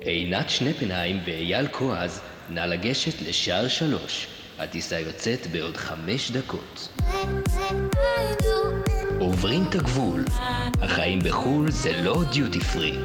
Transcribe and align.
עינת 0.00 0.50
שנפנהיים 0.50 1.20
ואייל 1.26 1.68
כועז, 1.68 2.20
נא 2.50 2.60
לגשת 2.60 3.22
לשער 3.28 3.68
שלוש. 3.68 4.26
הטיסה 4.58 5.00
יוצאת 5.00 5.46
בעוד 5.46 5.76
חמש 5.76 6.30
דקות. 6.30 6.88
עוברים 9.20 9.62
את 9.68 9.74
הגבול. 9.74 10.24
החיים 10.82 11.18
בחו"ל 11.18 11.70
זה 11.70 12.02
לא 12.02 12.22
דיוטי 12.32 12.60
פרי. 12.60 12.98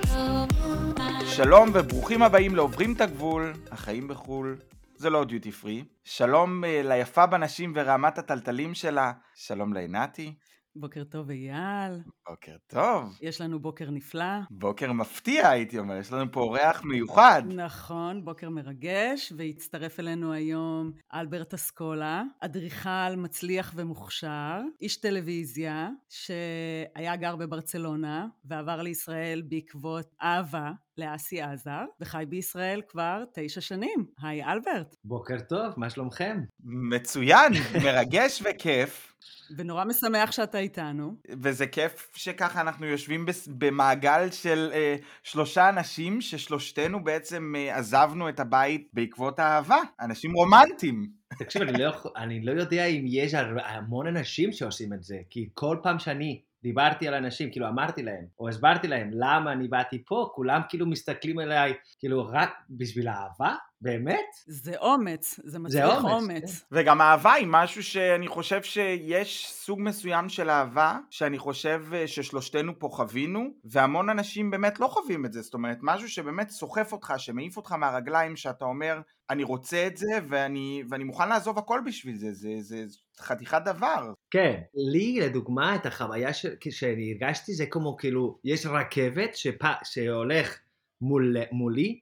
שלום 1.25 1.69
וברוכים 1.73 2.23
הבאים 2.23 2.55
לעוברים 2.55 2.93
את 2.93 3.01
הגבול, 3.01 3.53
החיים 3.71 4.07
בחו"ל. 4.07 4.57
זה 4.95 5.09
לא 5.09 5.23
דיוטי 5.23 5.51
פרי. 5.51 5.83
שלום 6.03 6.63
uh, 6.63 6.87
ליפה 6.87 7.25
בנשים 7.25 7.73
ורעמת 7.75 8.17
הטלטלים 8.17 8.73
שלה. 8.73 9.11
שלום 9.35 9.73
לעינתי. 9.73 10.33
בוקר 10.75 11.03
טוב 11.03 11.29
אייל. 11.29 11.99
בוקר 12.29 12.55
טוב. 12.67 13.17
יש 13.21 13.41
לנו 13.41 13.59
בוקר 13.59 13.89
נפלא. 13.89 14.35
בוקר 14.51 14.91
מפתיע 14.91 15.49
הייתי 15.49 15.79
אומר, 15.79 15.95
יש 15.95 16.11
לנו 16.11 16.31
פה 16.31 16.39
אורח 16.39 16.83
מיוחד. 16.83 17.43
נכון, 17.47 18.25
בוקר 18.25 18.49
מרגש, 18.49 19.33
והצטרף 19.37 19.99
אלינו 19.99 20.33
היום 20.33 20.91
אלברט 21.13 21.53
אסקולה, 21.53 22.23
אדריכל 22.39 23.15
מצליח 23.17 23.73
ומוכשר, 23.75 24.61
איש 24.81 24.97
טלוויזיה, 24.97 25.89
שהיה 26.09 27.15
גר 27.15 27.35
בברצלונה 27.35 28.27
ועבר 28.45 28.81
לישראל 28.81 29.41
בעקבות 29.41 30.15
אהבה 30.21 30.71
לאסי 30.97 31.41
עזר, 31.41 31.85
וחי 32.01 32.23
בישראל 32.29 32.81
כבר 32.87 33.23
תשע 33.33 33.61
שנים. 33.61 34.05
היי 34.21 34.43
אלברט. 34.45 34.95
בוקר 35.05 35.39
טוב, 35.49 35.73
מה 35.77 35.89
שלומכם? 35.89 36.37
מצוין, 36.63 37.53
מרגש 37.83 38.43
וכיף. 38.45 39.13
ונורא 39.57 39.85
משמח 39.85 40.31
שאתה 40.31 40.57
איתנו. 40.57 41.15
וזה 41.41 41.67
כיף 41.67 42.11
שככה 42.15 42.61
אנחנו 42.61 42.85
יושבים 42.85 43.25
במעגל 43.47 44.31
של 44.31 44.69
אה, 44.73 44.95
שלושה 45.23 45.69
אנשים, 45.69 46.21
ששלושתנו 46.21 47.03
בעצם 47.03 47.53
אה, 47.57 47.77
עזבנו 47.77 48.29
את 48.29 48.39
הבית 48.39 48.89
בעקבות 48.93 49.39
האהבה. 49.39 49.77
אנשים 50.01 50.33
רומנטיים. 50.33 51.09
תקשיב, 51.39 51.61
אני 51.61 51.83
לא, 51.83 51.91
אני 52.17 52.45
לא 52.45 52.51
יודע 52.51 52.85
אם 52.85 53.05
יש 53.07 53.33
המון 53.63 54.07
אנשים 54.07 54.51
שעושים 54.51 54.93
את 54.93 55.03
זה, 55.03 55.17
כי 55.29 55.49
כל 55.53 55.77
פעם 55.83 55.99
שאני 55.99 56.41
דיברתי 56.63 57.07
על 57.07 57.13
אנשים, 57.13 57.51
כאילו 57.51 57.67
אמרתי 57.67 58.03
להם, 58.03 58.25
או 58.39 58.49
הסברתי 58.49 58.87
להם 58.87 59.09
למה 59.13 59.51
אני 59.51 59.67
באתי 59.67 60.03
פה, 60.05 60.29
כולם 60.35 60.61
כאילו 60.69 60.85
מסתכלים 60.85 61.39
עליי, 61.39 61.73
כאילו 61.99 62.27
רק 62.27 62.49
בשביל 62.69 63.07
האהבה? 63.07 63.55
באמת? 63.83 64.25
זה 64.45 64.77
אומץ, 64.77 65.39
זה 65.43 65.59
מצריך 65.59 66.03
אומץ. 66.03 66.11
אומץ. 66.11 66.59
כן. 66.59 66.75
וגם 66.75 67.01
אהבה 67.01 67.33
היא 67.33 67.47
משהו 67.49 67.83
שאני 67.83 68.27
חושב 68.27 68.63
שיש 68.63 69.47
סוג 69.49 69.79
מסוים 69.81 70.29
של 70.29 70.49
אהבה, 70.49 70.97
שאני 71.09 71.39
חושב 71.39 71.83
אה, 71.93 72.07
ששלושתנו 72.07 72.79
פה 72.79 72.89
חווינו, 72.91 73.47
והמון 73.63 74.09
אנשים 74.09 74.51
באמת 74.51 74.79
לא 74.79 74.87
חווים 74.87 75.25
את 75.25 75.33
זה, 75.33 75.41
זאת 75.41 75.53
אומרת, 75.53 75.77
משהו 75.81 76.09
שבאמת 76.09 76.49
סוחף 76.49 76.91
אותך, 76.91 77.13
שמעיף 77.17 77.57
אותך 77.57 77.71
מהרגליים, 77.71 78.35
שאתה 78.35 78.65
אומר, 78.65 79.01
אני 79.29 79.43
רוצה 79.43 79.87
את 79.87 79.97
זה, 79.97 80.19
ואני, 80.29 80.83
ואני 80.89 81.03
מוכן 81.03 81.29
לעזוב 81.29 81.57
הכל 81.57 81.81
בשביל 81.85 82.15
זה, 82.15 82.33
זה, 82.33 82.49
זה, 82.59 82.87
זה 82.87 82.97
חתיכת 83.19 83.61
דבר. 83.65 84.13
כן, 84.31 84.61
לי 84.93 85.19
לדוגמה 85.19 85.75
את 85.75 85.85
החוויה 85.85 86.33
ש... 86.33 86.45
שאני 86.69 87.11
הרגשתי 87.11 87.53
זה 87.53 87.65
כמו 87.65 87.97
כאילו, 87.97 88.39
יש 88.43 88.65
רכבת 88.65 89.35
שפ... 89.35 89.63
שהולך 89.83 90.59
מול... 91.01 91.35
מולי, 91.51 91.99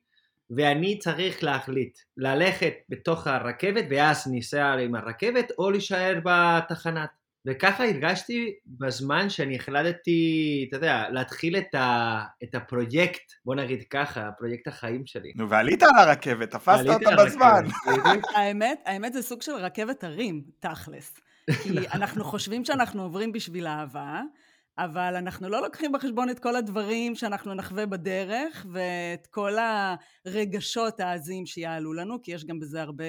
ואני 0.57 0.99
צריך 0.99 1.43
להחליט, 1.43 1.97
ללכת 2.17 2.73
בתוך 2.89 3.27
הרכבת 3.27 3.85
ואז 3.89 4.27
ניסע 4.27 4.71
עם 4.71 4.95
הרכבת 4.95 5.51
או 5.57 5.71
להישאר 5.71 6.19
בתחנת. 6.23 7.09
וככה 7.47 7.85
הרגשתי 7.85 8.53
בזמן 8.65 9.29
שאני 9.29 9.55
החלטתי, 9.55 10.65
אתה 10.69 10.77
יודע, 10.77 11.03
להתחיל 11.09 11.57
את, 11.57 11.75
ה, 11.75 12.21
את 12.43 12.55
הפרויקט, 12.55 13.31
בוא 13.45 13.55
נגיד 13.55 13.83
ככה, 13.89 14.29
פרויקט 14.37 14.67
החיים 14.67 15.05
שלי. 15.05 15.31
נו, 15.35 15.49
ועלית 15.49 15.83
על 15.83 15.89
הרכבת, 15.97 16.51
תפסת 16.51 16.85
אותה 16.87 17.25
בזמן. 17.25 17.63
האמת, 18.35 18.79
האמת 18.85 19.13
זה 19.13 19.21
סוג 19.21 19.41
של 19.41 19.51
רכבת 19.51 20.03
הרים, 20.03 20.41
תכלס. 20.59 21.19
כי 21.63 21.77
אנחנו 21.93 22.23
חושבים 22.23 22.65
שאנחנו 22.65 23.03
עוברים 23.03 23.31
בשביל 23.31 23.67
אהבה, 23.67 24.21
אבל 24.77 25.15
אנחנו 25.15 25.49
לא 25.49 25.61
לוקחים 25.61 25.91
בחשבון 25.91 26.29
את 26.29 26.39
כל 26.39 26.55
הדברים 26.55 27.15
שאנחנו 27.15 27.53
נחווה 27.53 27.85
בדרך 27.85 28.65
ואת 28.73 29.27
כל 29.27 29.53
הרגשות 30.25 30.99
העזים 30.99 31.45
שיעלו 31.45 31.93
לנו, 31.93 32.21
כי 32.21 32.31
יש 32.31 32.45
גם 32.45 32.59
בזה 32.59 32.81
הרבה 32.81 33.05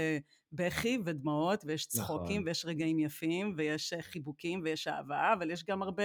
בכי 0.52 0.98
ודמעות, 1.04 1.64
ויש 1.66 1.86
צחוקים, 1.86 2.40
נכון. 2.40 2.48
ויש 2.48 2.64
רגעים 2.66 2.98
יפים, 2.98 3.54
ויש 3.56 3.92
אה, 3.92 4.02
חיבוקים, 4.02 4.60
ויש 4.64 4.88
אהבה, 4.88 5.32
אבל 5.32 5.50
יש 5.50 5.64
גם 5.64 5.82
הרבה 5.82 6.02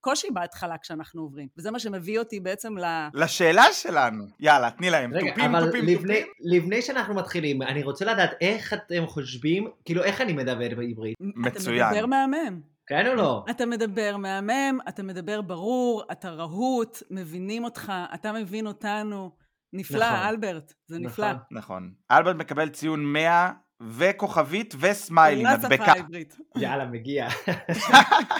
קושי 0.00 0.30
בהתחלה 0.30 0.78
כשאנחנו 0.78 1.22
עוברים. 1.22 1.48
וזה 1.58 1.70
מה 1.70 1.78
שמביא 1.78 2.18
אותי 2.18 2.40
בעצם 2.40 2.78
ל... 2.78 2.84
לשאלה 3.14 3.64
שלנו. 3.72 4.24
יאללה, 4.40 4.70
תני 4.70 4.90
להם. 4.90 5.14
רגע, 5.14 5.30
תופים, 5.30 5.54
אבל 5.54 5.66
תופים, 5.66 5.84
לפני, 5.84 6.20
תופים. 6.20 6.32
לפני 6.40 6.82
שאנחנו 6.82 7.14
מתחילים, 7.14 7.62
אני 7.62 7.82
רוצה 7.82 8.04
לדעת 8.04 8.30
איך 8.40 8.72
אתם 8.72 9.06
חושבים, 9.06 9.70
כאילו, 9.84 10.04
איך 10.04 10.20
אני 10.20 10.32
מדבר 10.32 10.68
בעברית? 10.76 11.16
מצוין. 11.20 11.82
אתה 11.82 11.90
מדבר 11.90 12.06
מהמם. 12.06 12.71
כן 12.86 13.06
או 13.06 13.14
לא? 13.14 13.44
אתה 13.50 13.66
מדבר 13.66 14.16
מהמם, 14.16 14.78
אתה 14.88 15.02
מדבר 15.02 15.42
ברור, 15.42 16.02
אתה 16.12 16.30
רהוט, 16.30 17.02
מבינים 17.10 17.64
אותך, 17.64 17.92
אתה 18.14 18.32
מבין 18.32 18.66
אותנו. 18.66 19.30
נפלא, 19.72 20.06
נכון. 20.06 20.28
אלברט, 20.28 20.72
זה 20.86 20.98
נכון. 20.98 21.24
נפלא. 21.24 21.38
נכון. 21.50 21.92
אלברט 22.10 22.36
מקבל 22.36 22.68
ציון 22.68 23.12
100 23.12 23.50
וכוכבית 23.88 24.74
וסמיילי, 24.80 25.44
מדבקה. 25.44 25.92
עברית. 25.92 26.36
יאללה, 26.62 26.84
מגיע. 26.84 27.28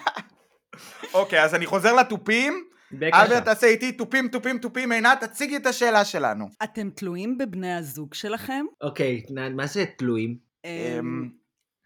אוקיי, 1.15 1.45
אז 1.45 1.55
אני 1.55 1.67
חוזר 1.67 1.95
לתופים. 1.95 2.65
אלברט, 3.03 3.45
תעשה 3.45 3.67
איתי 3.67 3.93
תופים, 3.93 4.29
תופים, 4.29 4.59
תופים. 4.59 4.93
עינת, 4.93 5.25
תציגי 5.25 5.57
את 5.57 5.67
השאלה 5.67 6.05
שלנו. 6.05 6.49
אתם 6.63 6.91
תלויים 6.91 7.39
בבני 7.39 7.75
הזוג 7.75 8.15
שלכם? 8.15 8.65
אוקיי, 8.81 9.23
מה 9.57 9.67
זה 9.67 9.85
תלויים? 9.99 10.37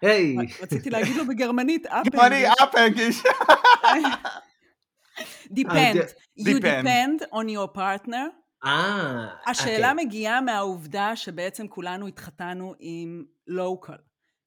היי. 0.02 0.36
רציתי 0.62 0.90
להגיד 0.90 1.16
לו 1.16 1.26
בגרמנית, 1.26 1.86
אפנגיש. 1.86 2.12
גרמני, 2.12 2.44
אפנגיש. 2.62 3.22
depend. 5.50 5.96
You 6.38 6.60
depend 6.60 7.22
on 7.32 7.48
your 7.48 7.68
partner. 7.76 8.26
אה. 8.64 9.26
השאלה 9.46 9.90
אוקיי. 9.90 10.06
מגיעה 10.06 10.40
מהעובדה 10.40 11.16
שבעצם 11.16 11.68
כולנו 11.68 12.06
התחתנו 12.06 12.74
עם 12.78 13.24
לוקל. 13.46 13.96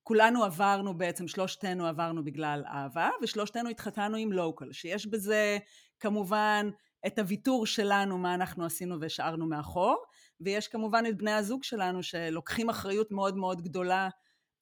כולנו 0.03 0.43
עברנו 0.43 0.97
בעצם, 0.97 1.27
שלושתנו 1.27 1.87
עברנו 1.87 2.23
בגלל 2.23 2.63
אהבה, 2.67 3.09
ושלושתנו 3.21 3.69
התחתנו 3.69 4.17
עם 4.17 4.31
לוקל, 4.31 4.71
שיש 4.71 5.07
בזה 5.07 5.57
כמובן 5.99 6.69
את 7.07 7.19
הוויתור 7.19 7.65
שלנו, 7.65 8.17
מה 8.17 8.33
אנחנו 8.33 8.65
עשינו 8.65 8.99
והשארנו 9.01 9.47
מאחור, 9.47 10.03
ויש 10.41 10.67
כמובן 10.67 11.03
את 11.09 11.17
בני 11.17 11.31
הזוג 11.31 11.63
שלנו 11.63 12.03
שלוקחים 12.03 12.69
אחריות 12.69 13.11
מאוד 13.11 13.37
מאוד 13.37 13.61
גדולה 13.61 14.09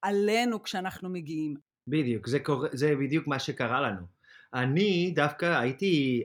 עלינו 0.07 0.63
כשאנחנו 0.63 1.09
מגיעים. 1.09 1.55
בדיוק, 1.87 2.27
זה, 2.27 2.39
קור... 2.39 2.65
זה 2.71 2.95
בדיוק 2.95 3.27
מה 3.27 3.39
שקרה 3.39 3.81
לנו. 3.81 4.01
אני 4.53 5.11
דווקא 5.15 5.59
הייתי 5.59 6.23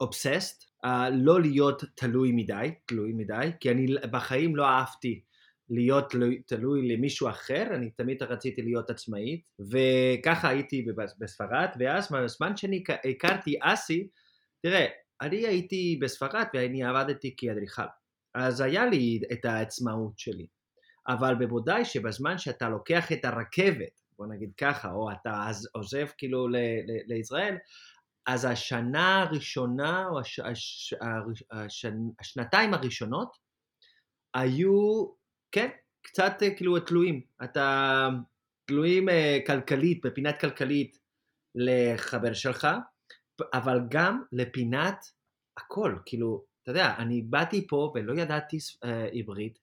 אובססט 0.00 0.62
um, 0.62 0.86
uh, 0.86 0.88
לא 1.12 1.40
להיות 1.40 1.84
תלוי 1.94 2.32
מדי, 2.32 2.74
תלוי 2.86 3.12
מדי, 3.12 3.50
כי 3.60 3.70
אני 3.70 3.86
בחיים 4.10 4.56
לא 4.56 4.66
אהבתי 4.66 5.20
להיות 5.70 6.10
תלוי, 6.10 6.42
תלוי 6.46 6.88
למישהו 6.88 7.28
אחר, 7.28 7.66
אני 7.74 7.90
תמיד 7.90 8.22
רציתי 8.22 8.62
להיות 8.62 8.90
עצמאית, 8.90 9.48
וככה 9.58 10.48
הייתי 10.48 10.86
בספרד, 11.18 11.68
ואז 11.78 12.12
בזמן 12.12 12.56
שאני 12.56 12.82
הכרתי 13.10 13.54
אסי, 13.60 14.08
תראה, 14.62 14.86
אני 15.20 15.46
הייתי 15.46 15.98
בספרד 16.02 16.46
ואני 16.54 16.84
עבדתי 16.84 17.34
כאדריכל, 17.36 17.82
אז 18.34 18.60
היה 18.60 18.86
לי 18.86 19.20
את 19.32 19.44
העצמאות 19.44 20.18
שלי. 20.18 20.46
אבל 21.08 21.34
בוודאי 21.34 21.84
שבזמן 21.84 22.38
שאתה 22.38 22.68
לוקח 22.68 23.12
את 23.12 23.24
הרכבת, 23.24 24.00
בוא 24.18 24.26
נגיד 24.26 24.50
ככה, 24.56 24.90
או 24.90 25.12
אתה 25.12 25.50
עוזב 25.72 26.06
כאילו 26.18 26.48
לישראל, 27.06 27.56
אז 28.26 28.44
השנה 28.44 29.22
הראשונה, 29.22 30.06
או 30.08 30.20
הש, 30.20 30.40
הש, 30.40 30.94
הש, 31.50 31.86
השנתיים 32.20 32.74
הראשונות, 32.74 33.36
היו, 34.34 35.06
כן, 35.52 35.68
קצת 36.02 36.32
כאילו 36.56 36.80
תלויים. 36.80 37.20
אתה 37.44 38.08
תלויים 38.64 39.08
אה, 39.08 39.38
כלכלית, 39.46 40.06
בפינת 40.06 40.40
כלכלית 40.40 40.98
לחבר 41.54 42.32
שלך, 42.34 42.68
אבל 43.54 43.80
גם 43.90 44.22
לפינת 44.32 45.04
הכל. 45.56 45.96
כאילו, 46.06 46.44
אתה 46.62 46.70
יודע, 46.70 46.94
אני 46.98 47.22
באתי 47.22 47.66
פה 47.66 47.92
ולא 47.94 48.20
ידעתי 48.20 48.58
אה, 48.84 49.08
עברית, 49.12 49.58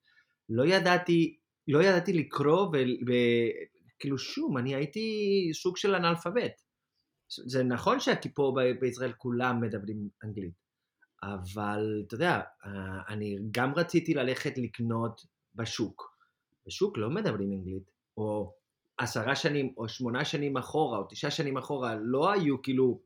לא 0.49 0.65
ידעתי, 0.65 1.37
לא 1.71 1.83
ידעתי 1.83 2.13
לקרוא 2.13 2.67
וכאילו 2.67 4.17
שום, 4.17 4.57
אני 4.57 4.75
הייתי 4.75 5.49
סוג 5.53 5.77
של 5.77 5.95
אנאלפבית. 5.95 6.71
זה 7.47 7.63
נכון 7.63 7.97
פה 8.33 8.55
בישראל 8.79 9.11
כולם 9.17 9.61
מדברים 9.61 10.09
אנגלית, 10.23 10.53
אבל 11.23 12.03
אתה 12.07 12.15
יודע, 12.15 12.41
אני 13.09 13.37
גם 13.51 13.73
רציתי 13.75 14.13
ללכת 14.13 14.57
לקנות 14.57 15.21
בשוק. 15.55 16.17
בשוק 16.67 16.97
לא 16.97 17.09
מדברים 17.09 17.51
אנגלית, 17.53 17.91
או 18.17 18.53
עשרה 18.97 19.35
שנים, 19.35 19.73
או 19.77 19.89
שמונה 19.89 20.25
שנים 20.25 20.57
אחורה, 20.57 20.97
או 20.97 21.03
תשעה 21.09 21.31
שנים 21.31 21.57
אחורה, 21.57 21.95
לא 22.01 22.31
היו 22.31 22.61
כאילו 22.61 23.01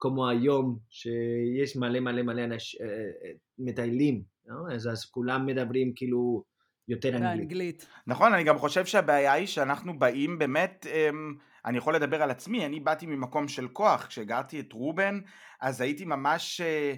כמו 0.00 0.28
היום, 0.28 0.78
שיש 0.90 1.76
מלא 1.76 2.00
מלא 2.00 2.22
מלא 2.22 2.44
אנש, 2.44 2.76
אה, 2.80 2.86
אה, 2.86 3.32
מטיילים, 3.58 4.22
לא? 4.46 4.74
אז, 4.74 4.88
אז 4.88 5.04
כולם 5.04 5.46
מדברים 5.46 5.92
כאילו 5.96 6.44
יותר 6.88 7.08
אנגלית. 7.08 7.38
באנגלית. 7.38 7.86
נכון, 8.06 8.34
אני 8.34 8.44
גם 8.44 8.58
חושב 8.58 8.86
שהבעיה 8.86 9.32
היא 9.32 9.46
שאנחנו 9.46 9.98
באים 9.98 10.38
באמת, 10.38 10.86
אמ, 10.90 11.34
אני 11.64 11.78
יכול 11.78 11.94
לדבר 11.94 12.22
על 12.22 12.30
עצמי, 12.30 12.66
אני 12.66 12.80
באתי 12.80 13.06
ממקום 13.06 13.48
של 13.48 13.68
כוח, 13.68 14.06
כשהגרתי 14.06 14.60
את 14.60 14.72
רובן, 14.72 15.20
אז 15.60 15.80
הייתי 15.80 16.04
ממש, 16.04 16.60
אה, 16.60 16.94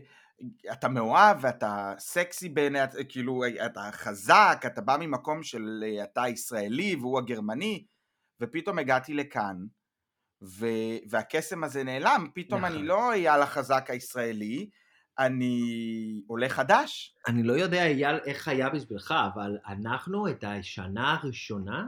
אתה 0.73 0.89
מאוהב 0.89 1.37
ואתה 1.41 1.95
סקסי 1.99 2.49
בעיני, 2.49 2.79
כאילו, 3.09 3.43
אתה 3.67 3.81
חזק, 3.93 4.63
אתה 4.67 4.81
בא 4.81 4.97
ממקום 5.01 5.43
של 5.43 5.85
אה, 5.87 6.05
אתה 6.05 6.29
ישראלי 6.29 6.97
והוא 6.97 7.19
הגרמני, 7.19 7.87
ופתאום 8.41 8.79
הגעתי 8.79 9.15
לכאן, 9.15 9.57
ו, 10.43 10.67
והקסם 11.09 11.65
הזה 11.65 11.85
נעלם, 11.85 12.27
פתאום 12.35 12.65
נכון. 12.65 12.77
אני 12.77 12.87
לא 12.87 13.13
אייל 13.13 13.43
החזק 13.43 13.91
הישראלי, 13.91 14.71
אני 15.27 15.61
עולה 16.27 16.49
חדש. 16.49 17.17
אני 17.29 17.43
לא 17.43 17.53
יודע, 17.53 17.87
אייל, 17.87 18.17
איך 18.27 18.49
היה 18.49 18.71
בשבילך, 18.71 19.15
אבל 19.35 19.59
אנחנו, 19.67 20.29
את 20.29 20.45
השנה 20.45 21.15
הראשונה, 21.15 21.87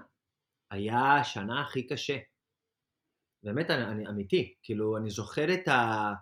היה 0.70 1.17
השנה 1.17 1.62
הכי 1.62 1.87
קשה. 1.87 2.19
באמת, 3.44 3.70
אני, 3.70 3.84
אני 3.84 4.08
אמיתי. 4.08 4.55
כאילו, 4.62 4.96
אני 4.96 5.11
זוכר 5.11 5.55
את, 5.55 5.69
ה, 5.69 6.12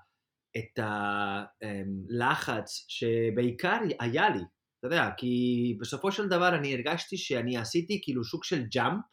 את 0.57 0.79
הלחץ 0.83 2.87
שבעיקר 2.89 3.79
היה 4.01 4.29
לי, 4.29 4.43
אתה 4.79 4.87
יודע, 4.87 5.11
כי 5.17 5.77
בסופו 5.81 6.13
של 6.13 6.29
דבר 6.29 6.55
אני 6.55 6.75
הרגשתי 6.75 7.17
שאני 7.17 7.57
עשיתי 7.57 8.01
כאילו 8.03 8.25
סוג 8.25 8.45
של 8.45 8.63
ג'אמפ, 8.73 9.05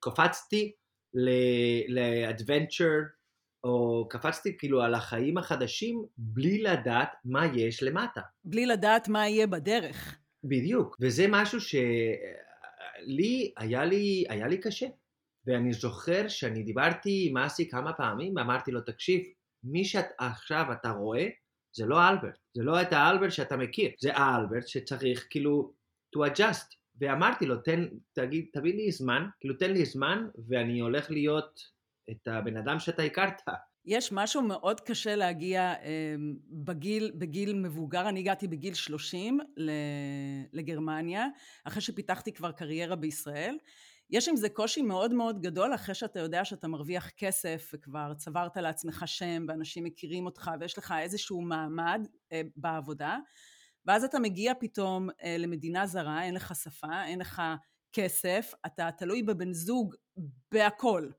קפצתי 0.00 0.72
לאדוונצ'ר, 1.88 2.92
או 3.64 4.06
קפצתי 4.10 4.58
כאילו 4.58 4.82
על 4.82 4.94
החיים 4.94 5.38
החדשים 5.38 6.04
בלי 6.16 6.62
לדעת 6.62 7.08
מה 7.24 7.46
יש 7.46 7.82
למטה. 7.82 8.20
בלי 8.44 8.66
לדעת 8.66 9.08
מה 9.08 9.28
יהיה 9.28 9.46
בדרך. 9.46 10.18
בדיוק, 10.44 10.96
וזה 11.00 11.26
משהו 11.28 11.60
שלי, 11.60 13.52
היה 13.56 13.84
לי, 13.84 14.24
היה 14.28 14.48
לי 14.48 14.58
קשה. 14.58 14.86
ואני 15.46 15.72
זוכר 15.72 16.28
שאני 16.28 16.62
דיברתי 16.62 17.26
עם 17.30 17.36
אסי 17.36 17.68
כמה 17.68 17.92
פעמים, 17.92 18.36
ואמרתי 18.36 18.70
לו, 18.70 18.80
תקשיב, 18.80 19.20
מי 19.64 19.84
שעכשיו 19.84 20.66
אתה 20.72 20.90
רואה, 20.90 21.28
זה 21.76 21.86
לא 21.86 22.08
אלברט, 22.08 22.38
זה 22.54 22.62
לא 22.62 22.82
את 22.82 22.92
האלברט 22.92 23.32
שאתה 23.32 23.56
מכיר, 23.56 23.90
זה 24.00 24.16
האלברט 24.16 24.68
שצריך 24.68 25.26
כאילו 25.30 25.72
to 26.16 26.18
adjust. 26.18 26.76
ואמרתי 27.00 27.46
לו, 27.46 27.56
תן, 27.56 27.88
תגיד, 28.12 28.46
תביא 28.52 28.74
לי 28.74 28.92
זמן, 28.92 29.26
כאילו 29.40 29.54
תן 29.54 29.72
לי 29.72 29.84
זמן, 29.84 30.26
ואני 30.48 30.80
הולך 30.80 31.10
להיות 31.10 31.60
את 32.10 32.28
הבן 32.28 32.56
אדם 32.56 32.78
שאתה 32.78 33.02
הכרת. 33.02 33.42
יש 33.84 34.12
משהו 34.12 34.42
מאוד 34.42 34.80
קשה 34.80 35.16
להגיע 35.16 35.60
אה, 35.60 36.14
בגיל, 36.64 37.12
בגיל 37.14 37.54
מבוגר, 37.54 38.08
אני 38.08 38.20
הגעתי 38.20 38.48
בגיל 38.48 38.74
30 38.74 39.38
לגרמניה, 40.52 41.26
אחרי 41.64 41.80
שפיתחתי 41.80 42.32
כבר 42.32 42.52
קריירה 42.52 42.96
בישראל. 42.96 43.56
יש 44.10 44.28
עם 44.28 44.36
זה 44.36 44.48
קושי 44.48 44.82
מאוד 44.82 45.14
מאוד 45.14 45.40
גדול 45.40 45.74
אחרי 45.74 45.94
שאתה 45.94 46.20
יודע 46.20 46.44
שאתה 46.44 46.68
מרוויח 46.68 47.10
כסף 47.16 47.70
וכבר 47.74 48.14
צברת 48.14 48.56
לעצמך 48.56 49.02
שם 49.06 49.44
ואנשים 49.48 49.84
מכירים 49.84 50.26
אותך 50.26 50.50
ויש 50.60 50.78
לך 50.78 50.94
איזשהו 50.98 51.40
מעמד 51.40 52.06
אה, 52.32 52.42
בעבודה 52.56 53.18
ואז 53.86 54.04
אתה 54.04 54.18
מגיע 54.18 54.52
פתאום 54.60 55.08
אה, 55.22 55.36
למדינה 55.38 55.86
זרה, 55.86 56.22
אין 56.22 56.34
לך 56.34 56.54
שפה, 56.54 57.04
אין 57.04 57.18
לך 57.18 57.42
כסף, 57.92 58.52
אתה 58.66 58.90
תלוי 58.98 59.22
בבן 59.22 59.52
זוג 59.52 59.94
בהכל. 60.52 61.10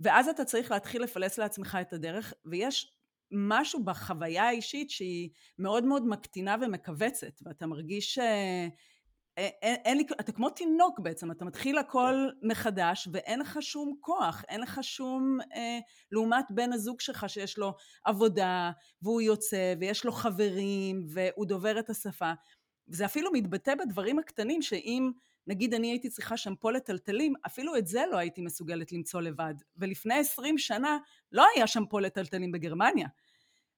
ואז 0.00 0.28
אתה 0.28 0.44
צריך 0.44 0.70
להתחיל 0.70 1.02
לפלס 1.02 1.38
לעצמך 1.38 1.78
את 1.80 1.92
הדרך, 1.92 2.34
ויש 2.44 2.92
משהו 3.32 3.84
בחוויה 3.84 4.44
האישית 4.44 4.90
שהיא 4.90 5.30
מאוד 5.58 5.84
מאוד 5.84 6.06
מקטינה 6.06 6.56
ומכווצת, 6.62 7.32
ואתה 7.42 7.66
מרגיש 7.66 8.14
ש... 8.14 8.18
אין, 9.36 9.76
אין 9.84 9.96
לי, 9.96 10.04
אתה 10.20 10.32
כמו 10.32 10.50
תינוק 10.50 11.00
בעצם, 11.00 11.30
אתה 11.30 11.44
מתחיל 11.44 11.78
הכל 11.78 12.28
מחדש 12.42 13.08
ואין 13.12 13.40
לך 13.40 13.58
שום 13.60 13.96
כוח, 14.00 14.44
אין 14.48 14.60
לך 14.60 14.78
שום, 14.82 15.38
אה, 15.54 15.78
לעומת 16.12 16.44
בן 16.50 16.72
הזוג 16.72 17.00
שלך 17.00 17.28
שיש 17.28 17.58
לו 17.58 17.74
עבודה 18.04 18.70
והוא 19.02 19.20
יוצא 19.20 19.74
ויש 19.80 20.04
לו 20.04 20.12
חברים 20.12 21.06
והוא 21.08 21.46
דובר 21.46 21.78
את 21.78 21.90
השפה. 21.90 22.32
וזה 22.88 23.04
אפילו 23.04 23.32
מתבטא 23.32 23.74
בדברים 23.74 24.18
הקטנים 24.18 24.62
שאם 24.62 25.10
נגיד 25.46 25.74
אני 25.74 25.90
הייתי 25.90 26.08
צריכה 26.08 26.36
שמפו 26.36 26.70
לטלטלים, 26.70 27.32
אפילו 27.46 27.76
את 27.76 27.86
זה 27.86 28.02
לא 28.10 28.16
הייתי 28.16 28.42
מסוגלת 28.42 28.92
למצוא 28.92 29.20
לבד. 29.20 29.54
ולפני 29.76 30.14
עשרים 30.14 30.58
שנה 30.58 30.98
לא 31.32 31.44
היה 31.56 31.66
שמפו 31.66 31.98
לטלטלים 32.00 32.52
בגרמניה. 32.52 33.06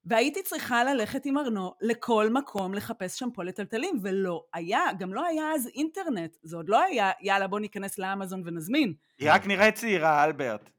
והייתי 0.04 0.42
צריכה 0.42 0.84
ללכת 0.84 1.26
עם 1.26 1.38
ארנו 1.38 1.74
לכל 1.80 2.30
מקום 2.30 2.74
לחפש 2.74 3.18
שמפו 3.18 3.42
לטלטלים, 3.42 3.98
ולא 4.02 4.44
היה, 4.54 4.80
גם 4.98 5.14
לא 5.14 5.24
היה 5.26 5.44
אז 5.54 5.68
אינטרנט. 5.74 6.36
זה 6.42 6.56
עוד 6.56 6.68
לא 6.68 6.82
היה, 6.82 7.10
יאללה 7.20 7.46
בוא 7.46 7.60
ניכנס 7.60 7.98
לאמזון 7.98 8.42
ונזמין. 8.44 8.94
היא 9.18 9.30
רק 9.32 9.46
נראית 9.46 9.74
צעירה, 9.74 10.24
אלברט. 10.24 10.70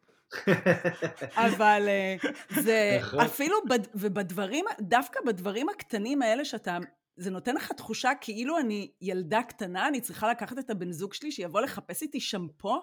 אבל 1.35 1.85
אה, 1.87 2.15
זה 2.61 2.97
נכון. 3.01 3.19
אפילו, 3.19 3.57
בד- 3.69 3.87
ובדברים, 3.95 4.65
דווקא 4.81 5.19
בדברים 5.25 5.69
הקטנים 5.69 6.21
האלה 6.21 6.45
שאתה, 6.45 6.77
זה 7.15 7.31
נותן 7.31 7.55
לך 7.55 7.71
תחושה 7.71 8.09
כאילו 8.21 8.59
אני 8.59 8.91
ילדה 9.01 9.43
קטנה, 9.43 9.87
אני 9.87 10.01
צריכה 10.01 10.31
לקחת 10.31 10.59
את 10.59 10.69
הבן 10.69 10.91
זוג 10.91 11.13
שלי 11.13 11.31
שיבוא 11.31 11.61
לחפש 11.61 12.01
איתי 12.01 12.19
שמפו, 12.19 12.81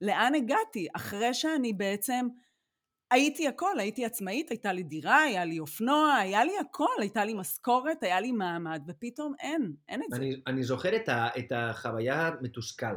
לאן 0.00 0.34
הגעתי? 0.34 0.86
אחרי 0.96 1.34
שאני 1.34 1.72
בעצם 1.72 2.26
הייתי 3.10 3.48
הכל, 3.48 3.78
הייתי 3.78 4.04
עצמאית, 4.04 4.50
הייתה 4.50 4.72
לי 4.72 4.82
דירה, 4.82 5.22
היה 5.22 5.44
לי 5.44 5.58
אופנוע, 5.58 6.14
היה 6.14 6.44
לי 6.44 6.52
הכל, 6.58 6.94
הייתה 7.00 7.24
לי 7.24 7.34
משכורת, 7.34 8.02
היה 8.02 8.20
לי 8.20 8.32
מעמד, 8.32 8.82
ופתאום 8.88 9.34
אין, 9.40 9.72
אין 9.88 10.02
את 10.02 10.10
זה. 10.10 10.16
אני, 10.16 10.42
אני 10.46 10.62
זוכר 10.62 10.96
את, 10.96 11.08
ה, 11.08 11.28
את 11.38 11.52
החוויה 11.54 12.30
מתוסכל. 12.42 12.96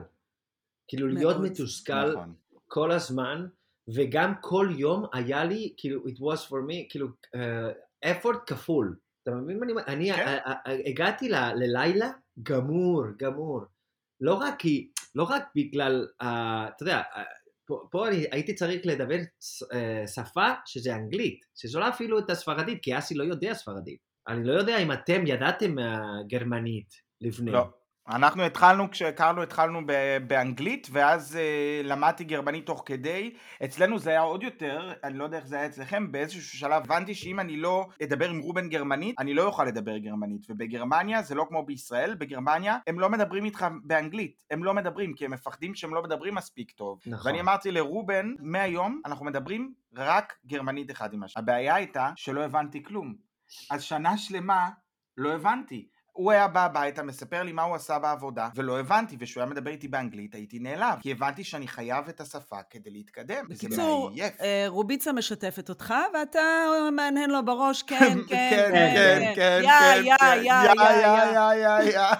כאילו 0.87 1.07
להיות 1.07 1.35
מאוד. 1.35 1.51
מתוסכל 1.51 2.11
נכון. 2.11 2.35
כל 2.67 2.91
הזמן, 2.91 3.47
וגם 3.95 4.33
כל 4.41 4.67
יום 4.77 5.05
היה 5.13 5.43
לי, 5.43 5.73
כאילו, 5.77 6.03
it 6.03 6.17
was 6.19 6.39
for 6.49 6.61
me, 6.69 6.85
כאילו, 6.89 7.07
uh, 7.07 8.05
effort 8.05 8.37
כפול. 8.47 8.95
אתה 9.27 9.35
מבין 9.35 9.57
מה 9.59 9.63
אני 9.65 9.71
אומר? 9.71 9.83
אני 9.87 10.13
כן. 10.13 10.27
ה- 10.27 10.49
ה- 10.49 10.69
ה- 10.69 10.89
הגעתי 10.89 11.29
ל- 11.29 11.53
ללילה 11.55 12.09
גמור, 12.43 13.03
גמור. 13.17 13.61
לא 14.21 14.33
רק 14.33 14.59
כי, 14.59 14.89
לא 15.15 15.23
רק 15.23 15.43
בגלל, 15.55 16.07
אתה 16.21 16.75
יודע, 16.81 17.01
פה, 17.91 18.07
אני 18.07 18.25
הייתי 18.31 18.53
צריך 18.53 18.81
לדבר 18.85 19.17
שפה 20.15 20.47
שזה 20.65 20.95
אנגלית, 20.95 21.45
שזו 21.55 21.79
לא 21.79 21.89
אפילו 21.89 22.19
את 22.19 22.29
הספרדית, 22.29 22.79
כי 22.83 22.97
אסי 22.97 23.15
לא 23.15 23.23
יודע 23.23 23.53
ספרדית. 23.53 23.99
אני 24.27 24.47
לא 24.47 24.53
יודע 24.53 24.77
אם 24.77 24.91
אתם 24.91 25.27
ידעתם 25.27 25.75
גרמנית 26.27 26.93
לפני. 27.21 27.51
לא. 27.51 27.65
אנחנו 28.09 28.43
התחלנו, 28.43 28.91
כשהכרנו 28.91 29.43
התחלנו 29.43 29.81
ב- 29.85 30.17
באנגלית, 30.27 30.87
ואז 30.91 31.35
אה, 31.35 31.81
למדתי 31.83 32.23
גרמנית 32.23 32.65
תוך 32.65 32.83
כדי. 32.85 33.33
אצלנו 33.65 33.99
זה 33.99 34.09
היה 34.09 34.21
עוד 34.21 34.43
יותר, 34.43 34.93
אני 35.03 35.17
לא 35.17 35.23
יודע 35.23 35.37
איך 35.37 35.47
זה 35.47 35.55
היה 35.55 35.65
אצלכם, 35.65 36.11
באיזשהו 36.11 36.41
שלב 36.41 36.83
הבנתי 36.83 37.15
שאם 37.15 37.39
אני 37.39 37.57
לא 37.57 37.87
אדבר 38.03 38.29
עם 38.29 38.39
רובן 38.39 38.69
גרמנית, 38.69 39.15
אני 39.19 39.33
לא 39.33 39.45
אוכל 39.45 39.63
לדבר 39.63 39.97
גרמנית. 39.97 40.45
ובגרמניה 40.49 41.21
זה 41.21 41.35
לא 41.35 41.45
כמו 41.49 41.65
בישראל, 41.65 42.15
בגרמניה 42.15 42.77
הם 42.87 42.99
לא 42.99 43.09
מדברים 43.09 43.45
איתך 43.45 43.67
באנגלית. 43.83 44.43
הם 44.51 44.63
לא 44.63 44.73
מדברים, 44.73 45.13
כי 45.13 45.25
הם 45.25 45.31
מפחדים 45.31 45.75
שהם 45.75 45.93
לא 45.93 46.03
מדברים 46.03 46.35
מספיק 46.35 46.71
טוב. 46.71 46.99
נכון. 47.05 47.31
ואני 47.31 47.41
אמרתי 47.41 47.71
לרובן, 47.71 48.33
מהיום 48.39 49.01
אנחנו 49.05 49.25
מדברים 49.25 49.73
רק 49.95 50.33
גרמנית 50.45 50.91
אחד 50.91 51.13
עם 51.13 51.23
השני. 51.23 51.43
הבעיה 51.43 51.75
הייתה 51.75 52.11
שלא 52.15 52.43
הבנתי 52.43 52.83
כלום. 52.83 53.15
אז 53.71 53.83
שנה 53.83 54.17
שלמה 54.17 54.69
לא 55.17 55.33
הבנתי. 55.33 55.87
הוא 56.15 56.31
היה 56.31 56.47
בא 56.47 56.65
הביתה, 56.65 57.03
מספר 57.03 57.43
לי 57.43 57.51
מה 57.51 57.61
הוא 57.61 57.75
עשה 57.75 57.99
בעבודה, 57.99 58.49
ולא 58.55 58.79
הבנתי, 58.79 59.15
וכשהוא 59.19 59.43
היה 59.43 59.51
מדבר 59.51 59.71
איתי 59.71 59.87
באנגלית 59.87 60.35
הייתי 60.35 60.59
נעלב, 60.59 60.99
כי 61.01 61.11
הבנתי 61.11 61.43
שאני 61.43 61.67
חייב 61.67 62.07
את 62.09 62.21
השפה 62.21 62.55
כדי 62.69 62.89
להתקדם. 62.89 63.45
בקיצור. 63.49 64.11
אה, 64.41 64.65
רוביצה 64.67 65.11
משתפת 65.13 65.69
אותך, 65.69 65.93
ואתה 66.13 66.39
מהנהן 66.91 67.29
לו 67.29 67.45
בראש, 67.45 67.83
כן, 67.89 67.97
כן, 67.97 68.49
כן, 68.51 68.71
כן, 68.71 69.33
כן, 69.35 69.61
יא, 69.63 69.69
כן, 69.69 70.05
יא, 70.05 70.15
כן, 70.17 70.41
יא, 70.43 70.53
יא, 70.53 71.11
יא, 71.33 71.53
יא, 71.53 71.79
יא, 71.83 71.99
יא. 71.99 72.15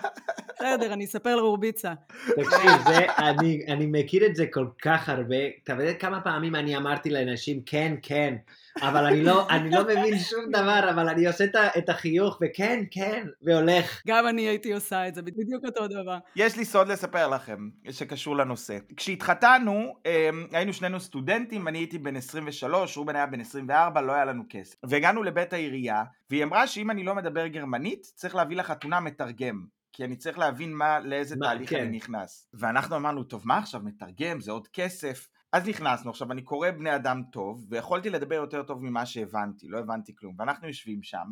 בסדר, 0.56 0.94
אני 0.94 1.06
אספר 1.06 1.36
לרוביצה. 1.36 1.94
תקשיב, 2.28 2.72
זה, 2.88 3.06
אני, 3.18 3.66
אני 3.68 3.86
מכיר 3.86 4.26
את 4.26 4.36
זה 4.36 4.46
כל 4.52 4.68
כך 4.82 5.10
הרבה. 5.10 5.36
אתה 5.64 5.74
יודע 5.74 5.94
כמה 5.94 6.22
פעמים 6.22 6.56
אני 6.56 6.78
אמרתי 6.78 7.10
לאנשים, 7.10 7.62
כן, 7.66 7.96
כן, 8.02 8.36
אבל 8.82 9.06
אני 9.06 9.24
לא, 9.24 9.50
אני 9.50 9.72
לא 9.72 9.84
מבין 9.84 10.20
שום 10.20 10.46
דבר, 10.52 10.90
אבל 10.90 11.10
אני 11.10 11.28
עושה 11.28 11.46
את 11.78 11.90
החיוך, 11.90 12.40
וכן, 12.42 12.84
כן, 12.92 13.28
והולך. 13.42 14.02
גם 14.08 14.28
אני 14.28 14.42
הייתי 14.42 14.74
עושה 14.74 15.08
את 15.08 15.16
זה, 15.16 15.22
בדיוק 15.22 15.66
אותו 15.66 15.88
דבר. 15.88 16.18
יש 16.36 16.58
לי 16.58 16.66
סוד 16.66 16.88
לספר 16.88 17.28
לכם, 17.28 17.70
שקשור 17.92 18.36
לנושא. 18.36 18.78
כשהתחתנו, 18.98 19.96
אמ, 20.06 20.48
היינו 20.52 20.74
שנינו 20.74 21.00
סטודנטים, 21.00 21.68
אני 21.68 21.78
הייתי 21.78 21.98
בן 21.98 22.16
23, 22.16 22.98
רובן 22.98 23.16
היה 23.16 23.26
בן 23.26 23.42
24, 23.42 24.02
לא 24.02 24.14
היה 24.14 24.26
לנו 24.26 24.44
כסף. 24.50 24.76
והגענו 24.84 25.24
לבית 25.24 25.54
העירייה, 25.54 26.04
והיא 26.30 26.44
אמרה 26.44 26.68
שאם 26.68 26.92
אני 26.92 27.04
לא 27.04 27.16
מדבר 27.16 27.48
גרמנית, 27.48 28.02
צריך 28.16 28.36
להביא 28.36 28.58
לחתונה 28.58 29.00
מתרגם. 29.00 29.66
כי 29.94 30.04
אני 30.04 30.16
צריך 30.16 30.38
להבין 30.38 30.74
מה, 30.74 31.00
לאיזה 31.00 31.36
מה, 31.36 31.46
תהליך 31.46 31.70
כן. 31.70 31.82
אני 31.82 31.98
נכנס. 31.98 32.48
ואנחנו 32.54 32.96
אמרנו, 32.96 33.24
טוב, 33.24 33.42
מה 33.46 33.58
עכשיו 33.58 33.82
מתרגם? 33.84 34.40
זה 34.40 34.52
עוד 34.52 34.68
כסף. 34.68 35.28
אז 35.56 35.68
נכנסנו, 35.68 36.12
עכשיו 36.12 36.32
אני 36.32 36.42
קורא 36.42 36.72
בני 36.72 36.96
אדם 36.96 37.22
טוב, 37.32 37.66
ויכולתי 37.70 38.10
לדבר 38.10 38.36
יותר 38.36 38.64
טוב 38.64 38.84
ממה 38.84 39.06
שהבנתי, 39.06 39.68
לא 39.68 39.80
הבנתי 39.80 40.16
כלום, 40.16 40.36
ואנחנו 40.40 40.68
יושבים 40.68 41.04
שם, 41.04 41.26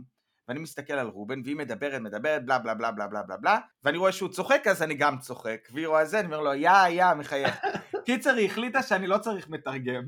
ואני 0.48 0.60
מסתכל 0.60 0.94
על 0.94 1.08
רובן, 1.08 1.42
והיא 1.44 1.56
מדברת, 1.56 2.02
מדברת, 2.02 2.46
בלה 2.46 2.60
בלה 2.60 2.74
בלה 2.74 2.92
בלה 2.92 3.08
בלה 3.08 3.24
בלה 3.24 3.38
בלה, 3.38 3.60
ואני 3.84 3.98
רואה 3.98 4.12
שהוא 4.12 4.30
צוחק, 4.30 4.68
אז 4.68 4.84
אני 4.84 4.96
גם 4.96 5.20
צוחק, 5.20 5.60
והיא 5.74 5.88
רואה 5.88 6.06
זה, 6.06 6.20
אני 6.20 6.26
אומר 6.26 6.40
לו, 6.40 6.54
יא 6.54 6.72
יא, 6.90 7.14
מחייך. 7.14 7.56
קיצר, 8.06 8.36
היא 8.36 8.46
החליטה 8.46 8.84
שאני 8.84 9.08
לא 9.08 9.18
צריך 9.18 9.50
מתרגם, 9.50 10.04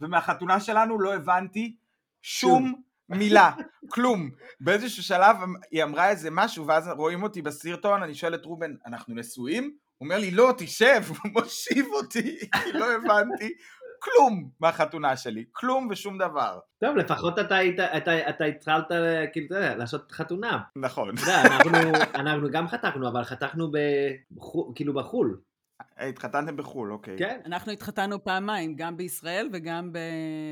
ומהחתונה 0.00 0.60
שלנו 0.60 1.00
לא 1.00 1.14
הבנתי 1.14 1.76
שום 2.22 2.82
מילה, 3.08 3.50
כלום. 3.88 4.30
באיזשהו 4.60 5.02
שלב 5.02 5.36
היא 5.70 5.84
אמרה 5.84 6.08
איזה 6.08 6.28
משהו, 6.32 6.66
ואז 6.66 6.88
רואים 6.88 7.22
אותי 7.22 7.42
בסרטון, 7.42 8.02
אני 8.02 8.14
שואל 8.14 8.34
את 8.34 8.44
רובן, 8.44 8.74
אנחנו 8.86 9.14
נשואים? 9.14 9.76
הוא 10.00 10.06
אומר 10.06 10.18
לי, 10.18 10.30
לא, 10.30 10.54
תשב, 10.58 11.02
הוא 11.22 11.30
מושיב 11.32 11.86
אותי, 11.92 12.38
כי 12.40 12.72
לא 12.72 12.86
הבנתי 12.94 13.52
כלום 14.02 14.50
מהחתונה 14.60 15.16
שלי, 15.16 15.44
כלום 15.52 15.88
ושום 15.90 16.18
דבר. 16.18 16.58
טוב, 16.80 16.96
לפחות 16.96 17.38
אתה, 17.38 17.56
היית- 17.56 17.80
אתה, 17.80 18.28
אתה 18.30 18.44
התחלת 18.44 18.84
כאילו, 19.32 19.46
אתה 19.46 19.74
לעשות 19.74 20.12
חתונה. 20.12 20.58
נכון. 20.76 21.14
אתה 21.14 21.22
יודע, 21.22 21.42
אנחנו, 21.42 21.78
אנחנו 22.14 22.50
גם 22.50 22.68
חתכנו, 22.68 23.08
אבל 23.08 23.24
חתכנו 23.24 23.70
בחו"ל, 24.36 24.72
כאילו 24.74 24.94
בחו"ל, 24.94 25.40
התחתנתם 26.08 26.56
בחו"ל, 26.56 26.92
אוקיי. 26.92 27.18
כן? 27.18 27.40
אנחנו 27.46 27.72
התחתנו 27.72 28.24
פעמיים, 28.24 28.74
גם 28.76 28.96
בישראל 28.96 29.48
וגם 29.52 29.90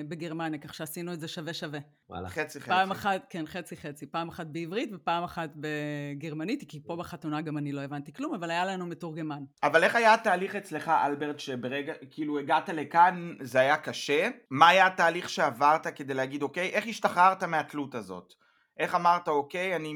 בגרמניה, 0.08 0.60
כך 0.60 0.74
שעשינו 0.74 1.12
את 1.12 1.20
זה 1.20 1.28
שווה 1.28 1.54
שווה. 1.54 1.78
וואלה. 2.10 2.28
חצי 2.28 2.60
חצי. 2.60 2.70
פעם 2.70 2.90
אחת, 2.90 3.26
כן, 3.30 3.46
חצי 3.46 3.76
חצי, 3.76 4.06
פעם 4.06 4.28
אחת 4.28 4.46
בעברית 4.46 4.90
ופעם 4.92 5.24
אחת 5.24 5.50
בגרמנית, 5.56 6.64
כי 6.68 6.80
פה 6.86 6.96
בחתונה 6.96 7.40
גם 7.40 7.58
אני 7.58 7.72
לא 7.72 7.80
הבנתי 7.80 8.12
כלום, 8.12 8.34
אבל 8.34 8.50
היה 8.50 8.64
לנו 8.64 8.86
מתורגמן. 8.86 9.42
אבל 9.62 9.84
איך 9.84 9.96
היה 9.96 10.14
התהליך 10.14 10.56
אצלך, 10.56 10.88
אלברט, 10.88 11.38
שברגע, 11.38 11.92
כאילו 12.10 12.38
הגעת 12.38 12.68
לכאן, 12.68 13.34
זה 13.40 13.60
היה 13.60 13.76
קשה? 13.76 14.28
מה 14.50 14.68
היה 14.68 14.86
התהליך 14.86 15.28
שעברת 15.28 15.86
כדי 15.86 16.14
להגיד, 16.14 16.42
אוקיי, 16.42 16.68
איך 16.68 16.86
השתחררת 16.86 17.42
מהתלות 17.42 17.94
הזאת? 17.94 18.32
איך 18.78 18.94
אמרת, 18.94 19.28
אוקיי, 19.28 19.76
אני 19.76 19.92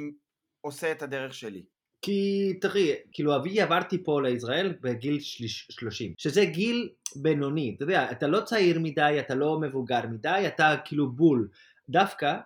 עושה 0.61 0.93
את 0.93 1.03
הדרך 1.03 1.35
שלי? 1.35 1.63
כי 2.03 2.53
תראי, 2.61 2.93
כאילו 3.13 3.37
אבי 3.37 3.61
עברתי 3.61 4.05
פה 4.05 4.23
לישראל 4.23 4.75
בגיל 4.81 5.21
שליש- 5.21 5.67
30, 5.71 6.15
שזה 6.19 6.45
גיל 6.45 6.89
בינוני, 7.17 7.75
אתה 7.77 7.85
יודע, 7.85 8.11
אתה 8.11 8.27
לא 8.27 8.41
צעיר 8.41 8.79
מדי, 8.81 9.17
אתה 9.21 9.35
לא 9.35 9.61
מבוגר 9.61 10.01
מדי, 10.11 10.45
אתה 10.47 10.75
כאילו 10.85 11.13
בול. 11.13 11.49
דווקא, 11.89 12.37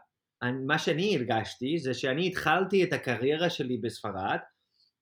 אני- 0.43 0.65
מה 0.67 0.79
שאני 0.79 1.17
הרגשתי 1.17 1.79
זה 1.79 1.95
שאני 1.95 2.27
התחלתי 2.27 2.85
את 2.85 2.93
הקריירה 2.93 3.51
שלי 3.51 3.77
בספרד, 3.77 4.39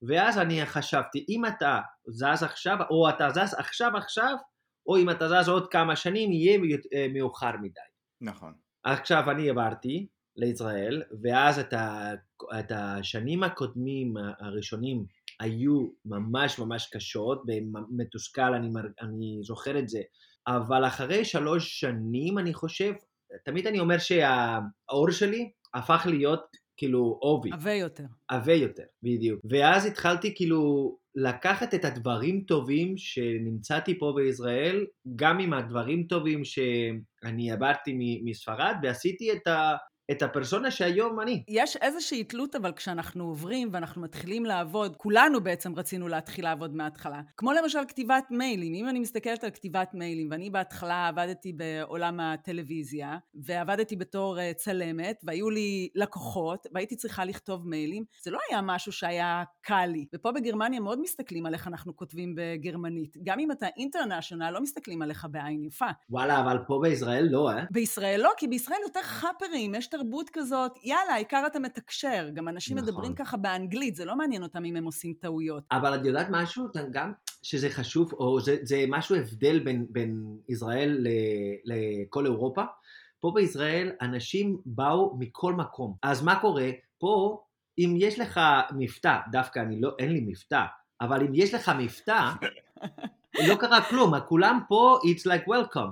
ואז 0.09 0.39
אני 0.39 0.67
חשבתי, 0.67 1.27
אם 1.29 1.47
אתה 1.47 1.79
זז 2.07 2.43
עכשיו, 2.43 2.77
או 2.91 3.09
אתה 3.09 3.31
זז 3.31 3.55
עכשיו 3.59 3.97
עכשיו, 3.97 4.37
או 4.87 4.97
אם 4.97 5.11
אתה 5.11 5.29
זז 5.29 5.49
עוד 5.49 5.69
כמה 5.69 5.97
שנים, 5.97 6.33
יהיה 6.33 6.59
אה, 6.95 7.07
מאוחר 7.15 7.53
מדי. 7.63 7.81
נכון. 8.21 8.55
עכשיו 8.85 9.31
אני 9.31 9.51
עברתי 9.51 10.07
לישראל, 10.37 11.03
ואז 11.23 11.59
את, 11.59 11.73
ה, 11.73 12.13
את 12.59 12.73
השנים 12.75 13.43
הקודמים 13.43 14.15
הראשונים 14.41 15.05
היו 15.41 15.89
ממש 16.05 16.59
ממש 16.59 16.91
קשות, 16.93 17.43
ומתוסכל, 17.49 18.55
אני, 18.55 18.69
אני 19.01 19.39
זוכר 19.43 19.79
את 19.79 19.89
זה, 19.89 20.01
אבל 20.47 20.87
אחרי 20.87 21.25
שלוש 21.25 21.81
שנים 21.81 22.39
אני 22.39 22.55
חושב, 22.55 22.93
תמיד 23.45 23.67
אני 23.67 23.81
אומר 23.81 23.99
שהאור 23.99 25.11
שלי 25.11 25.51
הפך 25.75 26.07
להיות 26.11 26.45
כאילו 26.77 27.19
עובי, 27.21 27.51
עבה 27.53 27.73
יותר. 27.73 28.05
עבה 28.29 28.53
יותר, 28.53 28.83
בדיוק. 29.03 29.41
ואז 29.51 29.87
התחלתי 29.87 30.35
כאילו 30.35 30.97
לקחת 31.15 31.75
את 31.75 31.85
הדברים 31.85 32.45
טובים 32.47 32.97
שנמצאתי 32.97 33.99
פה 33.99 34.13
בישראל, 34.17 34.87
גם 35.17 35.39
עם 35.39 35.53
הדברים 35.53 36.07
טובים 36.09 36.45
שאני 36.45 37.51
עברתי 37.51 38.21
מספרד, 38.25 38.75
ועשיתי 38.83 39.33
את, 39.33 39.47
ה, 39.47 39.77
את 40.11 40.23
הפרסונה 40.23 40.71
שהיום 40.71 41.21
אני. 41.21 41.43
יש 41.49 41.77
איזושהי 41.77 42.25
תלות, 42.25 42.55
אבל 42.55 42.73
כשאנחנו 42.73 43.25
עוברים 43.25 43.69
ואנחנו 43.73 44.03
מתחילים 44.03 44.45
לעבוד, 44.45 44.97
כולנו 44.97 45.41
בעצם 45.41 45.75
רצינו 45.75 46.09
להתחיל 46.09 46.45
לעבוד 46.45 46.77
מההתחלה. 46.77 47.21
כמו 47.37 47.53
למשל 47.53 47.79
כתיבת 47.89 48.25
מיילים. 48.31 48.75
אם 48.75 48.89
אני 48.89 49.01
מסתכלת 49.01 49.45
על 49.45 49.51
כתיבת 49.51 49.91
מיילים, 49.95 50.29
ואני 50.31 50.51
בהתחלה 50.51 51.09
עבדתי 51.09 51.53
בעולם 51.53 52.21
הטלוויזיה, 52.21 53.19
ועבדתי 53.35 53.97
בתור 53.97 54.41
אה, 54.41 54.53
צלמת, 54.55 55.21
והיו 55.25 55.51
לי 55.51 55.89
לקוחות, 55.95 56.67
והייתי 56.73 56.97
צריכה 56.97 57.25
לכתוב 57.25 57.69
מיילים, 57.69 58.05
זה 58.23 58.31
לא 58.31 58.39
היה 58.51 58.61
משהו 58.63 58.93
שהיה 58.93 59.45
קל 59.63 59.87
לי. 59.87 60.07
ופה 60.15 60.33
בגרמניה 60.33 60.81
מאוד 60.81 61.01
מסתכלים 61.01 61.47
על 61.47 61.55
איך 61.55 61.69
אנחנו 61.69 61.97
כותבים 61.97 62.35
בגרמנית. 62.37 63.17
גם 63.25 63.39
אם 63.39 63.51
אתה 63.53 63.67
אינטרנשיונל, 63.77 64.51
לא 64.51 64.61
מסתכלים 64.61 65.03
עליך 65.03 65.27
בעין 65.31 65.65
יפה. 65.65 65.89
וואלה, 66.11 66.41
אבל 66.41 66.59
פה 66.67 66.79
בישראל 66.83 67.29
לא, 67.31 67.51
אה? 67.51 67.65
בישראל 67.71 68.21
לא, 68.23 68.31
כי 68.37 68.49
בישראל 68.49 68.79
יותר 68.83 69.03
חאפרים, 69.03 69.75
יש 69.75 69.87
תרבות 69.97 70.31
כזאת, 70.33 70.73
יאללה, 70.83 71.13
העיקר 71.13 71.45
אתה 71.47 71.59
מתקשר. 71.59 72.29
גם 72.35 72.49
אנשים 72.49 72.77
נכון. 72.77 72.89
מדברים 72.89 73.15
ככה 73.15 73.37
באנגלית, 73.37 73.95
זה 73.95 74.05
לא 74.05 74.17
מעניין 74.17 74.43
אותם 74.43 74.65
אם 74.65 74.77
הם 74.77 74.85
עושים 74.85 75.15
טעויות. 75.21 75.65
אבל 75.73 75.95
את 75.95 76.05
יודעת 76.05 76.27
משהו? 76.31 76.65
גם 76.91 77.13
שזה 77.43 77.71
חשוב, 77.71 78.13
או 78.13 78.41
זה, 78.41 78.57
זה 78.63 78.85
משהו 78.89 79.17
הבדל 79.17 79.59
בין, 79.59 79.87
בין 79.91 80.37
ישראל 80.49 80.99
ל, 81.01 81.09
לכל 81.65 82.27
אירופה. 82.27 82.63
פה 83.21 83.33
בישראל 83.35 83.93
אנשים 84.01 84.59
באו 84.67 85.17
מכל 85.19 85.53
מקום. 85.53 85.97
אז 86.03 86.23
מה 86.23 86.41
קורה? 86.41 86.71
פה, 86.99 87.43
אם 87.79 87.95
יש 87.99 88.19
לך 88.19 88.41
מבטא, 88.77 89.19
דווקא 89.31 89.59
אני 89.59 89.81
לא, 89.81 89.91
אין 89.99 90.13
לי 90.13 90.21
מבטא, 90.21 90.65
אבל 91.01 91.21
אם 91.21 91.33
יש 91.35 91.55
לך 91.55 91.73
מבטא, 91.79 92.31
לא 93.49 93.55
קרה 93.55 93.85
כלום, 93.89 94.21
כולם 94.29 94.61
פה, 94.69 94.99
it's 95.03 95.27
like 95.27 95.49
welcome. 95.49 95.91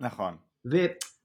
נכון. 0.00 0.36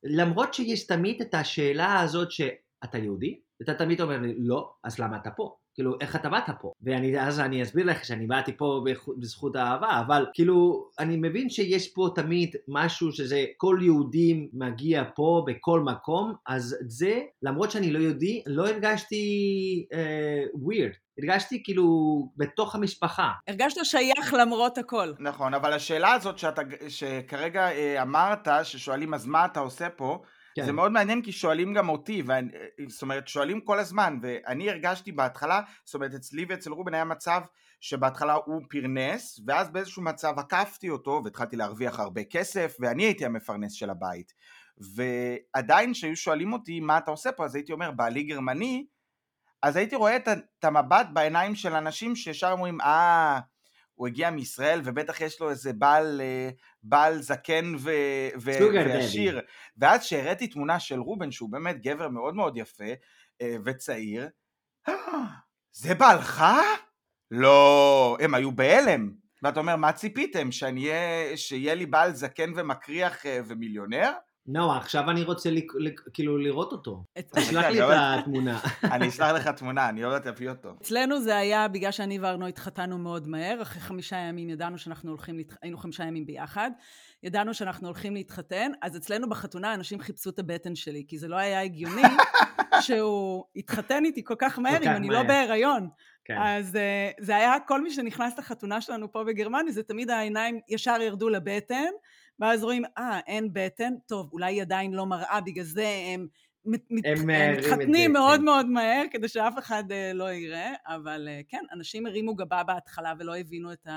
ולמרות 0.04 0.54
שיש 0.54 0.88
תמיד 0.88 1.22
את 1.22 1.34
השאלה 1.34 2.00
הזאת 2.00 2.32
שאתה 2.32 2.98
יהודי, 2.98 3.40
אתה 3.62 3.74
תמיד 3.74 4.02
אומר 4.02 4.18
לי, 4.18 4.34
לא, 4.38 4.74
אז 4.84 5.00
למה 5.00 5.18
אתה 5.18 5.32
פה? 5.32 5.58
כאילו, 5.74 5.96
איך 6.02 6.16
אתה 6.16 6.30
באת 6.30 6.50
פה? 6.62 6.72
ואז 6.82 7.40
אני 7.40 7.64
אסביר 7.64 7.86
לך 7.86 8.06
שאני 8.06 8.28
באתי 8.28 8.58
פה 8.58 8.84
בזכות 9.18 9.56
האהבה, 9.56 10.02
אבל 10.08 10.26
כאילו, 10.34 10.88
אני 11.00 11.18
מבין 11.18 11.50
שיש 11.50 11.94
פה 11.94 12.10
תמיד 12.16 12.56
משהו 12.68 13.12
שזה 13.12 13.46
כל 13.58 13.80
יהודי 13.82 14.48
מגיע 14.54 15.04
פה 15.16 15.46
בכל 15.48 15.80
מקום, 15.80 16.34
אז 16.48 16.78
את 16.82 16.92
זה, 16.92 17.22
למרות 17.44 17.72
שאני 17.72 17.92
לא 17.92 18.00
יהודי, 18.00 18.44
לא 18.48 18.68
הרגשתי 18.68 19.26
אה, 19.94 20.44
weird. 20.54 20.96
הרגשתי 21.20 21.64
כאילו 21.64 21.86
בתוך 22.38 22.76
המשפחה. 22.76 23.32
הרגשת 23.48 23.78
שייך 23.84 24.34
למרות 24.34 24.78
הכל. 24.78 25.14
נכון, 25.20 25.54
אבל 25.54 25.74
השאלה 25.74 26.14
הזאת 26.14 26.38
שאתה, 26.38 26.62
שכרגע 26.88 27.72
אה, 27.72 28.02
אמרת, 28.02 28.48
ששואלים 28.64 29.14
אז 29.14 29.26
מה 29.26 29.46
אתה 29.46 29.60
עושה 29.60 29.90
פה, 29.90 30.22
כן. 30.56 30.66
זה 30.66 30.72
מאוד 30.72 30.92
מעניין 30.92 31.22
כי 31.22 31.32
שואלים 31.32 31.74
גם 31.74 31.90
אותי, 31.90 32.24
ואני, 32.26 32.52
זאת 32.88 33.02
אומרת 33.02 33.28
שואלים 33.28 33.62
כל 33.62 33.80
הזמן, 33.80 34.20
ואני 34.22 34.70
הרגשתי 34.70 35.12
בהתחלה, 35.12 35.62
זאת 35.86 35.96
אומרת 35.96 36.14
אצלי 36.14 36.46
ואצל 36.50 36.72
רובן 36.72 36.94
היה 36.94 37.06
מצב 37.06 37.42
שבהתחלה 37.82 38.34
הוא 38.34 38.62
פרנס, 38.70 39.40
ואז 39.48 39.70
באיזשהו 39.70 40.02
מצב 40.02 40.34
עקפתי 40.40 40.90
אותו 40.90 41.22
והתחלתי 41.24 41.56
להרוויח 41.56 42.00
הרבה 42.00 42.24
כסף, 42.24 42.78
ואני 42.80 43.04
הייתי 43.04 43.26
המפרנס 43.26 43.74
של 43.74 43.90
הבית. 43.90 44.34
ועדיין 45.56 45.94
כשהיו 45.94 46.16
שואלים 46.16 46.54
אותי 46.54 46.80
מה 46.80 46.98
אתה 46.98 47.12
עושה 47.12 47.32
פה, 47.32 47.46
אז 47.46 47.56
הייתי 47.56 47.72
אומר 47.74 47.92
בעלי 47.92 48.24
גרמני, 48.24 48.86
אז 49.64 49.76
הייתי 49.76 49.96
רואה 49.96 50.16
את 50.16 50.64
המבט 50.64 51.08
בעיניים 51.14 51.56
של 51.56 51.74
אנשים 51.74 52.16
שישר 52.16 52.52
אומרים, 52.52 52.82
אה, 52.82 53.40
הוא 54.02 54.08
הגיע 54.08 54.30
מישראל 54.30 54.82
ובטח 54.84 55.22
יש 55.22 55.42
לו 55.42 55.50
איזה 55.50 55.74
בעל, 55.74 56.22
אה, 56.22 56.50
בעל 56.84 57.22
זקן 57.22 57.74
ו, 57.80 57.92
ו. 58.42 58.52
ועשיר. 58.94 59.42
ואז 59.78 60.04
שהראיתי 60.04 60.48
תמונה 60.48 60.80
של 60.80 61.00
רובן, 61.00 61.32
שהוא 61.32 61.50
באמת 61.52 61.82
גבר 61.82 62.10
מאוד 62.10 62.36
מאוד 62.36 62.58
יפה 62.58 62.84
אה, 63.42 63.56
וצעיר, 63.66 64.30
"אה, 64.90 64.94
זה 65.72 65.96
בעלך? 65.96 66.44
לא, 67.32 68.18
הם 68.22 68.34
היו 68.34 68.52
בהלם. 68.52 69.12
ואתה 69.44 69.60
אומר, 69.60 69.76
מה 69.76 69.92
ציפיתם? 69.92 70.52
שאני 70.52 70.90
אהיה, 70.90 71.38
שיהיה 71.38 71.76
לי 71.76 71.86
בעל 71.86 72.14
זקן 72.14 72.52
ומקריח 72.56 73.26
אה, 73.26 73.40
ומיליונר? 73.48 74.12
לא, 74.48 74.76
עכשיו 74.76 75.10
אני 75.10 75.24
רוצה 75.24 75.50
כאילו 76.14 76.38
לראות 76.38 76.72
אותו. 76.72 77.04
תשלח 77.36 77.66
לי 77.66 77.84
את 77.84 77.90
התמונה. 77.92 78.60
אני 78.94 79.10
אשלח 79.10 79.32
לך 79.32 79.48
תמונה, 79.48 79.90
אני 79.90 80.04
עוד 80.04 80.14
מעט 80.14 80.28
אביא 80.28 80.50
אותו. 80.50 80.70
אצלנו 80.82 81.22
זה 81.22 81.38
היה 81.38 81.68
בגלל 81.68 81.92
שאני 81.92 82.20
וארנו 82.20 82.48
התחתנו 82.48 82.98
מאוד 82.98 83.28
מהר, 83.28 83.62
אחרי 83.62 83.82
חמישה 83.82 84.18
ימים 84.18 84.50
ידענו 84.50 84.78
שאנחנו 84.78 85.10
הולכים. 85.10 85.40
היינו 85.62 85.78
חמישה 85.78 86.04
ימים 86.04 86.26
ביחד, 86.26 86.72
ידענו 87.24 87.54
שאנחנו 87.54 87.88
הולכים 87.88 88.14
להתחתן, 88.14 88.72
אז 88.82 88.98
אצלנו 88.98 89.30
בחתונה 89.30 89.74
אנשים 89.74 90.00
חיפשו 90.00 90.30
את 90.30 90.40
הבטן 90.40 90.76
שלי, 90.76 91.06
כי 91.08 91.18
זה 91.18 91.28
לא 91.28 91.36
היה 91.36 91.62
הגיוני 91.62 92.02
שהוא 92.86 93.46
התחתן 93.56 94.06
איתי 94.06 94.24
כל 94.24 94.36
כך 94.40 94.60
מהר 94.60 94.84
אם 94.84 94.90
אני. 94.90 95.10
לא 95.10 95.24
בהיריון. 95.24 95.90
כן. 96.26 96.38
אז 96.40 96.76
uh, 96.76 97.24
זה 97.26 97.36
היה 97.36 97.54
כל 97.68 97.82
מי 97.82 97.92
שנכנס 97.92 98.40
לחתונה 98.40 98.82
שלנו 98.82 99.12
פה 99.12 99.24
בגרמניה, 99.24 99.72
זה 99.72 99.84
תמיד 99.84 100.10
העיניים 100.10 100.60
ישר 100.70 101.02
ירדו 101.02 101.30
לבטן, 101.30 101.92
ואז 102.42 102.64
רואים, 102.64 102.84
אה, 102.98 103.20
אין 103.28 103.50
בטן, 103.54 103.94
טוב, 104.08 104.30
אולי 104.34 104.54
היא 104.54 104.62
עדיין 104.62 104.94
לא 104.94 105.06
מראה, 105.06 105.42
בגלל 105.42 105.66
זה 105.66 105.88
הם 106.14 106.28
מת- 106.66 106.86
מת- 106.90 107.04
הם 107.06 107.30
אה, 107.30 107.54
מתחתנים 107.58 108.14
מאוד 108.14 108.40
כן. 108.40 108.46
מאוד 108.46 108.66
מהר, 108.66 109.04
כדי 109.12 109.28
שאף 109.28 109.54
אחד 109.60 109.84
אה, 109.92 110.12
לא 110.14 110.32
יראה, 110.32 110.74
אבל 110.88 111.28
אה, 111.32 111.42
כן, 111.48 111.64
אנשים 111.74 112.06
הרימו 112.06 112.36
גבה 112.36 112.64
בהתחלה 112.64 113.14
ולא 113.20 113.38
הבינו 113.38 113.74
את 113.74 113.88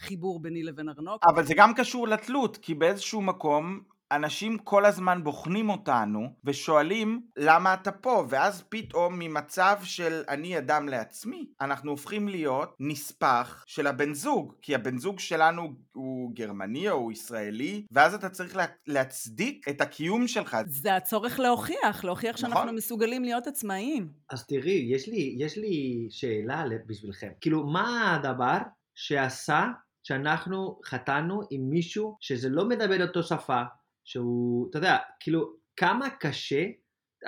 החיבור 0.00 0.42
ביני 0.42 0.62
לבין 0.62 0.88
ארנוק. 0.88 1.22
אבל 1.26 1.44
זה 1.44 1.54
גם 1.56 1.74
קשור 1.74 2.08
לתלות, 2.08 2.56
כי 2.56 2.74
באיזשהו 2.74 3.22
מקום 3.22 3.80
אנשים 4.14 4.58
כל 4.58 4.84
הזמן 4.84 5.24
בוחנים 5.24 5.70
אותנו 5.70 6.28
ושואלים 6.44 7.22
למה 7.36 7.74
אתה 7.74 7.92
פה, 7.92 8.26
ואז 8.28 8.64
פתאום 8.68 9.18
ממצב 9.18 9.76
של 9.82 10.22
אני 10.28 10.58
אדם 10.58 10.88
לעצמי, 10.88 11.46
אנחנו 11.60 11.90
הופכים 11.90 12.28
להיות 12.28 12.76
נספח 12.80 13.64
של 13.66 13.86
הבן 13.86 14.14
זוג, 14.14 14.54
כי 14.62 14.74
הבן 14.74 14.98
זוג 14.98 15.20
שלנו 15.20 15.72
הוא 15.92 16.34
גרמני 16.34 16.90
או 16.90 16.94
הוא 16.94 17.12
ישראלי, 17.12 17.86
ואז 17.92 18.14
אתה 18.14 18.28
צריך 18.28 18.56
לה, 18.56 18.64
להצדיק 18.86 19.68
את 19.68 19.80
הקיום 19.80 20.28
שלך. 20.28 20.56
זה 20.66 20.96
הצורך 20.96 21.40
להוכיח, 21.40 22.04
להוכיח 22.04 22.36
שאנחנו 22.36 22.62
נכון. 22.64 22.74
מסוגלים 22.74 23.24
להיות 23.24 23.46
עצמאיים. 23.46 24.08
אז 24.30 24.46
תראי, 24.46 24.86
יש 24.90 25.08
לי, 25.08 25.36
יש 25.38 25.58
לי 25.58 26.06
שאלה 26.10 26.64
בשבילכם. 26.86 27.28
כאילו, 27.40 27.66
מה 27.66 28.14
הדבר 28.14 28.58
שעשה 28.94 29.66
שאנחנו 30.02 30.80
חתנו 30.84 31.40
עם 31.50 31.60
מישהו 31.70 32.16
שזה 32.20 32.48
לא 32.48 32.68
מדבר 32.68 33.06
אותו 33.06 33.22
שפה, 33.22 33.62
שהוא, 34.04 34.70
אתה 34.70 34.78
יודע, 34.78 34.96
כאילו, 35.20 35.52
כמה 35.76 36.10
קשה, 36.10 36.64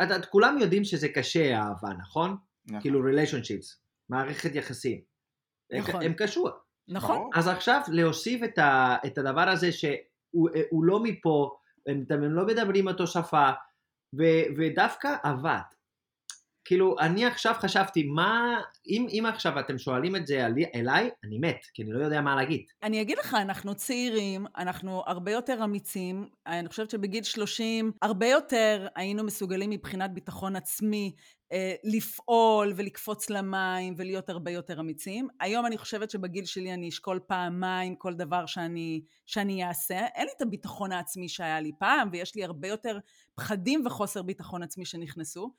את, 0.03 0.09
את, 0.17 0.27
כולם 0.27 0.59
יודעים 0.61 0.85
שזה 0.85 1.09
קשה 1.09 1.55
אהבה, 1.57 1.89
נכון? 1.99 2.37
נכון. 2.67 2.81
כאילו 2.81 3.01
relationships, 3.11 3.77
מערכת 4.09 4.55
יחסים. 4.55 5.01
הם- 5.73 5.79
נכון. 5.83 6.03
הם 6.03 6.15
קשור. 6.17 6.51
נכון? 6.89 7.31
אז 7.35 7.49
עכשיו 7.49 7.81
להוסיף 7.89 8.43
את, 8.45 8.59
ה, 8.59 8.97
את 9.07 9.19
הדבר 9.19 9.49
הזה 9.49 9.73
שהוא 9.73 10.49
הוא 10.71 10.85
לא 10.85 11.03
מפה, 11.03 11.57
הם, 11.87 12.05
הם 12.11 12.33
לא 12.33 12.47
מדברים 12.47 12.89
אותו 12.89 13.07
שפה, 13.07 13.51
ו, 14.19 14.23
ודווקא 14.57 15.17
עבד. 15.23 15.61
כאילו, 16.67 16.97
אני 17.01 17.27
עכשיו 17.27 17.55
חשבתי, 17.59 18.03
מה, 18.03 18.61
אם, 18.89 19.07
אם 19.11 19.25
עכשיו 19.27 19.61
אתם 19.61 19.79
שואלים 19.79 20.17
את 20.17 20.27
זה 20.27 20.47
עלי, 20.47 20.65
אליי, 20.75 21.11
אני 21.25 21.39
מת, 21.39 21.61
כי 21.75 21.83
אני 21.83 21.93
לא 21.93 22.05
יודע 22.05 22.21
מה 22.21 22.37
להגיד. 22.37 22.61
אני 22.83 23.03
אגיד 23.03 23.19
לך, 23.19 23.35
אנחנו 23.35 23.75
צעירים, 23.75 24.47
אנחנו 24.57 25.03
הרבה 25.07 25.33
יותר 25.33 25.65
אמיצים. 25.65 26.29
אני 26.47 26.69
חושבת 26.69 26.91
שבגיל 26.91 27.23
30 27.23 27.93
הרבה 28.03 28.27
יותר 28.27 28.87
היינו 28.97 29.25
מסוגלים 29.25 29.71
מבחינת 29.71 30.11
ביטחון 30.11 30.57
עצמי 30.57 31.13
אה, 31.53 31.75
לפעול 31.85 32.73
ולקפוץ 32.77 33.31
למים 33.31 33.95
ולהיות 33.97 34.31
הרבה 34.31 34.51
יותר 34.51 34.81
אמיצים. 34.81 35.29
היום 35.41 35.67
אני 35.67 35.79
חושבת 35.79 36.11
שבגיל 36.11 36.45
שלי 36.45 36.75
אני 36.75 36.89
אשקול 36.89 37.21
פעמיים 37.27 37.97
כל 37.97 38.15
דבר 38.15 38.47
שאני, 38.47 39.03
שאני 39.27 39.65
אעשה. 39.65 40.07
אין 40.15 40.27
לי 40.27 40.33
את 40.37 40.43
הביטחון 40.43 40.93
העצמי 40.93 41.29
שהיה 41.29 41.61
לי 41.61 41.73
פעם, 41.79 42.09
ויש 42.13 42.35
לי 42.35 42.45
הרבה 42.45 42.69
יותר 42.69 42.99
פחדים 43.35 43.83
וחוסר 43.87 44.23
ביטחון 44.23 44.63
עצמי 44.63 44.85
שנכנסו. 44.85 45.53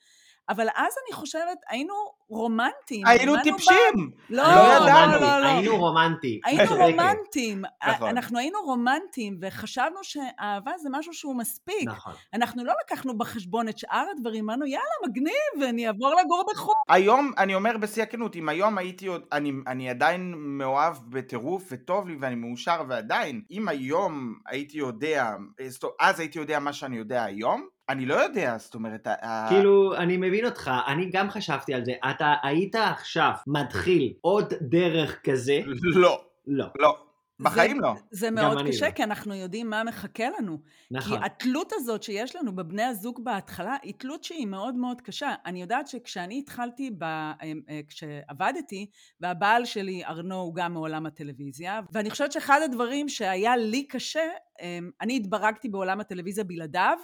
אבל 0.49 0.67
אז 0.75 0.93
אני 1.05 1.13
חושבת, 1.15 1.57
היינו 1.69 1.93
רומנטיים. 2.29 3.07
היינו 3.07 3.33
טיפשים! 3.43 4.11
לא, 4.29 4.43
לא. 4.43 4.79
לא, 4.79 5.19
לא, 5.19 5.39
לא. 5.39 5.47
היינו 5.47 5.77
רומנטי. 5.77 6.39
היינו. 6.45 6.75
רומנטיים, 6.75 7.61
נכון. 7.87 8.09
אנחנו 8.09 8.39
היינו 8.39 8.59
רומנטיים 8.65 9.37
וחשבנו 9.41 9.99
שאהבה 10.03 10.71
זה 10.77 10.89
משהו 10.91 11.13
שהוא 11.13 11.37
מספיק. 11.37 11.87
נכון. 11.87 12.13
אנחנו 12.33 12.65
לא 12.65 12.73
לקחנו 12.85 13.17
בחשבון 13.17 13.69
את 13.69 13.77
שאר 13.77 14.05
הדברים, 14.17 14.43
אמרנו 14.43 14.65
יאללה 14.65 15.07
מגניב, 15.07 15.69
אני 15.69 15.87
אעבור 15.87 16.15
לגור 16.23 16.45
בחו"ל. 16.51 16.75
היום, 16.89 17.31
אני 17.37 17.55
אומר 17.55 17.77
בשיא 17.77 18.03
הכנות, 18.03 18.35
אם 18.35 18.49
היום 18.49 18.77
הייתי 18.77 19.07
עוד, 19.07 19.21
אני, 19.31 19.51
אני 19.67 19.89
עדיין 19.89 20.33
מאוהב 20.37 20.95
בטירוף 21.09 21.67
וטוב 21.71 22.07
לי 22.07 22.17
ואני 22.21 22.35
מאושר 22.35 22.81
ועדיין, 22.89 23.41
אם 23.51 23.67
היום 23.67 24.35
הייתי 24.47 24.77
יודע, 24.77 25.31
אה, 25.59 25.67
אז 25.99 26.19
הייתי 26.19 26.39
יודע 26.39 26.59
מה 26.59 26.73
שאני 26.73 26.97
יודע 26.97 27.23
היום, 27.23 27.67
אני 27.89 28.05
לא 28.05 28.15
יודע, 28.15 28.57
זאת 28.57 28.75
אומרת, 28.75 29.07
כאילו, 29.49 29.95
אני 29.95 30.17
מבין 30.17 30.45
אותך, 30.45 30.71
אני 30.87 31.09
גם 31.11 31.29
חשבתי 31.29 31.73
על 31.73 31.85
זה. 31.85 31.91
אתה 32.17 32.33
היית 32.43 32.75
עכשיו 32.75 33.31
מתחיל 33.47 34.13
עוד 34.21 34.53
דרך 34.61 35.19
כזה? 35.23 35.59
לא, 35.81 36.21
לא. 36.47 36.65
לא, 36.79 36.97
בחיים 37.39 37.75
זה, 37.75 37.81
לא. 37.81 37.93
זה 38.11 38.31
מאוד 38.31 38.67
קשה, 38.67 38.85
לא. 38.85 38.91
כי 38.91 39.03
אנחנו 39.03 39.35
יודעים 39.35 39.69
מה 39.69 39.83
מחכה 39.83 40.23
לנו. 40.39 40.57
נכון. 40.91 41.19
כי 41.19 41.25
התלות 41.25 41.73
הזאת 41.75 42.03
שיש 42.03 42.35
לנו 42.35 42.55
בבני 42.55 42.83
הזוג 42.83 43.23
בהתחלה, 43.23 43.75
היא 43.83 43.93
תלות 43.97 44.23
שהיא 44.23 44.47
מאוד 44.47 44.75
מאוד 44.75 45.01
קשה. 45.01 45.35
אני 45.45 45.61
יודעת 45.61 45.87
שכשאני 45.87 46.39
התחלתי, 46.39 46.91
ב... 46.97 47.03
אה, 47.03 47.33
אה, 47.69 47.79
כשעבדתי, 47.89 48.89
והבעל 49.21 49.65
שלי, 49.65 50.05
ארנו, 50.05 50.35
הוא 50.35 50.55
גם 50.55 50.73
מעולם 50.73 51.05
הטלוויזיה, 51.05 51.81
ואני 51.91 52.09
חושבת 52.09 52.31
שאחד 52.31 52.59
הדברים 52.65 53.09
שהיה 53.09 53.57
לי 53.57 53.87
קשה, 53.87 54.29
אה, 54.61 54.79
אני 55.01 55.17
התברגתי 55.17 55.69
בעולם 55.69 55.99
הטלוויזיה 55.99 56.43
בלעדיו, 56.43 56.97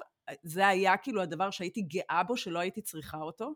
זה 0.44 0.68
היה 0.68 0.98
כאילו 0.98 1.22
הדבר 1.22 1.50
שהייתי 1.50 1.82
גאה 1.82 2.24
בו, 2.28 2.38
שלא 2.38 2.60
הייתי 2.60 2.82
צריכה 2.82 3.18
אותו. 3.18 3.54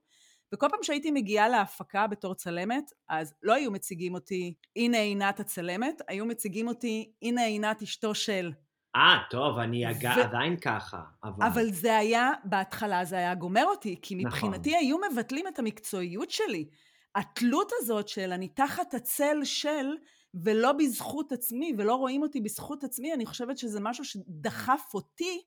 וכל 0.54 0.68
פעם 0.70 0.84
שהייתי 0.84 1.12
מגיעה 1.12 1.50
להפקה 1.50 2.08
בתור 2.08 2.34
צלמת, 2.34 2.92
אז 3.10 3.34
לא 3.44 3.54
היו 3.54 3.72
מציגים 3.72 4.14
אותי, 4.14 4.54
הנה 4.76 4.98
עינת 4.98 5.40
הצלמת, 5.40 6.02
היו 6.08 6.26
מציגים 6.26 6.68
אותי, 6.68 7.12
הנה 7.22 7.44
עינת 7.44 7.82
אשתו 7.82 8.16
של. 8.16 8.52
אה, 8.96 9.18
טוב, 9.30 9.58
אני 9.58 9.92
אג... 9.92 10.06
ו- 10.18 10.24
עדיין 10.24 10.60
ככה, 10.60 11.02
אבל... 11.24 11.48
אבל 11.48 11.72
זה 11.72 11.98
היה, 11.98 12.32
בהתחלה 12.44 13.06
זה 13.06 13.16
היה 13.16 13.36
גומר 13.36 13.66
אותי, 13.66 14.00
כי 14.02 14.16
נכון. 14.16 14.28
מבחינתי 14.28 14.76
היו 14.76 14.98
מבטלים 15.12 15.48
את 15.48 15.60
המקצועיות 15.60 16.32
שלי. 16.32 16.70
התלות 17.16 17.72
הזאת 17.80 18.08
של 18.08 18.32
אני 18.32 18.48
תחת 18.48 18.94
הצל 18.94 19.38
של, 19.44 19.96
ולא 20.34 20.72
בזכות 20.72 21.32
עצמי, 21.32 21.74
ולא 21.78 21.96
רואים 21.96 22.22
אותי 22.22 22.42
בזכות 22.42 22.84
עצמי, 22.84 23.14
אני 23.14 23.26
חושבת 23.26 23.58
שזה 23.58 23.80
משהו 23.80 24.06
שדחף 24.06 24.92
אותי 24.94 25.42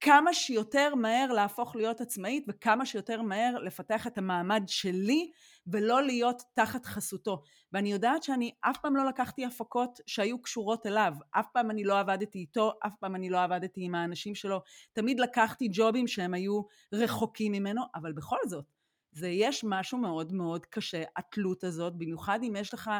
כמה 0.00 0.34
שיותר 0.34 0.94
מהר 0.94 1.32
להפוך 1.32 1.76
להיות 1.76 2.00
עצמאית, 2.00 2.44
וכמה 2.48 2.86
שיותר 2.86 3.22
מהר 3.22 3.58
לפתח 3.58 4.06
את 4.06 4.18
המעמד 4.18 4.62
שלי, 4.66 5.30
ולא 5.66 6.02
להיות 6.02 6.42
תחת 6.54 6.86
חסותו. 6.86 7.42
ואני 7.72 7.92
יודעת 7.92 8.22
שאני 8.22 8.54
אף 8.60 8.78
פעם 8.82 8.96
לא 8.96 9.06
לקחתי 9.06 9.44
הפקות 9.44 10.00
שהיו 10.06 10.42
קשורות 10.42 10.86
אליו, 10.86 11.14
אף 11.30 11.46
פעם 11.52 11.70
אני 11.70 11.84
לא 11.84 11.98
עבדתי 11.98 12.38
איתו, 12.38 12.72
אף 12.86 12.92
פעם 13.00 13.14
אני 13.14 13.30
לא 13.30 13.42
עבדתי 13.42 13.84
עם 13.84 13.94
האנשים 13.94 14.34
שלו, 14.34 14.60
תמיד 14.92 15.20
לקחתי 15.20 15.68
ג'ובים 15.72 16.06
שהם 16.06 16.34
היו 16.34 16.62
רחוקים 16.92 17.52
ממנו, 17.52 17.82
אבל 17.94 18.12
בכל 18.12 18.38
זאת, 18.46 18.64
זה 19.12 19.28
יש 19.28 19.64
משהו 19.64 19.98
מאוד 19.98 20.32
מאוד 20.32 20.66
קשה, 20.66 21.02
התלות 21.16 21.64
הזאת, 21.64 21.96
במיוחד 21.96 22.38
אם 22.42 22.56
יש 22.56 22.74
לך 22.74 22.90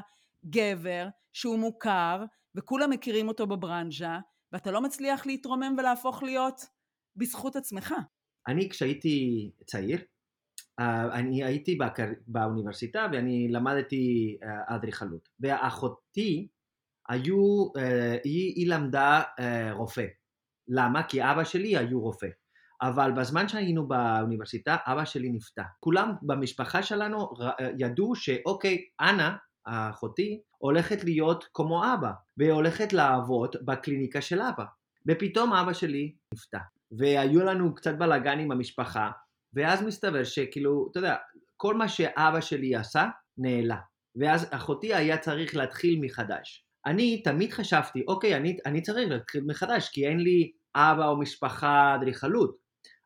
גבר 0.44 1.08
שהוא 1.32 1.58
מוכר, 1.58 2.24
וכולם 2.54 2.90
מכירים 2.90 3.28
אותו 3.28 3.46
בברנז'ה, 3.46 4.18
ואתה 4.52 4.70
לא 4.70 4.80
מצליח 4.80 5.26
להתרומם 5.26 5.74
ולהפוך 5.78 6.22
להיות 6.22 6.66
בזכות 7.16 7.56
עצמך. 7.56 7.94
אני 8.48 8.68
כשהייתי 8.68 9.50
צעיר, 9.66 10.00
אה, 10.80 11.18
אני 11.18 11.44
הייתי 11.44 11.74
בקר... 11.74 12.06
באוניברסיטה 12.26 13.06
ואני 13.12 13.48
למדתי 13.48 14.36
אה, 14.42 14.76
אדריכלות. 14.76 15.28
ואחותי 15.40 16.48
היו, 17.08 17.68
אה, 17.76 18.16
היא, 18.24 18.52
היא 18.56 18.68
למדה 18.68 19.22
רופא. 19.72 20.06
למה? 20.68 21.02
כי 21.02 21.22
אבא 21.22 21.44
שלי 21.44 21.76
היו 21.76 22.00
רופא. 22.00 22.28
אבל 22.82 23.12
בזמן 23.12 23.48
שהיינו 23.48 23.88
באוניברסיטה, 23.88 24.76
אבא 24.86 25.04
שלי 25.04 25.30
נפטר. 25.30 25.62
כולם 25.80 26.12
במשפחה 26.22 26.82
שלנו 26.82 27.30
ידעו 27.78 28.14
שאוקיי, 28.14 28.78
אנה, 29.00 29.36
אחותי, 29.64 30.40
הולכת 30.58 31.04
להיות 31.04 31.44
כמו 31.54 31.94
אבא, 31.94 32.10
והיא 32.36 32.52
הולכת 32.52 32.92
לעבוד 32.92 33.56
בקליניקה 33.64 34.20
של 34.20 34.42
אבא. 34.42 34.64
ופתאום 35.08 35.52
אבא 35.52 35.72
שלי 35.72 36.14
נפטר. 36.34 36.58
והיו 36.98 37.44
לנו 37.44 37.74
קצת 37.74 37.94
בלאגן 37.98 38.38
עם 38.38 38.50
המשפחה, 38.50 39.11
ואז 39.55 39.83
מסתבר 39.83 40.24
שכאילו, 40.24 40.88
אתה 40.90 40.98
יודע, 40.98 41.16
כל 41.57 41.74
מה 41.74 41.88
שאבא 41.88 42.40
שלי 42.40 42.76
עשה, 42.76 43.09
נעלם. 43.38 43.76
ואז 44.16 44.48
אחותי 44.50 44.94
היה 44.94 45.18
צריך 45.18 45.57
להתחיל 45.57 45.98
מחדש. 46.00 46.64
אני 46.87 47.22
תמיד 47.22 47.53
חשבתי, 47.53 48.03
אוקיי, 48.09 48.37
אני, 48.37 48.57
אני 48.66 48.83
צריך 48.83 49.11
להתחיל 49.11 49.44
מחדש, 49.46 49.88
כי 49.88 50.07
אין 50.07 50.20
לי 50.20 50.53
אבא 50.76 51.09
או 51.09 51.18
משפחה 51.18 51.94
אדריכלות. 51.94 52.57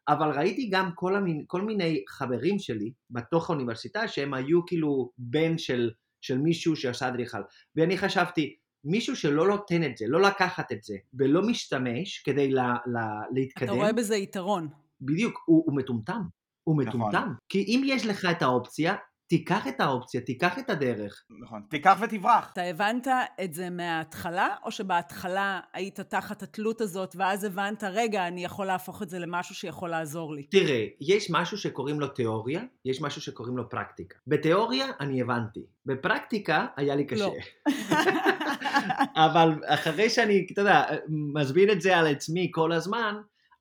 אבל 0.08 0.38
ראיתי 0.38 0.68
גם 0.72 0.90
כל, 0.94 1.16
המין, 1.16 1.44
כל 1.46 1.62
מיני 1.62 2.04
חברים 2.08 2.58
שלי 2.58 2.92
בתוך 3.10 3.50
האוניברסיטה 3.50 4.08
שהם 4.08 4.34
היו 4.34 4.66
כאילו 4.66 5.10
בן 5.18 5.58
של, 5.58 5.90
של 6.20 6.38
מישהו 6.38 6.76
שעשה 6.76 7.08
אדריכל. 7.08 7.42
ואני 7.76 7.98
חשבתי, 7.98 8.56
מישהו 8.84 9.16
שלא 9.16 9.48
נותן 9.48 9.82
את 9.84 9.96
זה, 9.96 10.04
לא 10.08 10.22
לקחת 10.22 10.72
את 10.72 10.82
זה, 10.82 10.96
ולא 11.14 11.42
משתמש 11.42 12.18
כדי 12.18 12.50
לה, 12.50 12.74
לה, 12.86 13.20
להתקדם, 13.32 13.68
אתה 13.68 13.72
רואה 13.72 13.92
בזה 13.92 14.16
יתרון. 14.16 14.68
בדיוק, 15.00 15.42
הוא, 15.46 15.62
הוא 15.66 15.76
מטומטם. 15.76 16.22
הוא 16.64 16.82
נכון. 16.82 17.00
מטומטם. 17.00 17.32
כי 17.48 17.62
אם 17.62 17.82
יש 17.86 18.06
לך 18.06 18.28
את 18.30 18.42
האופציה, 18.42 18.94
תיקח 19.34 19.68
את 19.68 19.80
האופציה, 19.80 20.20
תיקח 20.20 20.58
את 20.58 20.70
הדרך. 20.70 21.24
נכון. 21.42 21.62
תיקח 21.70 21.98
ותברח. 22.00 22.50
אתה 22.52 22.62
הבנת 22.62 23.06
את 23.44 23.54
זה 23.54 23.70
מההתחלה, 23.70 24.48
או 24.64 24.70
שבהתחלה 24.70 25.60
היית 25.72 26.00
תחת 26.00 26.42
התלות 26.42 26.80
הזאת, 26.80 27.16
ואז 27.18 27.44
הבנת, 27.44 27.84
רגע, 27.84 28.28
אני 28.28 28.44
יכול 28.44 28.66
להפוך 28.66 29.02
את 29.02 29.08
זה 29.08 29.18
למשהו 29.18 29.54
שיכול 29.54 29.90
לעזור 29.90 30.34
לי? 30.34 30.42
תראה, 30.42 30.86
יש 31.00 31.30
משהו 31.30 31.58
שקוראים 31.58 32.00
לו 32.00 32.08
תיאוריה, 32.08 32.62
יש 32.84 33.00
משהו 33.00 33.20
שקוראים 33.20 33.56
לו 33.56 33.70
פרקטיקה. 33.70 34.18
בתיאוריה 34.26 34.86
אני 35.00 35.20
הבנתי, 35.20 35.60
בפרקטיקה 35.86 36.66
היה 36.76 36.96
לי 36.96 37.04
קשה. 37.04 37.24
לא. 37.24 37.34
אבל 39.26 39.54
אחרי 39.66 40.10
שאני, 40.10 40.46
אתה 40.52 40.60
יודע, 40.60 40.82
מסביר 41.08 41.72
את 41.72 41.80
זה 41.80 41.96
על 41.96 42.06
עצמי 42.06 42.50
כל 42.54 42.72
הזמן, 42.72 43.14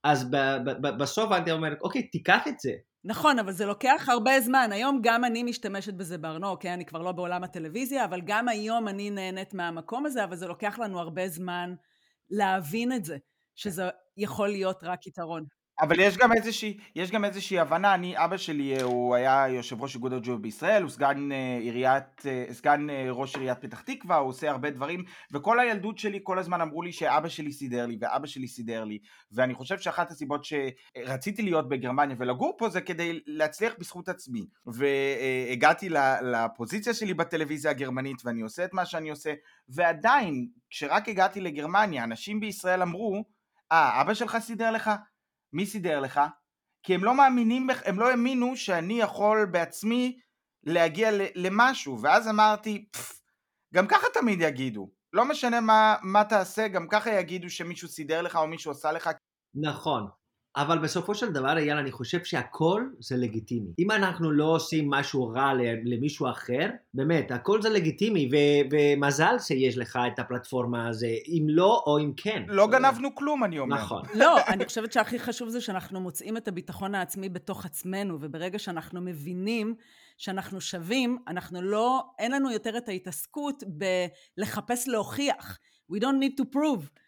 אז 0.03 0.29
בסוף 0.97 1.31
אני 1.31 1.51
אומר, 1.51 1.73
אוקיי, 1.81 2.03
תיקח 2.03 2.47
את 2.47 2.59
זה. 2.59 2.71
נכון, 3.05 3.39
אבל 3.39 3.51
זה 3.51 3.65
לוקח 3.65 4.05
הרבה 4.07 4.41
זמן. 4.41 4.69
היום 4.71 4.99
גם 5.03 5.25
אני 5.25 5.43
משתמשת 5.43 5.93
בזה 5.93 6.17
בארנו, 6.17 6.47
אוקיי? 6.47 6.73
אני 6.73 6.85
כבר 6.85 7.01
לא 7.01 7.11
בעולם 7.11 7.43
הטלוויזיה, 7.43 8.05
אבל 8.05 8.21
גם 8.25 8.47
היום 8.47 8.87
אני 8.87 9.09
נהנית 9.09 9.53
מהמקום 9.53 10.05
הזה, 10.05 10.23
אבל 10.23 10.35
זה 10.35 10.47
לוקח 10.47 10.79
לנו 10.79 10.99
הרבה 10.99 11.27
זמן 11.29 11.73
להבין 12.29 12.93
את 12.93 13.05
זה, 13.05 13.17
שזה 13.55 13.83
יכול 14.17 14.49
להיות 14.49 14.83
רק 14.83 15.07
יתרון. 15.07 15.45
אבל 15.83 15.99
יש 15.99 16.17
גם 16.17 16.31
איזושהי, 16.33 16.77
יש 16.95 17.11
גם 17.11 17.25
איזושהי 17.25 17.59
הבנה, 17.59 17.93
אני, 17.93 18.17
אבא 18.17 18.37
שלי, 18.37 18.77
אה, 18.77 18.83
הוא 18.83 19.15
היה 19.15 19.45
יושב 19.49 19.81
ראש 19.81 19.95
איגוד 19.95 20.13
הג'וב 20.13 20.41
בישראל, 20.41 20.81
הוא 20.81 20.89
סגן 20.89 21.31
אה, 21.31 21.57
עיריית, 21.61 22.25
אה, 22.25 22.45
סגן 22.51 22.87
ראש 23.09 23.35
עיריית 23.35 23.57
פתח 23.61 23.81
תקווה, 23.81 24.15
הוא 24.15 24.29
עושה 24.29 24.49
הרבה 24.49 24.69
דברים, 24.69 25.03
וכל 25.31 25.59
הילדות 25.59 25.97
שלי 25.97 26.19
כל 26.23 26.39
הזמן 26.39 26.61
אמרו 26.61 26.81
לי 26.81 26.91
שאבא 26.91 27.29
שלי 27.29 27.51
סידר 27.51 27.85
לי, 27.85 27.97
ואבא 28.01 28.27
שלי 28.27 28.47
סידר 28.47 28.83
לי, 28.83 28.99
ואני 29.31 29.53
חושב 29.53 29.79
שאחת 29.79 30.11
הסיבות 30.11 30.45
שרציתי 30.45 31.41
להיות 31.41 31.69
בגרמניה 31.69 32.15
ולגור 32.19 32.55
פה 32.57 32.69
זה 32.69 32.81
כדי 32.81 33.19
להצליח 33.25 33.73
בזכות 33.79 34.09
עצמי, 34.09 34.45
והגעתי 34.65 35.89
לפוזיציה 36.21 36.93
שלי 36.93 37.13
בטלוויזיה 37.13 37.71
הגרמנית, 37.71 38.25
ואני 38.25 38.41
עושה 38.41 38.65
את 38.65 38.73
מה 38.73 38.85
שאני 38.85 39.09
עושה, 39.09 39.33
ועדיין, 39.69 40.47
כשרק 40.69 41.09
הגעתי 41.09 41.41
לגרמניה, 41.41 42.03
אנשים 42.03 42.39
בישראל 42.39 42.81
אמרו, 42.81 43.23
אה, 43.71 44.01
אבא 44.01 44.13
שלך 44.13 44.37
סידר 44.39 44.71
לך? 44.71 44.91
מי 45.53 45.65
סידר 45.65 45.99
לך? 45.99 46.21
כי 46.83 46.95
הם 46.95 47.03
לא 47.03 47.17
מאמינים, 47.17 47.67
הם 47.85 47.99
לא 47.99 48.09
האמינו 48.09 48.55
שאני 48.55 48.99
יכול 48.99 49.45
בעצמי 49.51 50.19
להגיע 50.63 51.09
למשהו, 51.35 52.01
ואז 52.01 52.27
אמרתי, 52.27 52.85
"פפ, 52.91 53.19
גם 53.73 53.87
ככה 53.87 54.07
תמיד 54.13 54.41
יגידו, 54.41 54.89
לא 55.13 55.25
משנה 55.25 55.61
מה, 55.61 55.95
מה 56.01 56.23
תעשה, 56.23 56.67
גם 56.67 56.87
ככה 56.87 57.11
יגידו 57.11 57.49
שמישהו 57.49 57.87
סידר 57.87 58.21
לך 58.21 58.35
או 58.35 58.47
מישהו 58.47 58.71
עשה 58.71 58.91
לך, 58.91 59.09
נכון. 59.55 60.22
אבל 60.55 60.79
בסופו 60.79 61.15
של 61.15 61.31
דבר, 61.31 61.57
אייל, 61.57 61.77
אני 61.77 61.91
חושב 61.91 62.23
שהכל 62.23 62.89
זה 62.99 63.17
לגיטימי. 63.17 63.71
אם 63.79 63.91
אנחנו 63.91 64.31
לא 64.31 64.45
עושים 64.45 64.89
משהו 64.89 65.27
רע 65.27 65.53
למישהו 65.85 66.29
אחר, 66.29 66.69
באמת, 66.93 67.31
הכל 67.31 67.61
זה 67.61 67.69
לגיטימי, 67.69 68.29
ו- 68.31 68.67
ומזל 68.71 69.35
שיש 69.39 69.77
לך 69.77 69.99
את 70.13 70.19
הפלטפורמה 70.19 70.87
הזו, 70.87 71.07
אם 71.27 71.45
לא 71.49 71.83
או 71.85 71.99
אם 71.99 72.11
כן. 72.17 72.43
לא 72.47 72.67
גנבנו 72.67 73.15
כלום 73.15 73.43
אני 73.43 73.59
אומר. 73.59 73.75
נכון. 73.75 74.01
לא, 74.13 74.37
אני 74.47 74.65
חושבת 74.65 74.93
שהכי 74.93 75.19
חשוב 75.19 75.49
זה 75.49 75.61
שאנחנו 75.61 75.99
מוצאים 75.99 76.37
את 76.37 76.47
הביטחון 76.47 76.95
העצמי 76.95 77.29
בתוך 77.29 77.65
עצמנו, 77.65 78.17
וברגע 78.21 78.59
שאנחנו 78.59 79.01
מבינים 79.01 79.75
שאנחנו 80.17 80.61
שווים, 80.61 81.17
אנחנו 81.27 81.61
לא, 81.61 82.03
אין 82.19 82.31
לנו 82.31 82.51
יותר 82.51 82.77
את 82.77 82.89
ההתעסקות 82.89 83.63
בלחפש 84.37 84.87
להוכיח. 84.87 85.59
We 85.91 85.95
don't 85.95 86.23
need 86.23 86.41
to 86.41 86.55
prove 86.55 86.99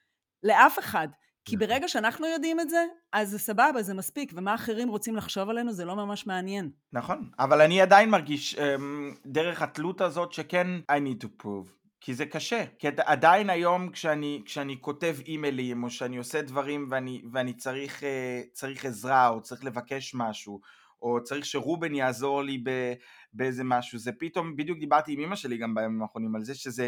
לאף 0.44 0.80
אחד. 0.80 1.08
כי 1.46 1.56
נכון. 1.56 1.68
ברגע 1.68 1.88
שאנחנו 1.88 2.28
יודעים 2.28 2.60
את 2.60 2.70
זה, 2.70 2.86
אז 3.14 3.30
זה 3.30 3.40
סבבה, 3.40 3.82
זה 3.82 3.94
מספיק, 3.94 4.32
ומה 4.36 4.56
אחרים 4.56 4.90
רוצים 4.90 5.16
לחשוב 5.16 5.50
עלינו 5.50 5.74
זה 5.74 5.86
לא 5.86 5.96
ממש 5.96 6.28
מעניין. 6.28 6.70
נכון, 6.94 7.30
אבל 7.40 7.62
אני 7.62 7.82
עדיין 7.82 8.10
מרגיש 8.10 8.56
אמ, 8.56 9.14
דרך 9.26 9.62
התלות 9.62 10.02
הזאת 10.02 10.32
שכן 10.34 10.68
I 10.92 10.96
need 10.96 11.26
to 11.26 11.44
prove. 11.44 11.70
כי 12.02 12.14
זה 12.14 12.26
קשה, 12.26 12.64
כי 12.80 12.88
עד- 12.88 13.00
עדיין 13.00 13.50
היום 13.50 13.90
כשאני, 13.90 14.42
כשאני 14.46 14.78
כותב 14.82 15.16
אימיילים 15.26 15.84
או 15.84 15.90
שאני 15.90 16.18
עושה 16.18 16.42
דברים 16.42 16.88
ואני, 16.92 17.22
ואני 17.34 17.54
צריך, 17.54 18.04
אה, 18.04 18.42
צריך 18.54 18.86
עזרה 18.86 19.28
או 19.30 19.42
צריך 19.42 19.64
לבקש 19.66 20.16
משהו 20.16 20.60
או 21.02 21.24
צריך 21.24 21.46
שרובן 21.46 21.96
יעזור 21.96 22.44
לי 22.44 22.58
ב, 22.64 22.94
באיזה 23.34 23.64
משהו, 23.64 24.00
זה 24.00 24.12
פתאום, 24.20 24.56
בדיוק 24.56 24.80
דיברתי 24.80 25.14
עם 25.14 25.20
אמא 25.20 25.36
שלי 25.36 25.58
גם 25.58 25.76
בימים 25.76 26.02
האחרונים 26.02 26.36
על 26.36 26.44
זה 26.44 26.56
שזה 26.56 26.88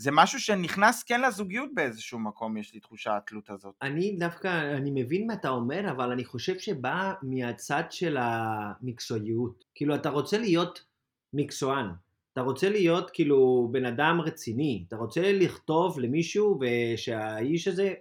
זה 0.00 0.10
משהו 0.12 0.40
שנכנס 0.40 1.02
כן 1.02 1.20
לזוגיות 1.20 1.68
באיזשהו 1.74 2.18
מקום, 2.18 2.56
יש 2.56 2.74
לי 2.74 2.80
תחושה 2.80 3.16
התלות 3.16 3.50
הזאת. 3.50 3.74
אני 3.82 4.16
דווקא, 4.18 4.76
אני 4.76 4.90
מבין 4.94 5.26
מה 5.26 5.34
אתה 5.34 5.48
אומר, 5.48 5.90
אבל 5.90 6.10
אני 6.10 6.24
חושב 6.24 6.58
שבא 6.58 7.12
מהצד 7.22 7.82
של 7.90 8.16
המקצועיות. 8.20 9.64
כאילו, 9.74 9.94
אתה 9.94 10.08
רוצה 10.08 10.38
להיות 10.38 10.84
מקצוען. 11.32 11.86
אתה 12.32 12.40
רוצה 12.40 12.68
להיות 12.68 13.10
כאילו 13.10 13.68
בן 13.72 13.84
אדם 13.84 14.20
רציני. 14.20 14.84
אתה 14.88 14.96
רוצה 14.96 15.32
לכתוב 15.32 16.00
למישהו 16.00 16.60
ושהאיש 16.60 17.68
הזה, 17.68 17.94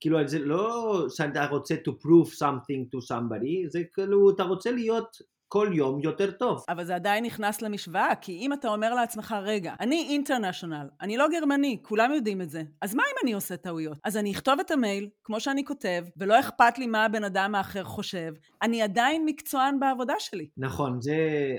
כאילו, 0.00 0.28
זה 0.28 0.38
לא 0.38 1.06
שאתה 1.08 1.46
רוצה 1.46 1.74
to 1.74 1.90
prove 1.90 2.28
something 2.28 2.94
to 2.94 3.12
somebody, 3.12 3.68
זה 3.68 3.82
כאילו, 3.94 4.30
אתה 4.30 4.42
רוצה 4.42 4.70
להיות 4.70 5.16
כל 5.52 5.70
יום 5.72 6.00
יותר 6.00 6.30
טוב. 6.30 6.64
אבל 6.68 6.84
זה 6.84 6.94
עדיין 6.94 7.24
נכנס 7.24 7.62
למשוואה, 7.62 8.14
כי 8.14 8.32
אם 8.32 8.52
אתה 8.52 8.68
אומר 8.68 8.94
לעצמך, 8.94 9.34
רגע, 9.42 9.74
אני 9.80 10.06
אינטרנשיונל, 10.10 10.88
אני 11.00 11.16
לא 11.16 11.26
גרמני, 11.28 11.78
כולם 11.82 12.12
יודעים 12.12 12.40
את 12.40 12.50
זה, 12.50 12.62
אז 12.82 12.94
מה 12.94 13.02
אם 13.02 13.16
אני 13.22 13.32
עושה 13.32 13.56
טעויות? 13.56 13.98
אז 14.04 14.16
אני 14.16 14.32
אכתוב 14.32 14.60
את 14.60 14.70
המייל, 14.70 15.08
כמו 15.24 15.40
שאני 15.40 15.64
כותב, 15.64 16.04
ולא 16.16 16.40
אכפת 16.40 16.78
לי 16.78 16.86
מה 16.86 17.04
הבן 17.04 17.24
אדם 17.24 17.54
האחר 17.54 17.84
חושב, 17.84 18.32
אני 18.62 18.82
עדיין 18.82 19.24
מקצוען 19.24 19.80
בעבודה 19.80 20.14
שלי. 20.18 20.48
נכון, 20.56 21.00
זה... 21.00 21.12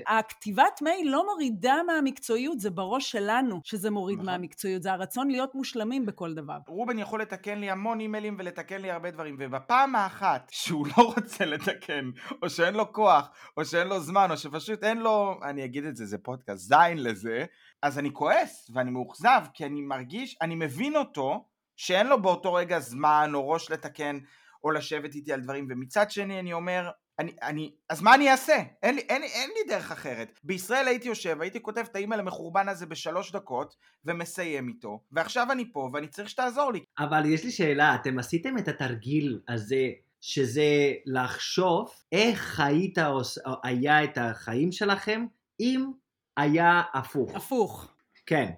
הכתיבת 0.08 0.82
מייל 0.82 1.10
לא 1.10 1.26
מורידה 1.26 1.76
מהמקצועיות, 1.86 2.60
זה 2.60 2.70
בראש 2.70 3.10
שלנו 3.10 3.60
שזה 3.64 3.90
מוריד 3.90 4.18
נכון. 4.18 4.26
מהמקצועיות, 4.26 4.82
זה 4.82 4.92
הרצון 4.92 5.30
להיות 5.30 5.54
מושלמים 5.54 6.06
בכל 6.06 6.34
דבר. 6.34 6.58
רובן 6.68 6.98
יכול 6.98 7.22
לתקן 7.22 7.58
לי 7.58 7.70
המון 7.70 8.00
אימיילים 8.00 8.36
ולתקן 8.38 8.82
לי 8.82 8.90
הרבה 8.90 9.10
דברים, 9.10 9.36
ובפעם 9.38 9.96
האחת 9.96 10.50
שהוא 10.50 10.86
לא 10.86 11.02
רוצה 11.16 11.44
לתקן, 11.44 12.10
או 12.42 12.50
שאין 12.50 12.74
לו 12.74 12.92
כוח, 12.92 13.30
או 13.56 13.64
שאין 13.64 13.81
לו 13.86 14.00
זמן, 14.00 14.30
או 14.30 14.36
שפשוט 14.36 14.84
אין 14.84 14.98
לו, 14.98 15.40
אני 15.42 15.64
אגיד 15.64 15.84
את 15.84 15.96
זה, 15.96 16.06
זה 16.06 16.18
פודקאסט, 16.18 16.68
זין 16.68 17.02
לזה, 17.02 17.44
אז 17.82 17.98
אני 17.98 18.12
כועס 18.12 18.70
ואני 18.74 18.90
מאוכזב, 18.90 19.42
כי 19.54 19.66
אני 19.66 19.80
מרגיש, 19.80 20.36
אני 20.42 20.54
מבין 20.54 20.96
אותו, 20.96 21.44
שאין 21.76 22.06
לו 22.06 22.22
באותו 22.22 22.54
רגע 22.54 22.80
זמן 22.80 23.30
או 23.34 23.48
ראש 23.48 23.70
לתקן, 23.70 24.18
או 24.64 24.70
לשבת 24.70 25.14
איתי 25.14 25.32
על 25.32 25.40
דברים, 25.40 25.66
ומצד 25.70 26.10
שני 26.10 26.38
אני 26.38 26.52
אומר, 26.52 26.90
אני, 27.18 27.32
אני, 27.42 27.74
אז 27.88 28.02
מה 28.02 28.14
אני 28.14 28.30
אעשה? 28.30 28.56
אין 28.82 28.94
לי, 28.94 29.00
אין, 29.00 29.22
אין 29.22 29.50
לי 29.50 29.74
דרך 29.74 29.92
אחרת. 29.92 30.40
בישראל 30.44 30.88
הייתי 30.88 31.08
יושב, 31.08 31.40
הייתי 31.40 31.62
כותב 31.62 31.84
את 31.90 31.96
האימייל 31.96 32.20
המחורבן 32.20 32.68
הזה 32.68 32.86
בשלוש 32.86 33.32
דקות, 33.32 33.74
ומסיים 34.04 34.68
איתו, 34.68 35.00
ועכשיו 35.12 35.52
אני 35.52 35.72
פה, 35.72 35.90
ואני 35.92 36.08
צריך 36.08 36.28
שתעזור 36.28 36.72
לי. 36.72 36.84
אבל 36.98 37.26
יש 37.26 37.44
לי 37.44 37.50
שאלה, 37.50 37.94
אתם 37.94 38.18
עשיתם 38.18 38.58
את 38.58 38.68
התרגיל 38.68 39.40
הזה, 39.48 39.88
שזה 40.22 40.64
לחשוב 41.06 41.90
איך 42.12 42.60
היית. 42.60 42.98
היה 43.62 44.04
את 44.04 44.18
החיים 44.20 44.72
שלכם 44.72 45.26
אם 45.60 45.90
היה 46.36 46.82
הפוך. 46.94 47.34
הפוך. 47.36 47.94
כן. 48.26 48.50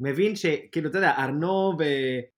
מבין 0.00 0.36
שכאילו, 0.36 0.90
אתה 0.90 0.98
יודע, 0.98 1.10
ארנו 1.18 1.72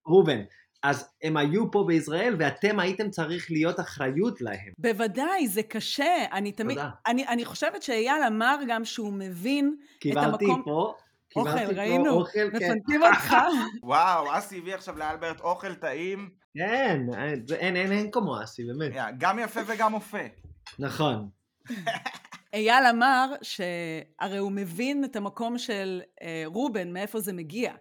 וראובן, 0.06 0.40
אז 0.82 1.08
הם 1.22 1.36
היו 1.36 1.70
פה 1.70 1.84
בישראל 1.86 2.36
ואתם 2.38 2.78
הייתם 2.80 3.10
צריך 3.10 3.50
להיות 3.50 3.80
אחריות 3.80 4.40
להם. 4.40 4.72
בוודאי, 4.78 5.48
זה 5.48 5.62
קשה. 5.62 6.24
אני 6.32 6.52
תמיד... 6.52 6.76
תודה. 6.76 6.90
אני, 7.06 7.28
אני 7.28 7.44
חושבת 7.44 7.82
שאייל 7.82 8.22
אמר 8.26 8.56
גם 8.68 8.84
שהוא 8.84 9.12
מבין 9.12 9.76
קיבלתי 10.00 10.44
המקום- 10.44 10.62
פה, 10.64 10.94
אוכל, 11.36 11.74
ראינו. 11.76 12.10
אוכל, 12.10 12.30
כן. 12.50 12.56
מפנקים 12.56 13.02
אותך. 13.02 13.34
וואו, 13.82 14.38
אסי 14.38 14.58
הביא 14.58 14.74
עכשיו 14.74 14.98
לאלברט 14.98 15.40
אוכל 15.40 15.74
טעים, 15.74 16.30
כן, 16.58 17.06
אין, 17.18 17.46
זה- 17.46 17.56
אין, 17.56 17.76
אין, 17.76 17.92
אין 17.92 18.10
כמו 18.10 18.42
אסי, 18.44 18.62
באמת. 18.64 18.92
גם 19.18 19.38
יפה 19.38 19.60
וגם 19.66 19.94
אופה. 19.94 20.18
נכון. 20.78 21.28
אייל 22.54 22.84
אמר 22.90 23.32
שהרי 23.42 24.38
הוא 24.38 24.52
מבין 24.52 25.04
את 25.04 25.16
המקום 25.16 25.58
של 25.58 26.00
אה, 26.22 26.42
רובן, 26.46 26.92
מאיפה 26.92 27.20
זה 27.20 27.32
מגיע. 27.32 27.72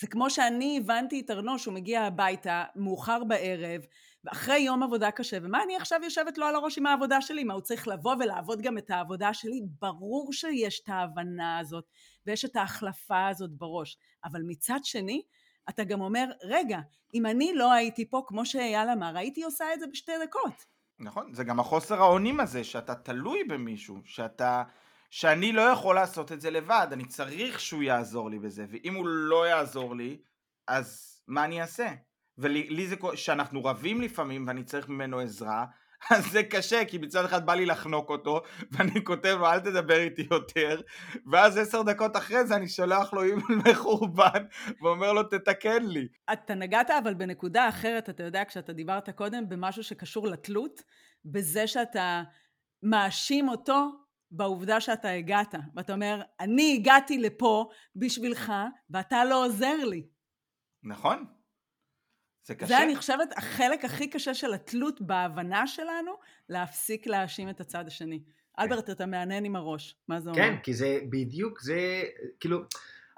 זה 0.00 0.06
כמו 0.06 0.30
שאני 0.30 0.78
הבנתי 0.82 1.20
את 1.24 1.30
ארנו 1.30 1.58
שהוא 1.58 1.74
מגיע 1.74 2.02
הביתה 2.02 2.64
מאוחר 2.76 3.24
בערב, 3.24 3.80
ואחרי 4.26 4.58
יום 4.58 4.82
עבודה 4.82 5.10
קשה, 5.10 5.38
ומה 5.42 5.62
אני 5.62 5.76
עכשיו 5.76 6.00
יושבת 6.02 6.38
לו 6.38 6.46
על 6.46 6.54
הראש 6.54 6.78
עם 6.78 6.86
העבודה 6.86 7.20
שלי? 7.20 7.44
מה, 7.44 7.54
הוא 7.54 7.62
צריך 7.62 7.88
לבוא 7.88 8.14
ולעבוד 8.20 8.62
גם 8.62 8.78
את 8.78 8.90
העבודה 8.90 9.34
שלי? 9.34 9.62
ברור 9.80 10.32
שיש 10.32 10.80
את 10.80 10.88
ההבנה 10.88 11.58
הזאת, 11.58 11.84
ויש 12.26 12.44
את 12.44 12.56
ההחלפה 12.56 13.28
הזאת 13.28 13.50
בראש. 13.50 13.98
אבל 14.24 14.42
מצד 14.46 14.78
שני, 14.82 15.22
אתה 15.68 15.84
גם 15.84 16.00
אומר, 16.00 16.24
רגע, 16.42 16.78
אם 17.14 17.26
אני 17.26 17.54
לא 17.54 17.72
הייתי 17.72 18.10
פה, 18.10 18.22
כמו 18.26 18.46
שאייל 18.46 18.88
אמר, 18.88 19.16
הייתי 19.16 19.42
עושה 19.42 19.64
את 19.74 19.80
זה 19.80 19.86
בשתי 19.86 20.12
דקות. 20.24 20.64
נכון, 20.98 21.34
זה 21.34 21.44
גם 21.44 21.60
החוסר 21.60 22.02
האונים 22.02 22.40
הזה, 22.40 22.64
שאתה 22.64 22.94
תלוי 22.94 23.44
במישהו, 23.44 24.00
שאתה... 24.04 24.62
שאני 25.10 25.52
לא 25.52 25.62
יכול 25.62 25.94
לעשות 25.94 26.32
את 26.32 26.40
זה 26.40 26.50
לבד, 26.50 26.88
אני 26.92 27.04
צריך 27.04 27.60
שהוא 27.60 27.82
יעזור 27.82 28.30
לי 28.30 28.38
בזה, 28.38 28.66
ואם 28.68 28.94
הוא 28.94 29.06
לא 29.06 29.48
יעזור 29.48 29.96
לי, 29.96 30.18
אז 30.66 31.20
מה 31.26 31.44
אני 31.44 31.62
אעשה? 31.62 31.88
ולי 32.38 32.86
זה, 32.86 32.96
קורה- 32.96 33.16
שאנחנו 33.16 33.64
רבים 33.64 34.00
לפעמים 34.00 34.44
ואני 34.46 34.64
צריך 34.64 34.88
ממנו 34.88 35.18
עזרה, 35.18 35.66
אז 36.10 36.26
זה 36.32 36.42
קשה, 36.42 36.84
כי 36.84 36.98
מצד 36.98 37.24
אחד 37.24 37.46
בא 37.46 37.54
לי 37.54 37.66
לחנוק 37.66 38.10
אותו, 38.10 38.40
ואני 38.72 39.04
כותב 39.04 39.36
לו 39.40 39.46
אל 39.46 39.60
תדבר 39.60 39.98
איתי 39.98 40.26
יותר, 40.30 40.80
ואז 41.32 41.56
עשר 41.56 41.82
דקות 41.82 42.16
אחרי 42.16 42.46
זה 42.46 42.56
אני 42.56 42.68
שולח 42.68 43.12
לו 43.12 43.22
אימייל 43.22 43.58
מחורבן, 43.70 44.44
ואומר 44.82 45.12
לו 45.12 45.22
תתקן 45.22 45.86
לי. 45.86 46.08
אתה 46.32 46.54
נגעת 46.54 46.90
אבל 46.90 47.14
בנקודה 47.14 47.68
אחרת, 47.68 48.10
אתה 48.10 48.22
יודע, 48.22 48.42
כשאתה 48.48 48.72
דיברת 48.72 49.10
קודם 49.10 49.48
במשהו 49.48 49.82
שקשור 49.82 50.26
לתלות, 50.26 50.82
בזה 51.24 51.66
שאתה 51.66 52.22
מאשים 52.82 53.48
אותו 53.48 53.90
בעובדה 54.30 54.80
שאתה 54.80 55.10
הגעת. 55.10 55.54
ואתה 55.74 55.92
אומר, 55.92 56.22
אני 56.40 56.74
הגעתי 56.80 57.18
לפה 57.18 57.68
בשבילך, 57.96 58.52
ואתה 58.90 59.24
לא 59.24 59.44
עוזר 59.46 59.84
לי. 59.84 60.06
נכון. 60.82 61.24
זה 62.46 62.54
קשה. 62.54 62.66
זה, 62.66 62.82
אני 62.82 62.96
חושבת, 62.96 63.32
החלק 63.36 63.84
הכי 63.84 64.10
קשה 64.10 64.34
של 64.34 64.54
התלות 64.54 65.00
בהבנה 65.00 65.66
שלנו, 65.66 66.12
להפסיק 66.48 67.06
להאשים 67.06 67.48
את 67.48 67.60
הצד 67.60 67.86
השני. 67.86 68.22
אלברט, 68.58 68.90
אתה 68.90 69.06
מהנהן 69.06 69.44
עם 69.44 69.56
הראש, 69.56 69.96
מה 70.08 70.20
זה 70.20 70.30
אומר? 70.30 70.42
כן, 70.42 70.56
כי 70.62 70.74
זה 70.74 70.98
בדיוק, 71.10 71.60
זה, 71.60 72.02
כאילו, 72.40 72.64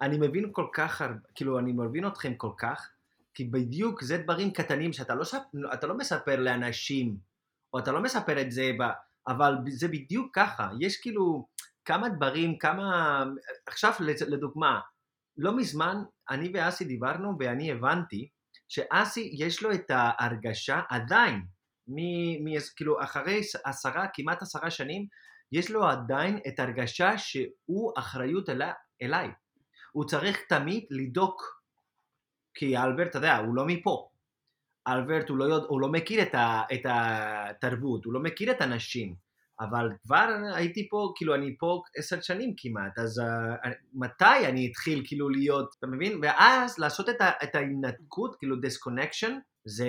אני 0.01 0.19
מבין 0.19 0.49
כל 0.53 0.67
כך, 0.73 1.03
כאילו, 1.35 1.59
אני 1.59 1.73
מבין 1.73 2.07
אתכם 2.07 2.35
כל 2.35 2.51
כך, 2.59 2.91
כי 3.35 3.45
בדיוק 3.45 4.03
זה 4.03 4.19
דברים 4.19 4.51
קטנים 4.51 4.93
שאתה 4.93 5.14
לא, 5.14 5.25
אתה 5.73 5.87
לא 5.87 5.97
מספר 5.97 6.41
לאנשים, 6.41 7.17
או 7.73 7.79
אתה 7.79 7.93
לא 7.93 8.03
מספר 8.03 8.41
את 8.41 8.53
זה, 8.53 8.71
ב, 8.79 8.83
אבל 9.29 9.55
זה 9.69 9.88
בדיוק 9.88 10.35
ככה, 10.35 10.71
יש 10.81 11.01
כאילו 11.01 11.47
כמה 11.85 12.09
דברים, 12.09 12.59
כמה, 12.59 13.25
עכשיו 13.67 13.93
לדוגמה, 14.29 14.81
לא 15.37 15.57
מזמן 15.57 15.97
אני 16.31 16.51
ואסי 16.55 16.85
דיברנו 16.85 17.37
ואני 17.38 17.73
הבנתי 17.73 18.29
שאסי 18.68 19.31
יש 19.33 19.62
לו 19.62 19.72
את 19.72 19.90
ההרגשה 19.90 20.81
עדיין, 20.88 21.42
מ, 21.88 21.96
מ, 22.44 22.59
כאילו 22.76 23.02
אחרי 23.02 23.40
עשרה, 23.64 24.07
כמעט 24.14 24.42
עשרה 24.42 24.70
שנים, 24.70 25.07
יש 25.52 25.70
לו 25.70 25.87
עדיין 25.87 26.38
את 26.48 26.59
הרגשה 26.59 27.18
שהוא 27.18 27.92
אחריות 27.98 28.48
אלי, 28.48 28.64
אליי. 29.02 29.28
הוא 29.92 30.04
צריך 30.04 30.40
תמיד 30.48 30.85
לדוק, 30.90 31.42
כי 32.54 32.76
אלברט, 32.76 33.09
אתה 33.11 33.18
יודע, 33.18 33.37
הוא 33.37 33.54
לא 33.54 33.64
מפה. 33.66 34.09
אלברט, 34.88 35.28
הוא 35.28 35.38
לא, 35.38 35.44
יודע, 35.44 35.66
הוא 35.68 35.81
לא 35.81 35.88
מכיר 35.88 36.22
את, 36.22 36.35
ה, 36.35 36.62
את 36.74 36.81
התרבות, 36.85 38.04
הוא 38.04 38.12
לא 38.12 38.20
מכיר 38.20 38.50
את 38.50 38.61
הנשים. 38.61 39.28
אבל 39.61 39.88
כבר 40.07 40.29
הייתי 40.55 40.88
פה, 40.88 41.12
כאילו, 41.16 41.35
אני 41.35 41.57
פה 41.59 41.83
עשר 41.97 42.21
שנים 42.21 42.55
כמעט, 42.57 42.99
אז 42.99 43.18
uh, 43.18 43.68
מתי 43.94 44.47
אני 44.49 44.71
אתחיל 44.71 45.03
כאילו 45.05 45.29
להיות, 45.29 45.75
אתה 45.79 45.87
מבין? 45.87 46.21
ואז 46.23 46.79
לעשות 46.79 47.09
את, 47.09 47.21
ה, 47.21 47.31
את 47.42 47.55
ההתנתקות, 47.55 48.37
כאילו 48.38 48.57
disconnection, 48.57 49.31
זה, 49.64 49.87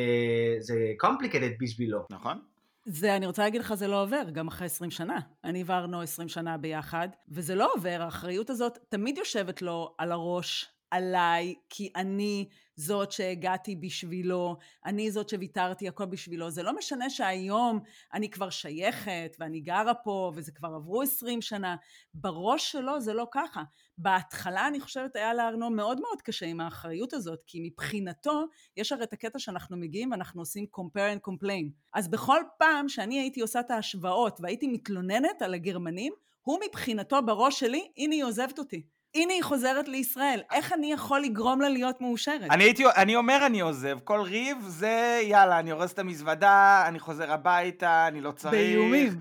זה 0.59 0.75
complicated 1.05 1.57
בשבילו. 1.61 2.05
נכון? 2.11 2.41
זה, 2.85 3.15
אני 3.15 3.25
רוצה 3.25 3.43
להגיד 3.43 3.61
לך, 3.61 3.73
זה 3.73 3.87
לא 3.87 4.03
עובר, 4.03 4.29
גם 4.31 4.47
אחרי 4.47 4.65
20 4.65 4.91
שנה. 4.91 5.19
אני 5.43 5.63
וארנו 5.65 6.01
20 6.01 6.27
שנה 6.29 6.57
ביחד, 6.57 7.09
וזה 7.29 7.55
לא 7.55 7.71
עובר, 7.75 8.01
האחריות 8.01 8.49
הזאת 8.49 8.77
תמיד 8.89 9.17
יושבת 9.17 9.61
לו 9.61 9.95
על 9.97 10.11
הראש, 10.11 10.65
עליי, 10.91 11.55
כי 11.69 11.91
אני 11.95 12.49
זאת 12.79 13.11
שהגעתי 13.11 13.75
בשבילו, 13.75 14.57
אני 14.85 15.11
זאת 15.11 15.29
שוויתרתי 15.29 15.87
הכל 15.87 16.05
בשבילו. 16.05 16.49
זה 16.49 16.63
לא 16.63 16.77
משנה 16.77 17.09
שהיום 17.09 17.79
אני 18.13 18.29
כבר 18.29 18.49
שייכת, 18.49 19.35
ואני 19.39 19.59
גרה 19.59 19.93
פה, 19.93 20.31
וזה 20.35 20.51
כבר 20.51 20.67
עברו 20.67 21.01
20 21.01 21.41
שנה. 21.41 21.75
בראש 22.13 22.71
שלו 22.71 23.01
זה 23.01 23.13
לא 23.13 23.27
ככה. 23.31 23.63
בהתחלה, 23.97 24.67
אני 24.67 24.79
חושבת, 24.79 25.15
היה 25.15 25.33
לארנו 25.33 25.69
מאוד 25.69 25.99
מאוד 25.99 26.21
קשה 26.21 26.45
עם 26.45 26.59
האחריות 26.59 27.13
הזאת, 27.13 27.39
כי 27.47 27.59
מבחינתו, 27.61 28.45
יש 28.77 28.91
הרי 28.91 29.03
את 29.03 29.13
הקטע 29.13 29.39
שאנחנו 29.39 29.77
מגיעים 29.77 30.11
ואנחנו 30.11 30.41
עושים 30.41 30.65
compare 30.75 31.17
and 31.17 31.29
complain. 31.29 31.69
אז 31.93 32.07
בכל 32.07 32.39
פעם 32.59 32.89
שאני 32.89 33.19
הייתי 33.19 33.41
עושה 33.41 33.59
את 33.59 33.71
ההשוואות 33.71 34.39
והייתי 34.41 34.67
מתלוננת 34.67 35.41
על 35.41 35.53
הגרמנים, 35.53 36.13
הוא 36.41 36.59
מבחינתו 36.67 37.21
בראש 37.25 37.59
שלי, 37.59 37.91
הנה 37.97 38.15
היא 38.15 38.23
עוזבת 38.23 38.59
אותי. 38.59 38.83
הנה 39.15 39.33
היא 39.33 39.43
חוזרת 39.43 39.87
לישראל, 39.87 40.41
איך 40.51 40.73
אני 40.73 40.93
יכול 40.93 41.21
לגרום 41.21 41.61
לה 41.61 41.69
להיות 41.69 42.01
מאושרת? 42.01 42.51
אני, 42.51 42.63
הייתי, 42.63 42.83
אני 42.95 43.15
אומר 43.15 43.45
אני 43.45 43.59
עוזב, 43.59 43.97
כל 44.03 44.21
ריב 44.21 44.57
זה 44.67 45.19
יאללה, 45.23 45.59
אני 45.59 45.71
הורס 45.71 45.93
את 45.93 45.99
המזוודה, 45.99 46.83
אני 46.87 46.99
חוזר 46.99 47.31
הביתה, 47.31 48.07
אני 48.07 48.21
לא 48.21 48.31
צריך. 48.31 48.53
באיומים. 48.53 49.17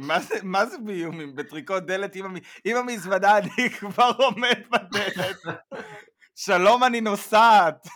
מה 0.00 0.20
זה, 0.20 0.34
מה 0.42 0.66
זה 0.66 0.78
באיומים? 0.78 1.36
בטריקות 1.36 1.86
דלת 1.86 2.14
עם, 2.14 2.24
המ... 2.24 2.36
עם 2.64 2.76
המזוודה 2.76 3.38
אני 3.38 3.70
כבר 3.78 4.10
עומד 4.18 4.58
בדלת. 4.70 5.36
שלום 6.36 6.84
אני 6.84 7.00
נוסעת, 7.00 7.86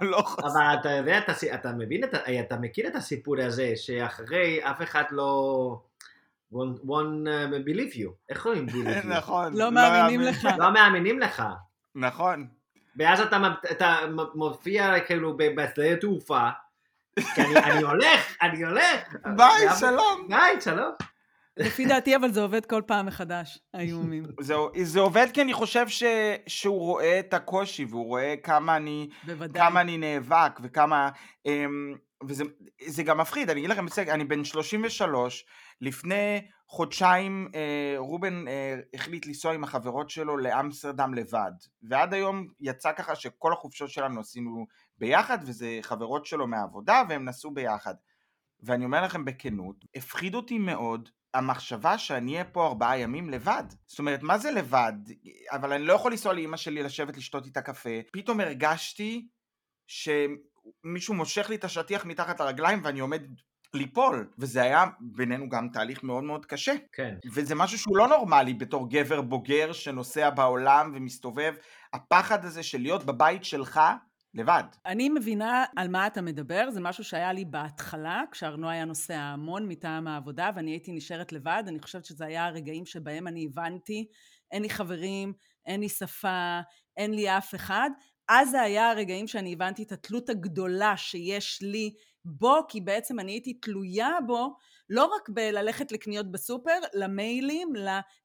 ולא 0.00 0.22
חוזר. 0.26 0.46
אבל 0.48 0.80
אתה 0.80 0.90
יודע, 0.90 1.18
אתה, 1.18 1.32
אתה 1.54 1.72
מבין, 1.72 2.04
אתה, 2.04 2.18
אתה 2.40 2.56
מכיר 2.56 2.86
את 2.86 2.94
הסיפור 2.94 3.34
הזה, 3.40 3.72
שאחרי 3.76 4.60
אף 4.70 4.82
אחד 4.82 5.04
לא... 5.10 5.80
won't, 6.52 6.84
won't 6.84 7.26
uh, 7.26 7.64
believe 7.64 7.94
you. 7.94 8.10
איך 8.28 8.42
קוראים 8.42 8.66
believe 8.72 9.04
you? 9.04 9.06
נכון. 9.06 9.56
לא 9.56 9.72
מאמינים 9.72 10.20
לך. 10.20 10.48
לא 10.58 10.72
מאמינים 10.72 11.18
לך. 11.18 11.42
נכון. 11.94 12.46
ואז 12.96 13.20
אתה, 13.20 13.36
אתה 13.70 13.96
מופיע 14.34 15.00
כאילו 15.00 15.36
בשדה 15.36 15.96
תעופה, 15.96 16.48
כי 17.34 17.40
אני, 17.40 17.58
אני 17.58 17.82
הולך, 17.82 18.36
אני 18.42 18.64
הולך. 18.64 19.16
ביי, 19.36 19.68
שלום. 19.80 20.28
ביי, 20.28 20.60
שלום. 20.60 20.92
לפי 21.56 21.84
דעתי, 21.86 22.16
אבל 22.16 22.32
זה 22.32 22.42
עובד 22.42 22.66
כל 22.66 22.82
פעם 22.86 23.06
מחדש, 23.06 23.58
האיומים. 23.74 24.24
זה, 24.40 24.54
זה 24.82 25.00
עובד 25.00 25.26
כי 25.34 25.42
אני 25.42 25.52
חושב 25.52 25.88
ש, 25.88 26.02
שהוא 26.46 26.78
רואה 26.78 27.18
את 27.18 27.34
הקושי, 27.34 27.84
והוא 27.84 28.06
רואה 28.06 28.34
כמה 28.42 28.76
אני, 28.76 29.08
בוודאי. 29.26 29.62
כמה 29.62 29.80
אני 29.80 29.98
נאבק, 29.98 30.60
וכמה... 30.62 31.10
אמ, 31.46 31.94
וזה 32.28 32.44
זה 32.86 33.02
גם 33.02 33.18
מפחיד, 33.18 33.50
אני 33.50 33.60
אגיד 33.60 33.70
לכם 33.70 33.86
אני 34.08 34.24
בן 34.24 34.44
33, 34.44 35.44
לפני 35.82 36.48
חודשיים 36.68 37.48
אה, 37.54 37.94
רובן 37.96 38.48
אה, 38.48 38.74
החליט 38.94 39.26
לנסוע 39.26 39.54
עם 39.54 39.64
החברות 39.64 40.10
שלו 40.10 40.36
לאמסטרדם 40.36 41.14
לבד, 41.14 41.52
ועד 41.82 42.14
היום 42.14 42.46
יצא 42.60 42.92
ככה 42.92 43.14
שכל 43.14 43.52
החופשות 43.52 43.90
שלנו 43.90 44.20
עשינו 44.20 44.66
ביחד, 44.98 45.38
וזה 45.46 45.78
חברות 45.82 46.26
שלו 46.26 46.46
מהעבודה, 46.46 47.02
והם 47.08 47.24
נסעו 47.24 47.50
ביחד. 47.50 47.94
ואני 48.60 48.84
אומר 48.84 49.04
לכם 49.04 49.24
בכנות, 49.24 49.76
הפחיד 49.94 50.34
אותי 50.34 50.58
מאוד 50.58 51.08
המחשבה 51.34 51.98
שאני 51.98 52.32
אהיה 52.32 52.44
פה 52.44 52.66
ארבעה 52.66 52.98
ימים 52.98 53.30
לבד. 53.30 53.64
זאת 53.86 53.98
אומרת, 53.98 54.22
מה 54.22 54.38
זה 54.38 54.50
לבד? 54.50 54.92
אבל 55.50 55.72
אני 55.72 55.84
לא 55.84 55.92
יכול 55.92 56.10
לנסוע 56.10 56.32
לאימא 56.32 56.56
שלי 56.56 56.82
לשבת 56.82 57.16
לשתות 57.16 57.46
איתה 57.46 57.62
קפה. 57.62 57.90
פתאום 58.12 58.40
הרגשתי 58.40 59.28
שמישהו 59.86 61.14
מושך 61.14 61.50
לי 61.50 61.56
את 61.56 61.64
השטיח 61.64 62.04
מתחת 62.04 62.40
לרגליים 62.40 62.80
ואני 62.84 63.00
עומד 63.00 63.22
ליפול, 63.76 64.30
וזה 64.38 64.62
היה 64.62 64.84
בינינו 65.00 65.48
גם 65.48 65.68
תהליך 65.72 66.04
מאוד 66.04 66.24
מאוד 66.24 66.46
קשה. 66.46 66.72
כן. 66.92 67.14
וזה 67.32 67.54
משהו 67.54 67.78
שהוא 67.78 67.96
לא 67.96 68.08
נורמלי 68.08 68.54
בתור 68.54 68.90
גבר 68.90 69.20
בוגר 69.20 69.72
שנוסע 69.72 70.30
בעולם 70.30 70.92
ומסתובב. 70.94 71.54
הפחד 71.92 72.44
הזה 72.44 72.62
של 72.62 72.80
להיות 72.80 73.04
בבית 73.04 73.44
שלך 73.44 73.80
לבד. 74.34 74.64
אני 74.86 75.08
מבינה 75.08 75.64
על 75.76 75.88
מה 75.88 76.06
אתה 76.06 76.22
מדבר, 76.22 76.70
זה 76.70 76.80
משהו 76.80 77.04
שהיה 77.04 77.32
לי 77.32 77.44
בהתחלה, 77.44 78.22
כשארנו 78.30 78.70
היה 78.70 78.84
נוסע 78.84 79.18
המון 79.18 79.68
מטעם 79.68 80.06
העבודה 80.06 80.50
ואני 80.56 80.70
הייתי 80.70 80.92
נשארת 80.92 81.32
לבד, 81.32 81.62
אני 81.66 81.78
חושבת 81.78 82.04
שזה 82.04 82.26
היה 82.26 82.46
הרגעים 82.46 82.86
שבהם 82.86 83.28
אני 83.28 83.46
הבנתי, 83.50 84.06
אין 84.52 84.62
לי 84.62 84.70
חברים, 84.70 85.32
אין 85.66 85.80
לי 85.80 85.88
שפה, 85.88 86.60
אין 86.96 87.14
לי 87.14 87.38
אף 87.38 87.54
אחד. 87.54 87.90
אז 88.28 88.50
זה 88.50 88.62
היה 88.62 88.90
הרגעים 88.90 89.26
שאני 89.26 89.52
הבנתי 89.52 89.82
את 89.82 89.92
התלות 89.92 90.28
הגדולה 90.28 90.96
שיש 90.96 91.58
לי 91.62 91.94
בו, 92.24 92.56
כי 92.68 92.80
בעצם 92.80 93.20
אני 93.20 93.32
הייתי 93.32 93.54
תלויה 93.54 94.10
בו, 94.26 94.56
לא 94.90 95.04
רק 95.04 95.28
בללכת 95.28 95.92
לקניות 95.92 96.30
בסופר, 96.30 96.78
למיילים, 96.94 97.72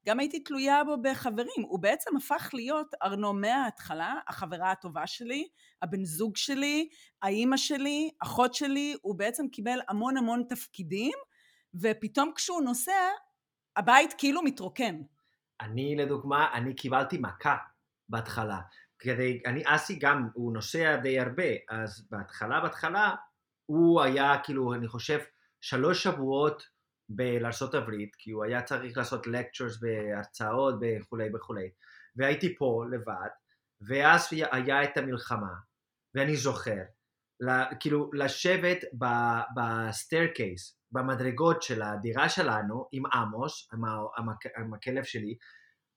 גם 0.06 0.20
הייתי 0.20 0.40
תלויה 0.40 0.84
בו 0.84 0.96
בחברים. 1.02 1.62
הוא 1.68 1.82
בעצם 1.82 2.16
הפך 2.16 2.50
להיות 2.52 2.94
ארנו 3.02 3.32
מההתחלה, 3.32 4.14
החברה 4.28 4.70
הטובה 4.70 5.06
שלי, 5.06 5.48
הבן 5.82 6.04
זוג 6.04 6.36
שלי, 6.36 6.88
האימא 7.22 7.56
שלי, 7.56 8.10
אחות 8.22 8.54
שלי, 8.54 8.96
הוא 9.02 9.18
בעצם 9.18 9.48
קיבל 9.48 9.78
המון 9.88 10.16
המון 10.16 10.42
תפקידים, 10.48 11.14
ופתאום 11.82 12.32
כשהוא 12.36 12.62
נוסע, 12.62 13.08
הבית 13.76 14.14
כאילו 14.18 14.42
מתרוקן. 14.42 14.96
אני 15.60 15.96
לדוגמה, 15.96 16.52
אני 16.54 16.74
קיבלתי 16.74 17.18
מכה 17.18 17.56
בהתחלה. 18.08 18.60
כדי, 18.98 19.42
אני, 19.46 19.62
אסי 19.66 19.98
גם, 19.98 20.28
הוא 20.34 20.52
נוסע 20.52 20.96
די 20.96 21.20
הרבה, 21.20 21.44
אז 21.70 22.08
בהתחלה, 22.10 22.60
בהתחלה, 22.60 23.14
הוא 23.70 24.02
היה 24.02 24.38
כאילו, 24.44 24.74
אני 24.74 24.88
חושב, 24.88 25.18
שלוש 25.60 26.02
שבועות 26.02 26.62
בארצות 27.08 27.74
הברית, 27.74 28.14
כי 28.18 28.30
הוא 28.30 28.44
היה 28.44 28.62
צריך 28.62 28.96
לעשות 28.96 29.26
lectures 29.26 29.80
בהרצאות 29.80 30.74
וכולי 30.80 31.28
וכולי. 31.34 31.70
והייתי 32.16 32.56
פה 32.56 32.84
לבד, 32.90 33.28
ואז 33.80 34.28
היה 34.52 34.84
את 34.84 34.96
המלחמה, 34.96 35.54
ואני 36.14 36.36
זוכר, 36.36 36.82
כאילו 37.80 38.10
לשבת 38.12 38.78
ב 39.56 39.67
staircase, 39.67 40.78
במדרגות 40.92 41.62
של 41.62 41.82
הדירה 41.82 42.28
שלנו, 42.28 42.88
עם 42.92 43.02
עמוס, 43.06 43.68
עם, 43.72 43.84
המק, 44.16 44.46
עם 44.58 44.74
הכלב 44.74 45.04
שלי, 45.04 45.36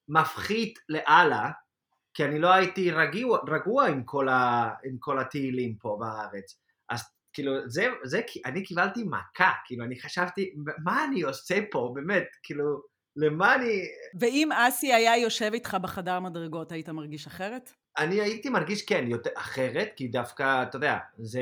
מפחיד 0.08 0.80
לאללה, 0.89 1.51
כי 2.13 2.25
אני 2.25 2.39
לא 2.39 2.53
הייתי 2.53 2.91
רגוע, 2.91 3.39
רגוע 3.47 3.88
עם, 3.88 4.03
כל 4.03 4.29
ה, 4.29 4.69
עם 4.84 4.97
כל 4.99 5.19
הטילים 5.19 5.76
פה 5.75 5.97
בארץ. 5.99 6.60
אז 6.89 7.03
כאילו, 7.34 7.70
זה, 7.70 7.88
זה, 8.04 8.22
אני 8.46 8.63
קיבלתי 8.63 9.04
מכה, 9.04 9.52
כאילו, 9.65 9.86
אני 9.86 10.00
חשבתי, 10.00 10.54
מה 10.84 11.04
אני 11.04 11.22
עושה 11.22 11.60
פה, 11.72 11.91
באמת, 11.96 12.28
כאילו, 12.44 12.82
למה 13.15 13.56
אני... 13.56 13.82
ואם 14.20 14.50
אסי 14.52 14.94
היה 14.94 15.17
יושב 15.17 15.50
איתך 15.54 15.78
בחדר 15.82 16.20
מדרגות, 16.20 16.72
היית 16.72 16.89
מרגיש 16.89 17.28
אחרת? 17.28 17.72
אני 17.98 18.22
הייתי 18.22 18.50
מרגיש, 18.50 18.86
כן, 18.86 19.06
יותר 19.08 19.30
אחרת, 19.36 19.89
כי 19.96 20.08
דווקא, 20.08 20.63
אתה 20.63 20.76
יודע, 20.76 20.98
זה, 21.17 21.41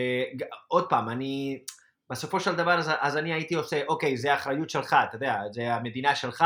עוד 0.68 0.90
פעם, 0.90 1.10
אני, 1.10 1.64
בסופו 2.10 2.40
של 2.40 2.56
דבר, 2.56 2.80
אז, 2.80 2.90
אז 3.00 3.18
אני 3.18 3.34
הייתי 3.34 3.56
עושה, 3.56 3.82
אוקיי, 3.88 4.18
זה 4.18 4.32
האחריות 4.32 4.70
שלך, 4.70 4.96
אתה 5.10 5.16
יודע, 5.16 5.36
זה 5.52 5.74
המדינה 5.74 6.16
שלך, 6.16 6.46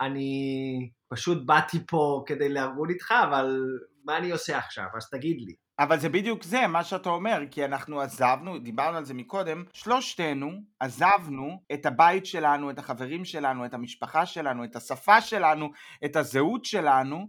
אני 0.00 0.90
פשוט 1.08 1.46
באתי 1.46 1.78
פה 1.86 2.24
כדי 2.26 2.48
לארגון 2.48 2.90
איתך, 2.90 3.14
אבל 3.28 3.78
מה 4.04 4.16
אני 4.16 4.30
עושה 4.30 4.58
עכשיו? 4.58 4.84
אז 4.96 5.10
תגיד 5.10 5.36
לי. 5.40 5.54
אבל 5.80 5.98
זה 5.98 6.08
בדיוק 6.08 6.42
זה, 6.42 6.66
מה 6.66 6.84
שאתה 6.84 7.08
אומר, 7.08 7.40
כי 7.50 7.64
אנחנו 7.64 8.00
עזבנו, 8.00 8.58
דיברנו 8.58 8.96
על 8.96 9.04
זה 9.04 9.14
מקודם, 9.14 9.64
שלושתנו 9.72 10.50
עזבנו 10.80 11.62
את 11.72 11.86
הבית 11.86 12.26
שלנו, 12.26 12.70
את 12.70 12.78
החברים 12.78 13.24
שלנו, 13.24 13.64
את 13.64 13.74
המשפחה 13.74 14.26
שלנו, 14.26 14.64
את 14.64 14.76
השפה 14.76 15.20
שלנו, 15.20 15.70
את 16.04 16.16
הזהות 16.16 16.64
שלנו, 16.64 17.28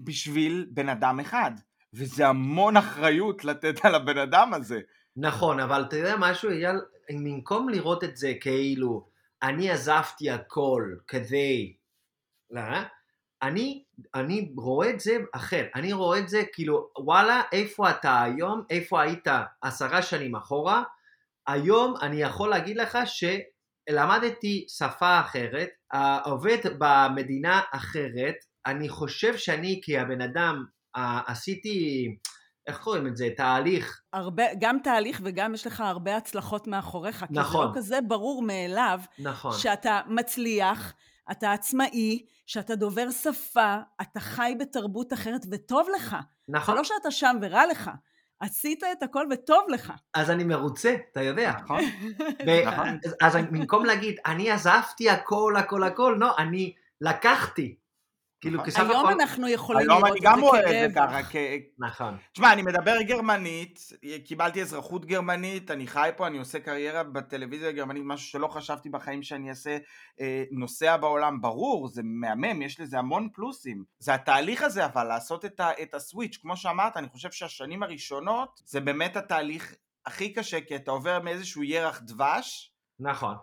בשביל 0.00 0.66
בן 0.70 0.88
אדם 0.88 1.20
אחד. 1.20 1.50
וזה 1.94 2.26
המון 2.26 2.76
אחריות 2.76 3.44
לתת 3.44 3.84
על 3.84 3.94
הבן 3.94 4.18
אדם 4.18 4.54
הזה. 4.54 4.80
נכון, 5.16 5.60
אבל 5.60 5.84
אתה 5.88 5.96
יודע 5.96 6.14
משהו, 6.18 6.50
אייל, 6.50 6.76
במקום 7.10 7.68
לראות 7.68 8.04
את 8.04 8.16
זה 8.16 8.32
כאילו, 8.40 9.08
אני 9.42 9.70
עזבתי 9.70 10.30
הכל 10.30 10.82
כדי... 11.06 11.76
לא, 12.50 12.62
אני, 13.44 13.84
אני 14.14 14.52
רואה 14.56 14.90
את 14.90 15.00
זה 15.00 15.16
אחר, 15.34 15.64
אני 15.74 15.92
רואה 15.92 16.18
את 16.18 16.28
זה 16.28 16.42
כאילו, 16.52 16.88
וואלה, 16.98 17.42
איפה 17.52 17.90
אתה 17.90 18.22
היום, 18.22 18.62
איפה 18.70 19.02
היית 19.02 19.26
עשרה 19.62 20.02
שנים 20.02 20.36
אחורה, 20.36 20.82
היום 21.46 21.94
אני 22.02 22.16
יכול 22.16 22.50
להגיד 22.50 22.76
לך 22.76 22.98
שלמדתי 23.06 24.66
שפה 24.68 25.20
אחרת, 25.20 25.68
עובד 26.24 26.58
במדינה 26.78 27.60
אחרת, 27.72 28.34
אני 28.66 28.88
חושב 28.88 29.36
שאני 29.36 29.80
כבן 29.84 30.20
אדם 30.20 30.64
אה, 30.96 31.20
עשיתי, 31.26 32.06
איך 32.66 32.78
קוראים 32.78 33.06
את 33.06 33.16
זה, 33.16 33.28
תהליך. 33.36 34.00
הרבה, 34.12 34.44
גם 34.60 34.78
תהליך 34.84 35.20
וגם 35.24 35.54
יש 35.54 35.66
לך 35.66 35.80
הרבה 35.80 36.16
הצלחות 36.16 36.66
מאחוריך. 36.66 37.24
נכון. 37.30 37.34
כי 37.34 37.42
זה 37.42 37.58
לא 37.58 37.70
כזה 37.74 37.98
ברור 38.08 38.42
מאליו, 38.42 39.00
נכון. 39.18 39.58
שאתה 39.58 40.00
מצליח, 40.08 40.94
אתה 41.30 41.52
עצמאי, 41.52 42.24
שאתה 42.46 42.74
דובר 42.74 43.10
שפה, 43.10 43.76
אתה 44.02 44.20
חי 44.20 44.54
בתרבות 44.60 45.12
אחרת 45.12 45.40
וטוב 45.50 45.88
לך. 45.96 46.16
נכון. 46.48 46.74
זה 46.74 46.78
לא 46.78 46.84
שאתה 46.84 47.10
שם 47.10 47.36
ורע 47.42 47.66
לך. 47.66 47.90
עשית 48.40 48.84
את 48.92 49.02
הכל 49.02 49.26
וטוב 49.30 49.64
לך. 49.68 49.92
אז 50.14 50.30
אני 50.30 50.44
מרוצה, 50.44 50.96
אתה 51.12 51.22
יודע. 51.22 51.52
נכון? 51.64 51.80
נכון. 52.66 52.98
אז- 53.04 53.14
אז 53.22 53.36
במקום 53.36 53.84
להגיד, 53.84 54.16
אני 54.26 54.50
עזבתי 54.50 55.10
הכל, 55.10 55.54
הכל, 55.58 55.82
הכל, 55.84 56.16
לא, 56.20 56.34
אני 56.38 56.74
לקחתי. 57.00 57.76
כאילו, 58.44 58.62
נכון. 58.62 58.90
היום 58.90 59.06
הכל... 59.06 59.20
אנחנו 59.20 59.48
יכולים 59.48 59.90
היום 59.90 60.04
לראות 60.04 60.10
אני 60.10 60.18
את 60.18 60.22
זה 60.22 60.28
גם 60.28 60.40
רואה 60.40 60.60
את 60.60 60.90
זה 60.90 60.94
כרווח. 60.94 61.10
ככה, 61.10 61.22
כ... 61.22 61.36
נכון. 61.78 62.16
תשמע, 62.32 62.52
אני 62.52 62.62
מדבר 62.62 63.02
גרמנית, 63.02 63.92
קיבלתי 64.24 64.62
אזרחות 64.62 65.04
גרמנית, 65.04 65.70
אני 65.70 65.86
חי 65.86 66.10
פה, 66.16 66.26
אני 66.26 66.38
עושה 66.38 66.60
קריירה 66.60 67.02
בטלוויזיה 67.02 67.68
הגרמנית, 67.68 68.02
משהו 68.06 68.28
שלא 68.28 68.46
חשבתי 68.46 68.88
בחיים 68.88 69.22
שאני 69.22 69.50
אעשה, 69.50 69.78
אה, 70.20 70.44
נוסע 70.50 70.96
בעולם, 70.96 71.40
ברור, 71.40 71.88
זה 71.88 72.02
מהמם, 72.04 72.62
יש 72.62 72.80
לזה 72.80 72.98
המון 72.98 73.28
פלוסים. 73.34 73.84
זה 73.98 74.14
התהליך 74.14 74.62
הזה, 74.62 74.84
אבל 74.84 75.04
לעשות 75.04 75.44
את, 75.44 75.60
ה, 75.60 75.70
את 75.82 75.94
הסוויץ', 75.94 76.38
כמו 76.42 76.56
שאמרת, 76.56 76.96
אני 76.96 77.08
חושב 77.08 77.30
שהשנים 77.30 77.82
הראשונות, 77.82 78.60
זה 78.64 78.80
באמת 78.80 79.16
התהליך 79.16 79.74
הכי 80.06 80.32
קשה, 80.32 80.60
כי 80.60 80.76
אתה 80.76 80.90
עובר 80.90 81.20
מאיזשהו 81.20 81.62
ירח 81.62 82.00
דבש 82.04 82.74
נכון. 83.00 83.34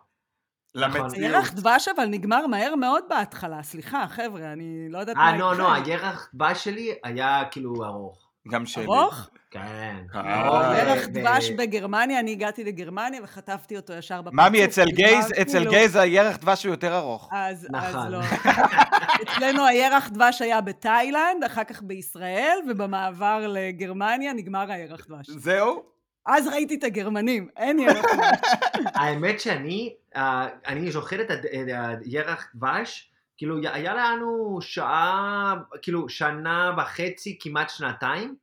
למציאות. 0.76 1.14
הירח 1.14 1.52
דבש 1.54 1.88
אבל 1.88 2.06
נגמר 2.06 2.48
מהר 2.48 2.76
מאוד 2.76 3.04
בהתחלה, 3.10 3.64
סליחה 3.64 4.06
חבר'ה, 4.10 4.54
אני 4.54 4.90
לא 4.90 4.98
יודעת 5.00 5.18
אה, 5.18 5.32
מה 5.32 5.38
לא, 5.38 5.52
איתכם. 5.52 5.64
לא, 5.64 5.74
הירח 5.74 6.30
דבש 6.34 6.64
שלי 6.64 6.92
היה 7.04 7.44
כאילו 7.52 7.86
ארוך. 7.86 8.28
גם 8.52 8.66
שלי. 8.66 8.84
ארוך? 8.86 9.30
כן. 9.52 9.96
אה, 10.16 10.78
ירח 10.80 11.06
דבש 11.08 11.50
בגרמניה, 11.50 12.20
אני 12.20 12.32
הגעתי 12.32 12.64
לגרמניה 12.64 13.22
וחטפתי 13.24 13.76
אותו 13.78 13.94
ישר 13.94 14.22
בפרצוף. 14.22 14.40
ממי, 14.50 14.66
אצל 14.66 14.86
גייז, 14.86 15.32
אצל 15.42 15.58
כאילו- 15.58 15.72
גייז 15.72 15.96
הירח 15.96 16.38
דבש 16.38 16.66
הוא 16.66 16.74
יותר 16.74 16.98
ארוך. 16.98 17.30
אז, 17.32 17.58
אז 17.64 17.68
נכון. 17.72 18.12
לא. 18.12 18.20
אצלנו 19.24 19.66
הירח 19.66 20.08
דבש 20.10 20.42
היה 20.42 20.62
בתאילנד, 20.62 21.44
אחר 21.46 21.64
כך 21.64 21.84
בישראל, 21.84 22.58
ובמעבר 22.70 23.46
לגרמניה 23.50 24.34
נגמר 24.34 24.72
הירח 24.72 25.06
דבש. 25.10 25.30
זהו? 25.30 25.91
אז 26.26 26.48
ראיתי 26.48 26.76
את 26.76 26.84
הגרמנים, 26.84 27.50
אין 27.58 27.80
ירח. 27.80 28.06
האמת 29.00 29.40
שאני, 29.40 29.96
אה, 30.16 30.48
אני 30.68 30.92
זוכר 30.92 31.22
את 31.22 31.28
הירח 32.04 32.48
דבש, 32.56 33.12
כאילו 33.38 33.58
היה 33.64 33.94
לנו 33.94 34.60
שעה, 34.62 35.56
כאילו 35.82 36.10
שנה 36.10 36.76
וחצי, 36.78 37.38
כמעט 37.42 37.70
שנתיים. 37.70 38.36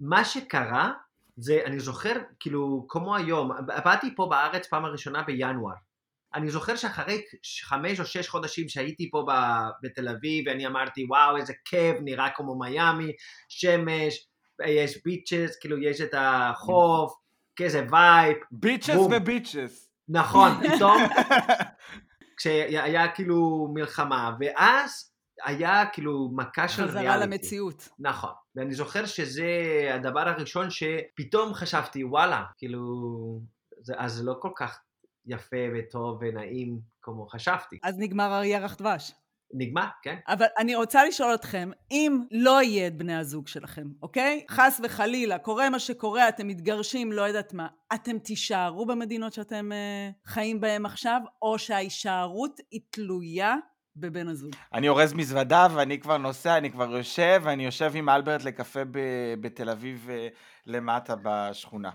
מה 0.00 0.24
שקרה, 0.24 0.92
זה, 1.36 1.60
אני 1.64 1.80
זוכר, 1.80 2.12
כאילו, 2.40 2.86
כמו 2.88 3.16
היום, 3.16 3.50
באתי 3.66 4.14
פה 4.16 4.26
בארץ 4.30 4.66
פעם 4.66 4.84
הראשונה 4.84 5.22
בינואר. 5.22 5.74
אני 6.34 6.50
זוכר 6.50 6.76
שאחרי 6.76 7.22
חמש 7.64 8.00
או 8.00 8.04
שש 8.04 8.28
חודשים 8.28 8.68
שהייתי 8.68 9.10
פה 9.10 9.26
בתל 9.82 10.08
אביב, 10.08 10.44
ואני 10.46 10.66
אמרתי, 10.66 11.04
וואו, 11.08 11.36
איזה 11.36 11.52
כיף, 11.64 11.96
נראה 12.00 12.30
כמו 12.30 12.58
מיאמי, 12.58 13.12
שמש, 13.48 14.26
יש 14.66 15.04
beaches, 15.04 15.56
כאילו, 15.60 15.78
יש 15.78 16.00
את 16.00 16.14
החוף, 16.16 17.14
כזה 17.56 17.86
vibe, 17.90 18.36
beaches. 18.50 18.96
ו 18.96 19.06
bitches. 19.06 19.90
נכון, 20.08 20.50
פתאום, 20.76 21.02
כשהיה 22.36 23.08
כאילו 23.08 23.68
מלחמה, 23.74 24.36
ואז 24.40 25.10
היה 25.44 25.86
כאילו 25.92 26.30
מכה 26.36 26.68
של 26.68 26.82
ריאליטי. 26.82 27.00
חזרה 27.00 27.16
למציאות. 27.16 27.88
נכון, 27.98 28.30
ואני 28.56 28.74
זוכר 28.74 29.06
שזה 29.06 29.50
הדבר 29.94 30.28
הראשון 30.28 30.68
שפתאום 30.70 31.54
חשבתי, 31.54 32.04
וואלה, 32.04 32.44
כאילו, 32.58 32.80
זה, 33.80 33.94
אז 33.96 34.12
זה 34.12 34.24
לא 34.24 34.36
כל 34.40 34.50
כך 34.56 34.80
יפה 35.26 35.56
וטוב 35.74 36.18
ונעים 36.20 36.78
כמו 37.02 37.26
חשבתי. 37.26 37.78
אז 37.82 37.98
נגמר 37.98 38.32
הירח 38.32 38.76
דבש. 38.76 39.12
נגמר, 39.52 39.86
כן? 40.02 40.16
אבל 40.28 40.46
אני 40.58 40.74
רוצה 40.74 41.04
לשאול 41.04 41.34
אתכם, 41.34 41.70
אם 41.90 42.20
לא 42.30 42.62
יהיה 42.62 42.86
את 42.86 42.96
בני 42.96 43.16
הזוג 43.16 43.48
שלכם, 43.48 43.86
אוקיי? 44.02 44.44
חס 44.50 44.80
וחלילה, 44.84 45.38
קורה 45.38 45.70
מה 45.70 45.78
שקורה, 45.78 46.28
אתם 46.28 46.48
מתגרשים, 46.48 47.12
לא 47.12 47.22
יודעת 47.22 47.52
מה, 47.52 47.66
אתם 47.94 48.18
תישארו 48.18 48.86
במדינות 48.86 49.32
שאתם 49.32 49.72
אה, 49.72 50.10
חיים 50.26 50.60
בהן 50.60 50.86
עכשיו, 50.86 51.20
או 51.42 51.58
שההישארות 51.58 52.60
היא 52.70 52.80
תלויה 52.90 53.54
בבן 53.96 54.28
הזוג? 54.28 54.54
אני 54.72 54.88
אורז 54.88 55.12
מזוודה 55.12 55.66
ואני 55.74 56.00
כבר 56.00 56.16
נוסע, 56.16 56.58
אני 56.58 56.70
כבר 56.70 56.96
יושב, 56.96 57.40
ואני 57.44 57.64
יושב 57.64 57.92
עם 57.94 58.08
אלברט 58.08 58.44
לקפה 58.44 58.84
ב- 58.84 59.34
בתל 59.40 59.70
אביב 59.70 60.08
אה, 60.10 60.28
למטה 60.66 61.14
בשכונה. 61.22 61.90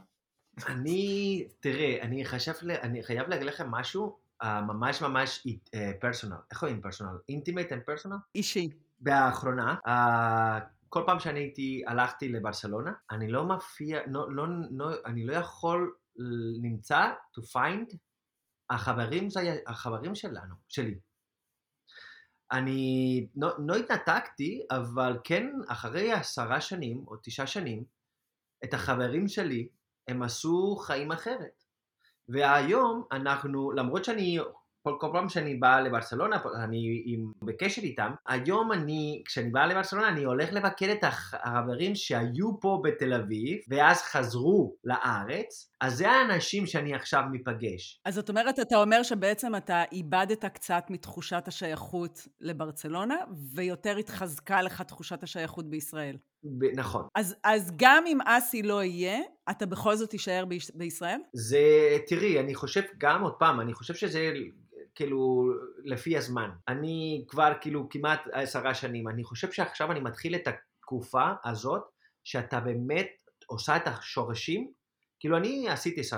אני, 0.68 1.44
תראה, 1.60 1.98
אני 2.02 2.26
חשב, 2.26 2.54
אני 2.82 3.04
חייב 3.04 3.30
להגיד 3.30 3.48
לכם 3.48 3.72
משהו 3.72 4.29
uh, 4.44 4.48
ממש 4.48 5.02
ממש 5.02 5.48
personal. 6.02 6.36
איך 6.52 6.60
קוראים 6.60 6.82
personal? 6.82 7.18
intimate 7.30 7.72
and 7.72 7.82
personal? 7.86 8.16
אישי. 8.36 8.70
באחרונה, 9.00 9.76
uh, 9.88 10.64
כל 10.90 11.04
פעם 11.06 11.20
שאני 11.20 11.40
הייתי, 11.40 11.84
הלכתי 11.88 12.30
לברסלונה, 12.30 12.92
אני 13.12 13.32
לא 13.32 13.44
מופיע, 13.44 14.00
לא, 14.08 14.32
לא, 14.32 14.46
לא, 14.72 14.90
אני 15.06 15.26
לא 15.26 15.34
יכול 15.34 15.96
למצוא, 16.62 16.98
to 17.38 17.42
find, 17.42 17.96
החברים, 18.70 19.30
זה, 19.30 19.40
החברים 19.68 20.16
שלנו, 20.16 20.56
שלי. 20.68 21.00
אני 22.52 23.28
לא, 23.36 23.50
לא 23.68 23.76
התנתקתי, 23.76 24.66
אבל 24.72 25.18
כן, 25.24 25.48
אחרי 25.68 26.12
עשרה 26.12 26.62
שנים 26.62 27.04
או 27.08 27.16
תשעה 27.24 27.48
שנים, 27.48 27.84
את 28.64 28.74
החברים 28.74 29.28
שלי, 29.28 29.68
הם 30.08 30.24
עשו 30.24 30.76
חיים 30.76 31.12
אחרת. 31.12 31.59
והיום 32.30 33.04
אנחנו, 33.12 33.72
למרות 33.72 34.06
שאני, 34.06 34.38
כל, 34.84 34.96
כל 35.00 35.10
פעם 35.14 35.30
שאני 35.30 35.56
בא 35.56 35.80
לברסלונה, 35.80 36.38
אני 36.64 37.04
עם, 37.06 37.32
בקשר 37.42 37.82
איתם, 37.82 38.12
היום 38.28 38.72
אני, 38.72 39.22
כשאני 39.26 39.50
בא 39.50 39.66
לברסלונה, 39.66 40.08
אני 40.08 40.24
הולך 40.24 40.54
לבקר 40.54 40.92
את 40.92 41.04
הח- 41.04 41.34
החברים 41.44 41.96
שהיו 41.96 42.60
פה 42.62 42.82
בתל 42.84 43.14
אביב, 43.14 43.58
ואז 43.70 44.02
חזרו 44.02 44.76
לארץ, 44.84 45.72
אז 45.82 45.98
זה 45.98 46.10
האנשים 46.12 46.66
שאני 46.66 46.94
עכשיו 46.96 47.24
מפגש. 47.32 48.02
אז 48.06 48.16
זאת 48.16 48.30
אומרת, 48.30 48.60
אתה 48.60 48.76
אומר 48.76 49.04
שבעצם 49.04 49.56
אתה 49.56 49.84
איבדת 49.92 50.46
קצת 50.46 50.84
מתחושת 50.90 51.44
השייכות 51.48 52.28
לברצלונה, 52.42 53.16
ויותר 53.56 53.98
התחזקה 53.98 54.62
לך 54.62 54.82
תחושת 54.82 55.24
השייכות 55.24 55.70
בישראל. 55.70 56.18
ב- 56.44 56.80
נכון. 56.80 57.08
אז, 57.16 57.36
אז 57.44 57.74
גם 57.76 58.04
אם 58.08 58.18
אסי 58.26 58.64
לא 58.64 58.84
יהיה, 58.84 59.20
אתה 59.50 59.66
בכל 59.66 59.96
זאת 59.96 60.10
תישאר 60.10 60.46
ביש, 60.46 60.72
בישראל? 60.76 61.20
זה, 61.34 61.60
תראי, 62.08 62.40
אני 62.40 62.56
חושב 62.56 62.82
גם 62.98 63.22
עוד 63.22 63.34
פעם, 63.40 63.60
אני 63.62 63.74
חושב 63.74 63.94
שזה 63.94 64.32
כאילו 64.96 65.50
לפי 65.84 66.18
הזמן. 66.18 66.50
אני 66.68 67.26
כבר 67.28 67.54
כאילו 67.62 67.90
כמעט 67.90 68.22
עשרה 68.32 68.74
שנים, 68.74 69.08
אני 69.08 69.24
חושב 69.24 69.52
שעכשיו 69.52 69.92
אני 69.92 70.00
מתחיל 70.00 70.36
את 70.36 70.48
התקופה 70.48 71.30
הזאת, 71.46 71.84
שאתה 72.24 72.60
באמת 72.60 73.10
עושה 73.48 73.76
את 73.78 73.88
השורשים, 73.88 74.72
כאילו 75.20 75.38
אני 75.38 75.70
עשיתי, 75.70 76.04
ש- 76.04 76.14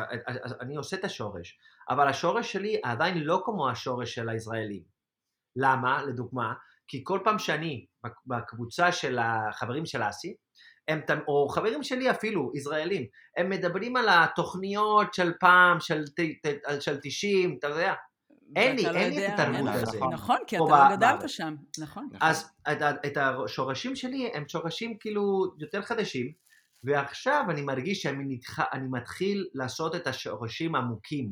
אני 0.61 0.75
עושה 0.75 0.97
את 0.97 1.03
השורש, 1.05 1.57
אבל 1.89 2.07
השורש 2.07 2.51
שלי 2.51 2.79
עדיין 2.83 3.17
לא 3.17 3.41
כמו 3.45 3.69
השורש 3.69 4.15
של 4.15 4.29
הישראלים. 4.29 4.83
למה? 5.55 6.03
לדוגמה, 6.03 6.53
כי 6.87 7.01
כל 7.03 7.19
פעם 7.23 7.39
שאני 7.39 7.85
בקבוצה 8.25 8.91
של 8.91 9.19
החברים 9.21 9.85
של 9.85 10.01
אסי, 10.09 10.33
הם, 10.87 10.99
או 11.27 11.49
חברים 11.49 11.83
שלי 11.83 12.11
אפילו, 12.11 12.51
ישראלים, 12.55 13.05
הם 13.37 13.49
מדברים 13.49 13.95
על 13.95 14.05
התוכניות 14.09 15.13
של 15.13 15.31
פעם, 15.39 15.79
של, 15.79 16.03
ת- 16.05 16.47
ת- 16.47 16.81
של 16.81 16.97
90, 17.03 17.55
אתה 17.59 17.67
יודע. 17.67 17.93
אין 18.55 18.75
לי- 18.75 18.83
לא 18.83 18.89
אין 18.89 19.13
לי 19.13 19.27
את 19.27 19.39
התרבות 19.39 19.69
הזאת. 19.73 20.01
נכון, 20.11 20.37
כי 20.47 20.57
פה 20.57 20.65
אתה 20.67 20.89
לא 20.89 20.95
גדלת. 20.95 21.29
שם, 21.29 21.55
נכון. 21.79 22.09
אז 22.21 22.51
את, 22.71 22.77
את 23.05 23.17
השורשים 23.17 23.95
שלי 23.95 24.31
הם 24.33 24.43
שורשים 24.47 24.97
כאילו 24.99 25.23
יותר 25.59 25.81
חדשים, 25.81 26.31
ועכשיו 26.83 27.45
אני 27.49 27.61
מרגיש 27.61 28.01
שאני 28.01 28.23
נתח... 28.27 28.59
אני 28.59 28.87
מתחיל 28.91 29.47
לעשות 29.53 29.95
את 29.95 30.07
השורשים 30.07 30.75
עמוקים. 30.75 31.31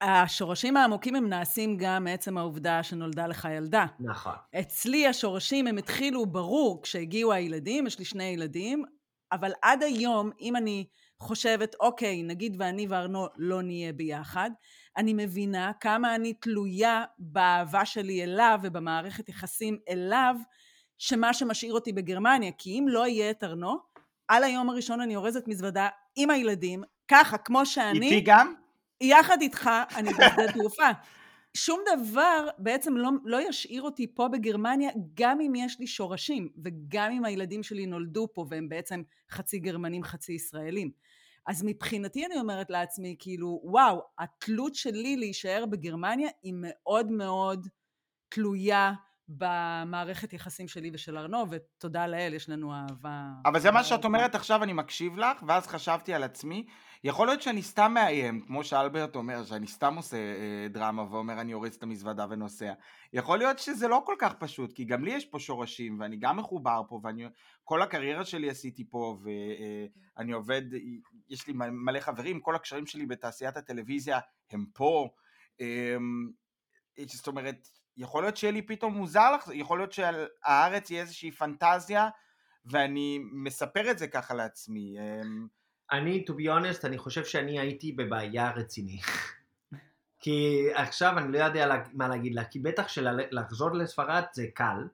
השורשים 0.00 0.76
העמוקים 0.76 1.16
הם 1.16 1.28
נעשים 1.28 1.76
גם 1.76 2.04
מעצם 2.04 2.38
העובדה 2.38 2.82
שנולדה 2.82 3.26
לך 3.26 3.48
ילדה. 3.56 3.86
נכון. 4.00 4.32
אצלי 4.60 5.06
השורשים 5.06 5.66
הם 5.66 5.78
התחילו 5.78 6.26
ברור 6.26 6.82
כשהגיעו 6.82 7.32
הילדים, 7.32 7.86
יש 7.86 7.98
לי 7.98 8.04
שני 8.04 8.24
ילדים, 8.24 8.84
אבל 9.32 9.52
עד 9.62 9.82
היום, 9.82 10.30
אם 10.40 10.56
אני 10.56 10.86
חושבת, 11.20 11.74
אוקיי, 11.80 12.22
נגיד 12.22 12.56
ואני 12.58 12.86
וארנו 12.86 13.26
לא 13.36 13.62
נהיה 13.62 13.92
ביחד, 13.92 14.50
אני 14.96 15.12
מבינה 15.14 15.72
כמה 15.80 16.14
אני 16.14 16.34
תלויה 16.34 17.04
באהבה 17.18 17.84
שלי 17.84 18.24
אליו 18.24 18.58
ובמערכת 18.62 19.28
יחסים 19.28 19.78
אליו, 19.88 20.36
שמה 20.98 21.34
שמשאיר 21.34 21.74
אותי 21.74 21.92
בגרמניה. 21.92 22.52
כי 22.58 22.78
אם 22.78 22.86
לא 22.88 23.06
יהיה 23.06 23.30
את 23.30 23.44
ארנו, 23.44 23.76
על 24.28 24.44
היום 24.44 24.70
הראשון 24.70 25.00
אני 25.00 25.16
אורזת 25.16 25.48
מזוודה 25.48 25.88
עם 26.16 26.30
הילדים, 26.30 26.82
ככה, 27.08 27.38
כמו 27.38 27.66
שאני... 27.66 28.06
איתי 28.06 28.20
גם? 28.20 28.54
יחד 29.00 29.38
איתך, 29.40 29.70
אני 29.96 30.10
בשדה 30.10 30.52
תעופה. 30.52 30.90
שום 31.54 31.80
דבר 31.96 32.48
בעצם 32.58 32.96
לא, 32.96 33.10
לא 33.24 33.48
ישאיר 33.48 33.82
אותי 33.82 34.14
פה 34.14 34.28
בגרמניה, 34.28 34.90
גם 35.14 35.40
אם 35.40 35.54
יש 35.54 35.80
לי 35.80 35.86
שורשים, 35.86 36.48
וגם 36.64 37.12
אם 37.12 37.24
הילדים 37.24 37.62
שלי 37.62 37.86
נולדו 37.86 38.28
פה 38.32 38.46
והם 38.48 38.68
בעצם 38.68 39.02
חצי 39.30 39.58
גרמנים, 39.58 40.02
חצי 40.02 40.32
ישראלים. 40.32 40.90
אז 41.46 41.62
מבחינתי 41.66 42.26
אני 42.26 42.40
אומרת 42.40 42.70
לעצמי, 42.70 43.16
כאילו, 43.18 43.60
וואו, 43.64 44.00
התלות 44.18 44.74
שלי 44.74 45.16
להישאר 45.16 45.66
בגרמניה 45.66 46.28
היא 46.42 46.54
מאוד 46.56 47.12
מאוד 47.12 47.68
תלויה 48.28 48.92
במערכת 49.28 50.32
יחסים 50.32 50.68
שלי 50.68 50.90
ושל 50.92 51.18
ארנו, 51.18 51.44
ותודה 51.50 52.06
לאל, 52.06 52.34
יש 52.34 52.48
לנו 52.48 52.74
אהבה. 52.74 53.24
אבל 53.44 53.60
זה 53.60 53.70
מה 53.70 53.84
שאת 53.84 54.04
אומרת 54.04 54.34
עכשיו, 54.34 54.62
אני 54.62 54.72
מקשיב 54.72 55.18
לך, 55.18 55.42
ואז 55.46 55.66
חשבתי 55.66 56.14
על 56.14 56.22
עצמי, 56.22 56.66
יכול 57.04 57.26
להיות 57.26 57.42
שאני 57.42 57.62
סתם 57.62 57.94
מאיים, 57.94 58.40
כמו 58.40 58.64
שאלברט 58.64 59.16
אומר, 59.16 59.44
שאני 59.44 59.66
סתם 59.66 59.94
עושה 59.96 60.16
אה, 60.16 60.68
דרמה 60.68 61.12
ואומר 61.12 61.40
אני 61.40 61.54
אורץ 61.54 61.76
את 61.76 61.82
המזוודה 61.82 62.26
ונוסע. 62.30 62.72
יכול 63.12 63.38
להיות 63.38 63.58
שזה 63.58 63.88
לא 63.88 64.02
כל 64.06 64.14
כך 64.18 64.34
פשוט, 64.34 64.72
כי 64.72 64.84
גם 64.84 65.04
לי 65.04 65.10
יש 65.10 65.24
פה 65.24 65.38
שורשים, 65.38 66.00
ואני 66.00 66.16
גם 66.16 66.36
מחובר 66.36 66.82
פה, 66.88 67.00
ואני 67.02 67.26
כל 67.64 67.82
הקריירה 67.82 68.24
שלי 68.24 68.50
עשיתי 68.50 68.84
פה, 68.90 69.18
ואני 69.22 70.32
אה, 70.32 70.36
עובד, 70.36 70.62
יש 71.28 71.46
לי 71.46 71.52
מלא 71.56 72.00
חברים, 72.00 72.40
כל 72.40 72.54
הקשרים 72.54 72.86
שלי 72.86 73.06
בתעשיית 73.06 73.56
הטלוויזיה 73.56 74.18
הם 74.50 74.66
פה. 74.74 75.08
אה, 75.60 75.96
זאת 77.06 77.26
אומרת, 77.26 77.68
יכול 77.96 78.22
להיות 78.22 78.36
שיהיה 78.36 78.52
לי 78.52 78.62
פתאום 78.62 78.94
מוזר 78.94 79.32
לך, 79.34 79.50
יכול 79.54 79.78
להיות 79.78 79.92
שהארץ 79.92 80.90
יהיה 80.90 81.02
איזושהי 81.02 81.30
פנטזיה, 81.30 82.08
ואני 82.64 83.18
מספר 83.32 83.90
את 83.90 83.98
זה 83.98 84.06
ככה 84.06 84.34
לעצמי. 84.34 84.96
אמ, 84.98 85.46
אני, 85.92 86.24
to 86.28 86.32
be 86.32 86.44
honest, 86.44 86.86
אני 86.86 86.98
חושב 86.98 87.24
שאני 87.24 87.60
הייתי 87.60 87.92
בבעיה 87.92 88.50
רצינית. 88.50 89.00
כי 90.20 90.66
עכשיו 90.74 91.18
אני 91.18 91.32
לא 91.32 91.38
יודע 91.38 91.68
מה 91.92 92.08
להגיד 92.08 92.34
לך, 92.34 92.46
כי 92.50 92.58
בטח 92.58 92.88
שלחזור 92.88 93.70
לספרד 93.74 94.22
זה 94.32 94.46
קל, 94.54 94.88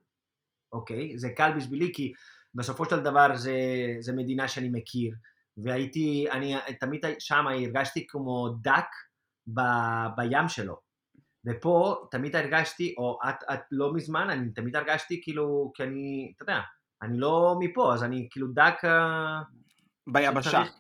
אוקיי? 0.73 1.19
זה 1.19 1.31
קל 1.31 1.53
בשבילי, 1.57 1.93
כי 1.95 2.13
בסופו 2.55 2.85
של 2.85 3.01
דבר 3.01 3.37
זה, 3.37 3.57
זה 4.01 4.13
מדינה 4.13 4.49
שאני 4.49 4.69
מכיר, 4.69 5.15
והייתי, 5.57 6.27
אני 6.31 6.55
תמיד 6.81 7.05
שם 7.19 7.47
הרגשתי 7.47 8.07
כמו 8.07 8.49
דק 8.63 8.87
ב, 9.55 9.61
בים 10.17 10.49
שלו. 10.49 10.92
ופה 11.47 12.07
תמיד 12.11 12.37
הרגשתי, 12.37 12.95
או 12.99 13.19
את, 13.29 13.45
את 13.53 13.61
לא 13.71 13.95
מזמן, 13.95 14.31
אני 14.31 14.51
תמיד 14.51 14.77
הרגשתי 14.77 15.21
כאילו, 15.23 15.73
כי 15.75 15.83
אני, 15.83 16.33
אתה 16.37 16.43
יודע, 16.43 16.61
אני 17.03 17.19
לא 17.19 17.57
מפה, 17.61 17.95
אז 17.95 18.05
אני 18.05 18.29
כאילו 18.31 18.47
דק... 18.55 18.85
אה, 18.85 19.41
ביבשה. 20.07 20.51
שצריך... 20.51 20.73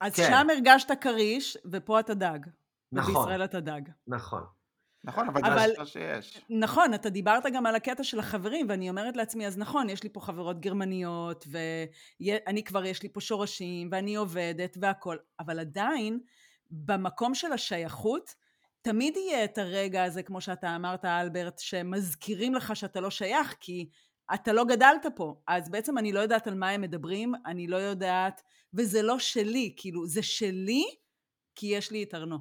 אז 0.00 0.16
כן. 0.16 0.26
שם 0.30 0.46
הרגשת 0.50 0.90
כריש, 1.00 1.58
ופה 1.72 2.00
אתה 2.00 2.14
דג. 2.14 2.38
נכון. 2.92 3.14
ובישראל 3.14 3.44
אתה 3.44 3.60
דג. 3.60 3.82
נכון. 4.06 4.42
נכון, 5.04 5.28
אבל, 5.28 5.44
אבל 5.44 5.70
זה 5.78 5.86
שיש. 5.86 6.40
נכון, 6.50 6.94
אתה 6.94 7.10
דיברת 7.10 7.42
גם 7.52 7.66
על 7.66 7.74
הקטע 7.74 8.04
של 8.04 8.18
החברים, 8.18 8.66
ואני 8.68 8.90
אומרת 8.90 9.16
לעצמי, 9.16 9.46
אז 9.46 9.58
נכון, 9.58 9.90
יש 9.90 10.02
לי 10.02 10.08
פה 10.08 10.20
חברות 10.20 10.60
גרמניות, 10.60 11.44
ואני 11.50 12.64
כבר, 12.64 12.84
יש 12.84 13.02
לי 13.02 13.08
פה 13.08 13.20
שורשים, 13.20 13.88
ואני 13.92 14.16
עובדת 14.16 14.76
והכול, 14.80 15.18
אבל 15.40 15.58
עדיין, 15.60 16.20
במקום 16.70 17.34
של 17.34 17.52
השייכות, 17.52 18.34
תמיד 18.82 19.16
יהיה 19.16 19.44
את 19.44 19.58
הרגע 19.58 20.04
הזה, 20.04 20.22
כמו 20.22 20.40
שאתה 20.40 20.76
אמרת, 20.76 21.04
אלברט, 21.04 21.58
שמזכירים 21.58 22.54
לך 22.54 22.76
שאתה 22.76 23.00
לא 23.00 23.10
שייך, 23.10 23.56
כי 23.60 23.88
אתה 24.34 24.52
לא 24.52 24.64
גדלת 24.64 25.06
פה. 25.16 25.40
אז 25.46 25.70
בעצם 25.70 25.98
אני 25.98 26.12
לא 26.12 26.20
יודעת 26.20 26.46
על 26.46 26.54
מה 26.54 26.68
הם 26.68 26.80
מדברים, 26.80 27.34
אני 27.46 27.66
לא 27.66 27.76
יודעת, 27.76 28.42
וזה 28.74 29.02
לא 29.02 29.18
שלי, 29.18 29.74
כאילו, 29.76 30.06
זה 30.06 30.22
שלי, 30.22 30.84
כי 31.54 31.66
יש 31.66 31.90
לי 31.90 32.02
את 32.02 32.14
ארנו. 32.14 32.38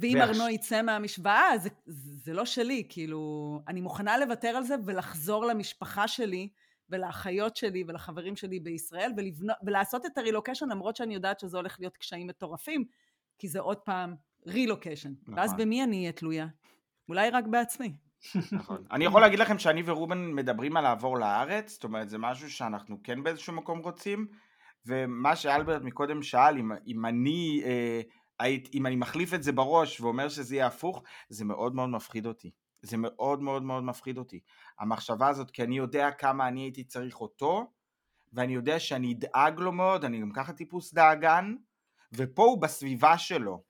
ואם 0.00 0.18
ואחש... 0.20 0.36
ארנו 0.36 0.48
יצא 0.48 0.82
מהמשוואה, 0.82 1.58
זה, 1.58 1.68
זה 2.24 2.32
לא 2.32 2.44
שלי, 2.44 2.86
כאילו, 2.88 3.60
אני 3.68 3.80
מוכנה 3.80 4.18
לוותר 4.18 4.48
על 4.48 4.64
זה 4.64 4.74
ולחזור 4.84 5.46
למשפחה 5.46 6.08
שלי, 6.08 6.48
ולאחיות 6.90 7.56
שלי 7.56 7.84
ולחברים 7.88 8.36
שלי 8.36 8.60
בישראל, 8.60 9.12
ולבנ... 9.16 9.46
ולעשות 9.66 10.06
את 10.06 10.18
הרילוקיישן, 10.18 10.68
למרות 10.68 10.96
שאני 10.96 11.14
יודעת 11.14 11.40
שזה 11.40 11.56
הולך 11.56 11.76
להיות 11.80 11.96
קשיים 11.96 12.26
מטורפים, 12.26 12.84
כי 13.38 13.48
זה 13.48 13.60
עוד 13.60 13.78
פעם 13.78 14.14
רילוקיישן. 14.46 15.12
נכון. 15.22 15.38
ואז 15.38 15.54
במי 15.54 15.84
אני 15.84 16.00
אהיה 16.00 16.12
תלויה? 16.12 16.46
אולי 17.08 17.30
רק 17.30 17.44
בעצמי. 17.46 17.96
נכון. 18.52 18.84
אני 18.92 19.04
יכול 19.04 19.20
להגיד 19.20 19.38
לכם 19.38 19.58
שאני 19.58 19.82
ורובן 19.86 20.32
מדברים 20.32 20.76
על 20.76 20.84
לעבור 20.84 21.18
לארץ, 21.18 21.72
זאת 21.72 21.84
אומרת 21.84 22.08
זה 22.08 22.18
משהו 22.18 22.50
שאנחנו 22.50 23.02
כן 23.04 23.22
באיזשהו 23.22 23.52
מקום 23.52 23.78
רוצים, 23.78 24.26
ומה 24.86 25.36
שאלברט 25.36 25.82
מקודם 25.82 26.22
שאל, 26.22 26.58
אם, 26.58 26.72
אם 26.86 27.06
אני... 27.06 27.62
אה, 27.64 28.00
היית, 28.40 28.68
אם 28.74 28.86
אני 28.86 28.96
מחליף 28.96 29.34
את 29.34 29.42
זה 29.42 29.52
בראש 29.52 30.00
ואומר 30.00 30.28
שזה 30.28 30.54
יהיה 30.54 30.66
הפוך, 30.66 31.02
זה 31.28 31.44
מאוד 31.44 31.74
מאוד 31.74 31.88
מפחיד 31.88 32.26
אותי. 32.26 32.50
זה 32.82 32.96
מאוד 32.96 33.42
מאוד 33.42 33.62
מאוד 33.62 33.84
מפחיד 33.84 34.18
אותי. 34.18 34.40
המחשבה 34.78 35.28
הזאת, 35.28 35.50
כי 35.50 35.62
אני 35.62 35.76
יודע 35.76 36.10
כמה 36.10 36.48
אני 36.48 36.60
הייתי 36.60 36.84
צריך 36.84 37.20
אותו, 37.20 37.72
ואני 38.32 38.54
יודע 38.54 38.78
שאני 38.78 39.12
אדאג 39.12 39.60
לו 39.60 39.72
מאוד, 39.72 40.04
אני 40.04 40.20
גם 40.20 40.32
ככה 40.32 40.52
טיפוס 40.52 40.94
דאגן, 40.94 41.54
ופה 42.12 42.44
הוא 42.44 42.62
בסביבה 42.62 43.18
שלו. 43.18 43.62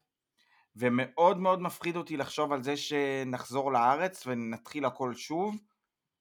ומאוד 0.77 1.39
מאוד 1.39 1.63
מפחיד 1.63 1.97
אותי 1.97 2.17
לחשוב 2.17 2.53
על 2.53 2.63
זה 2.63 2.77
שנחזור 2.77 3.73
לארץ 3.73 4.27
ונתחיל 4.27 4.85
הכל 4.85 5.15
שוב, 5.15 5.57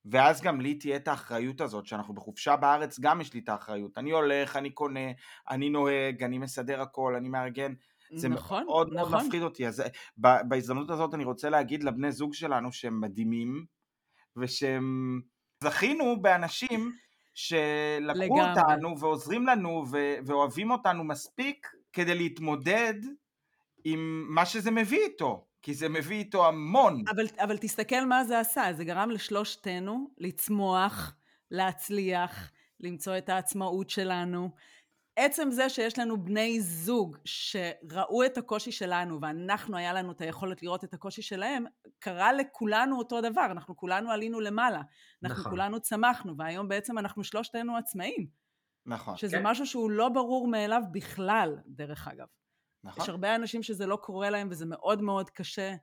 ואז 0.06 0.42
גם 0.42 0.62
לי 0.62 0.74
תהיה 0.76 0.96
את 0.96 1.08
האחריות 1.08 1.62
הזאת, 1.62 1.86
שאנחנו 1.86 2.14
בחופשה 2.14 2.56
בארץ, 2.56 3.00
גם 3.00 3.22
יש 3.22 3.34
לי 3.34 3.40
את 3.40 3.50
האחריות. 3.50 3.98
אני 3.98 4.12
הולך, 4.12 4.56
אני 4.56 4.70
קונה, 4.70 5.12
אני 5.50 5.70
נוהג, 5.70 6.24
אני 6.24 6.38
מסדר 6.38 6.82
הכל, 6.82 7.16
אני 7.16 7.30
מארגן. 7.30 7.74
זה 8.16 8.30
נכון, 8.30 8.66
מאוד 8.66 8.94
נכון. 8.94 9.12
מאוד 9.12 9.26
מפחיד 9.26 9.42
אותי. 9.42 9.68
אז 9.68 9.84
בהזדמנות 10.18 10.90
הזאת 10.90 11.14
אני 11.14 11.24
רוצה 11.24 11.50
להגיד 11.50 11.84
לבני 11.84 12.12
זוג 12.12 12.34
שלנו 12.34 12.72
שהם 12.72 13.02
מדהימים, 13.02 13.66
ושהם... 14.38 15.22
זכינו 15.64 16.22
באנשים 16.22 16.92
שלקחו 17.34 18.20
לגמרי. 18.20 18.62
אותנו 18.62 19.00
ועוזרים 19.00 19.48
לנו 19.48 19.86
ואוהבים 20.26 20.72
אותנו 20.72 21.04
מספיק 21.04 21.68
כדי 21.94 22.16
להתמודד 22.16 22.94
עם 23.86 24.26
מה 24.30 24.46
שזה 24.46 24.72
מביא 24.72 25.00
איתו, 25.00 25.48
כי 25.62 25.74
זה 25.74 25.90
מביא 25.90 26.18
איתו 26.18 26.48
המון. 26.48 27.04
אבל, 27.10 27.26
אבל 27.40 27.58
תסתכל 27.58 28.06
מה 28.06 28.24
זה 28.24 28.40
עשה, 28.40 28.74
זה 28.74 28.84
גרם 28.84 29.10
לשלושתנו 29.10 30.10
לצמוח, 30.18 31.16
להצליח, 31.52 32.52
למצוא 32.80 33.18
את 33.18 33.30
העצמאות 33.30 33.90
שלנו. 33.90 34.50
עצם 35.16 35.52
זה 35.52 35.70
שיש 35.70 36.00
לנו 36.00 36.24
בני 36.24 36.62
זוג 36.62 37.18
שראו 37.26 38.26
את 38.26 38.38
הקושי 38.38 38.72
שלנו 38.72 39.22
ואנחנו 39.22 39.78
היה 39.78 39.94
לנו 39.94 40.12
את 40.12 40.22
היכולת 40.22 40.64
לראות 40.64 40.84
את 40.84 40.94
הקושי 40.94 41.22
שלהם, 41.22 41.66
קרה 42.00 42.34
לכולנו 42.34 42.98
אותו 42.98 43.22
דבר, 43.22 43.46
אנחנו 43.46 43.78
כולנו 43.78 44.12
עלינו 44.12 44.40
למעלה, 44.40 44.82
אנחנו 45.24 45.40
נכון. 45.40 45.52
כולנו 45.52 45.80
צמחנו 45.80 46.38
והיום 46.38 46.68
בעצם 46.68 46.98
אנחנו 46.98 47.24
שלושתנו 47.24 47.78
עצמאים. 47.78 48.28
נכון. 48.86 49.18
שזה 49.18 49.38
כן. 49.38 49.48
משהו 49.48 49.66
שהוא 49.66 49.92
לא 49.92 50.10
ברור 50.10 50.48
מאליו 50.48 50.82
בכלל, 50.92 51.58
דרך 51.68 52.08
אגב. 52.08 52.28
נכון. 52.86 53.04
יש 53.04 53.10
הרבה 53.10 53.36
אנשים 53.36 53.64
שזה 53.64 53.86
לא 53.86 53.96
קורה 53.96 54.30
להם 54.30 54.48
וזה 54.52 54.66
מאוד 54.66 55.02
מאוד 55.02 55.30
קשה, 55.30 55.76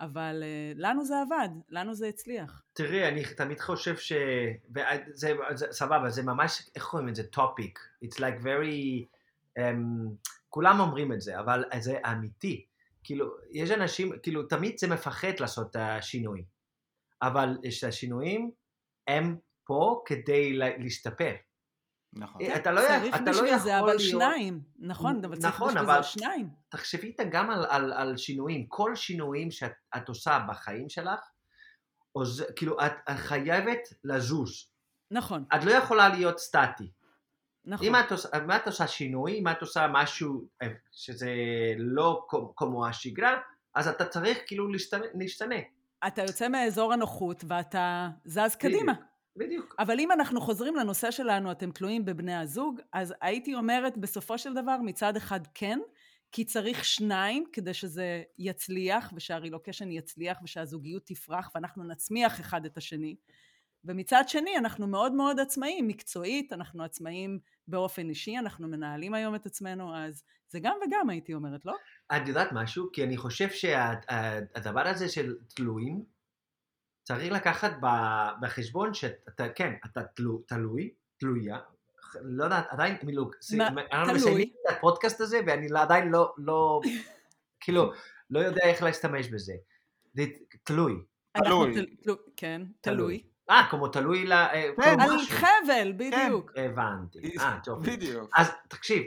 אבל 0.00 0.42
uh, 0.42 0.78
לנו 0.78 1.04
זה 1.04 1.14
עבד, 1.20 1.48
לנו 1.68 1.94
זה 1.94 2.06
הצליח. 2.06 2.62
תראי, 2.72 3.08
אני 3.08 3.24
תמיד 3.24 3.60
חושב 3.60 3.96
ש... 3.96 4.12
וזה, 4.70 5.32
זה, 5.54 5.66
סבבה, 5.70 6.10
זה 6.10 6.22
ממש, 6.22 6.70
איך 6.74 6.84
קוראים 6.84 7.08
את 7.08 7.14
זה? 7.14 7.22
טופיק. 7.26 7.78
It's 8.04 8.16
like 8.16 8.42
very... 8.42 9.04
Um, 9.58 9.62
כולם 10.48 10.80
אומרים 10.80 11.12
את 11.12 11.20
זה, 11.20 11.40
אבל 11.40 11.64
זה 11.78 11.98
אמיתי. 12.12 12.66
כאילו, 13.04 13.26
יש 13.50 13.70
אנשים, 13.70 14.12
כאילו, 14.22 14.42
תמיד 14.42 14.78
זה 14.78 14.88
מפחד 14.88 15.40
לעשות 15.40 15.70
את 15.70 15.76
השינוי. 15.76 16.44
אבל 17.22 17.58
יש 17.62 17.84
השינויים, 17.84 18.50
הם 19.08 19.36
פה 19.64 20.02
כדי 20.06 20.52
להשתפר. 20.52 21.34
נכון. 22.12 22.42
אה, 22.42 22.56
אתה 22.56 22.70
לא, 22.72 22.80
צריך 22.80 23.14
אתה 23.16 23.30
לא 23.30 23.36
יכול 23.36 23.58
זה, 23.58 23.78
אבל 23.78 23.86
להיות... 23.86 24.00
שניים. 24.00 24.60
נכון, 24.78 25.24
אבל 25.24 25.36
צריך 25.36 25.54
נכון, 25.54 25.74
בשביל 25.74 25.86
זה 25.96 26.02
שניים. 26.02 26.48
תחשבי 26.68 27.06
איתה 27.06 27.24
גם 27.24 27.50
על, 27.50 27.66
על, 27.68 27.92
על 27.92 28.16
שינויים. 28.16 28.66
כל 28.68 28.96
שינויים 28.96 29.50
שאת 29.50 30.08
עושה 30.08 30.38
בחיים 30.48 30.88
שלך, 30.88 31.20
או 32.14 32.26
זה, 32.26 32.44
כאילו, 32.56 32.80
את, 32.86 32.92
את 33.10 33.16
חייבת 33.16 33.78
לזוז. 34.04 34.50
נכון. 35.10 35.44
את 35.54 35.64
לא 35.64 35.70
יכולה 35.72 36.08
להיות 36.08 36.38
סטטי. 36.38 36.90
נכון. 37.64 37.86
אם 37.86 37.94
את, 37.96 38.12
עושה, 38.12 38.28
אם 38.38 38.50
את 38.50 38.66
עושה 38.66 38.86
שינוי, 38.86 39.38
אם 39.38 39.48
את 39.48 39.60
עושה 39.60 39.86
משהו 39.92 40.48
אה, 40.62 40.68
שזה 40.92 41.30
לא 41.78 42.26
כמו- 42.56 42.86
השגרה, 42.86 43.36
אז 43.74 43.88
אתה 43.88 44.04
צריך 44.06 44.38
כאילו 44.46 44.68
להשתנה. 44.68 45.06
להשתנה. 45.14 45.56
אתה 46.06 46.22
יוצא 46.22 46.48
מאזור 46.48 46.92
הנוחות 46.92 47.44
ואתה 47.48 48.08
זז 48.24 48.56
קדימה. 48.58 48.92
בדיוק. 49.36 49.74
אבל 49.78 50.00
אם 50.00 50.12
אנחנו 50.12 50.40
חוזרים 50.40 50.76
לנושא 50.76 51.10
שלנו, 51.10 51.52
אתם 51.52 51.70
תלויים 51.70 52.04
בבני 52.04 52.34
הזוג, 52.34 52.80
אז 52.92 53.14
הייתי 53.20 53.54
אומרת 53.54 53.98
בסופו 53.98 54.38
של 54.38 54.54
דבר, 54.54 54.76
מצד 54.82 55.16
אחד 55.16 55.40
כן, 55.54 55.78
כי 56.32 56.44
צריך 56.44 56.84
שניים 56.84 57.44
כדי 57.52 57.74
שזה 57.74 58.22
יצליח, 58.38 59.12
ושהרילוקיישן 59.16 59.90
יצליח, 59.90 60.38
ושהזוגיות 60.44 61.02
תפרח, 61.06 61.50
ואנחנו 61.54 61.84
נצמיח 61.84 62.40
אחד 62.40 62.64
את 62.64 62.76
השני. 62.76 63.16
ומצד 63.84 64.24
שני, 64.26 64.58
אנחנו 64.58 64.86
מאוד 64.86 65.12
מאוד 65.12 65.40
עצמאים, 65.40 65.88
מקצועית, 65.88 66.52
אנחנו 66.52 66.84
עצמאים 66.84 67.38
באופן 67.68 68.08
אישי, 68.08 68.38
אנחנו 68.38 68.68
מנהלים 68.68 69.14
היום 69.14 69.34
את 69.34 69.46
עצמנו, 69.46 69.96
אז 69.96 70.22
זה 70.48 70.60
גם 70.60 70.76
וגם 70.86 71.10
הייתי 71.10 71.34
אומרת, 71.34 71.64
לא? 71.64 71.74
את 72.16 72.28
יודעת 72.28 72.48
משהו? 72.52 72.88
כי 72.92 73.04
אני 73.04 73.16
חושב 73.16 73.48
שהדבר 73.50 74.88
הזה 74.88 75.08
של 75.08 75.36
תלויים, 75.54 76.04
צריך 77.10 77.32
לקחת 77.32 77.72
בחשבון 78.40 78.94
שאתה, 78.94 79.48
כן, 79.48 79.72
אתה 79.86 80.02
תלו, 80.02 80.42
תלוי, 80.46 80.90
תלויה, 81.18 81.58
לא 82.22 82.44
יודעת, 82.44 82.66
עדיין, 82.70 82.96
כאילו, 82.98 83.30
מה, 83.56 83.66
אנחנו 83.92 84.04
תלוי. 84.04 84.14
מסיימים 84.16 84.48
את 84.48 84.76
הפודקאסט 84.76 85.20
הזה 85.20 85.40
ואני 85.46 85.68
לא- 85.68 85.80
עדיין 85.82 86.08
לא, 86.08 86.34
לא, 86.38 86.80
כאילו, 87.60 87.92
לא 88.30 88.38
יודע 88.40 88.62
איך 88.64 88.82
להשתמש 88.82 89.28
בזה. 89.28 89.52
זה 90.14 90.22
תלוי. 90.64 90.94
תלוי. 91.32 91.74
תל- 91.74 91.86
תלו- 92.02 92.16
כן, 92.36 92.62
תלוי. 92.80 93.22
אה, 93.50 93.66
כמו 93.70 93.88
תלוי 93.88 94.26
ל... 94.26 94.32
אה, 94.32 94.70
כן. 94.82 95.00
על. 95.00 95.10
חבל, 95.28 95.92
בדיוק. 95.96 96.52
הבנתי. 96.56 97.18
אה, 97.40 97.58
טוב. 97.64 97.84
בדיוק. 97.86 98.30
אז 98.36 98.50
תקשיב, 98.68 99.02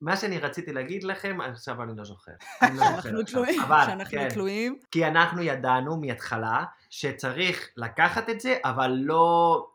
מה 0.00 0.16
שאני 0.16 0.38
רציתי 0.38 0.72
להגיד 0.72 1.04
לכם, 1.04 1.38
עכשיו 1.40 1.82
אני 1.82 1.96
לא 1.96 2.04
זוכר. 2.04 2.32
אני 2.62 2.78
לא 2.78 2.84
זוכר 2.84 3.02
שאנחנו. 3.02 3.22
תלויים, 3.22 3.60
אבל, 3.60 3.82
שאנחנו 3.86 4.18
כן. 4.18 4.28
תלויים. 4.28 4.78
כי 4.90 5.06
אנחנו 5.06 5.42
ידענו 5.42 5.96
מההתחלה 5.96 6.64
שצריך 6.90 7.68
לקחת 7.76 8.30
את 8.30 8.40
זה, 8.40 8.56
אבל 8.64 8.90
לא... 8.90 9.66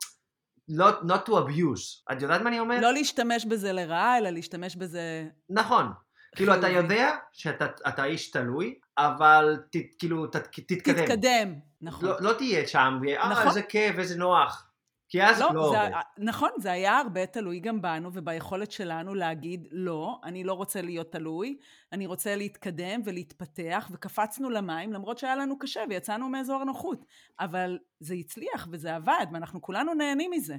לא 0.69 0.89
not 0.89 1.29
to 1.29 1.31
abuse. 1.31 2.11
את 2.11 2.21
יודעת 2.21 2.41
מה 2.41 2.49
אני 2.49 2.59
אומר? 2.59 2.79
לא 2.81 2.93
להשתמש 2.93 3.45
בזה 3.45 3.71
לרעה, 3.73 4.17
אלא 4.17 4.29
להשתמש 4.29 4.75
בזה... 4.75 5.27
נכון. 5.49 5.91
כאילו, 6.35 6.55
אתה. 6.55 6.69
יודע 6.69 7.15
שאתה 7.31 7.65
אתה 7.87 8.03
איש 8.03 8.31
תלוי, 8.31 8.79
אבל 8.97 9.57
ת, 9.71 9.75
כאילו, 9.99 10.27
ת, 10.27 10.35
תתקדם. 10.35 11.05
תתקדם. 11.05 11.53
נכון. 11.81 12.09
לא, 12.09 12.15
לא 12.19 12.33
תהיה 12.33 12.67
שם, 12.67 12.99
ואה, 13.01 13.29
נכון. 13.29 13.47
איזה 13.47 13.61
כיף, 13.61 13.99
איזה 13.99 14.17
נוח. 14.17 14.67
כי 15.09 15.23
אז 15.23 15.39
לא, 15.41 15.53
לא, 15.53 15.67
עובד. 15.67 15.89
זה, 15.91 16.23
נכון, 16.25 16.49
זה 16.57 16.71
היה 16.71 16.97
הרבה 16.97 17.25
תלוי 17.25 17.59
גם 17.59 17.81
בנו 17.81 18.09
וביכולת 18.13 18.71
שלנו 18.71 19.15
להגיד, 19.15 19.67
לא, 19.71 20.19
אני 20.23 20.43
לא 20.43 20.53
רוצה 20.53 20.81
להיות 20.81 21.11
תלוי, 21.11 21.57
אני 21.91 22.05
רוצה 22.05 22.35
להתקדם 22.35 23.01
ולהתפתח, 23.05 23.89
וקפצנו 23.91 24.49
למים, 24.49 24.93
למרות 24.93 25.17
שהיה 25.17 25.35
לנו 25.35 25.59
קשה 25.59 25.81
ויצאנו 25.89 26.29
מאזור 26.29 26.61
הנוחות. 26.61 27.05
אבל 27.39 27.77
זה 27.99 28.13
הצליח 28.13 28.67
וזה 28.71 28.95
עבד, 28.95 29.25
ואנחנו 29.33 29.61
כולנו 29.61 29.93
נהנים 29.93 30.31
מזה. 30.31 30.55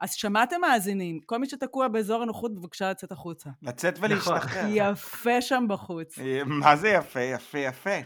אז 0.00 0.12
שמעתם 0.12 0.60
מאזינים, 0.60 1.20
כל 1.26 1.38
מי 1.38 1.46
שתקוע 1.48 1.88
באזור 1.88 2.22
הנוחות, 2.22 2.54
בבקשה 2.54 2.90
לצאת 2.90 3.12
החוצה. 3.12 3.50
לצאת 3.62 3.94
נכון. 3.98 4.10
ולהשתחרר. 4.10 4.64
יפה 4.68 5.40
שם 5.40 5.64
בחוץ. 5.68 6.18
אה, 6.18 6.40
מה 6.44 6.76
זה 6.76 6.88
יפה, 6.88 7.20
יפה, 7.20 7.58
יפה. 7.58 7.98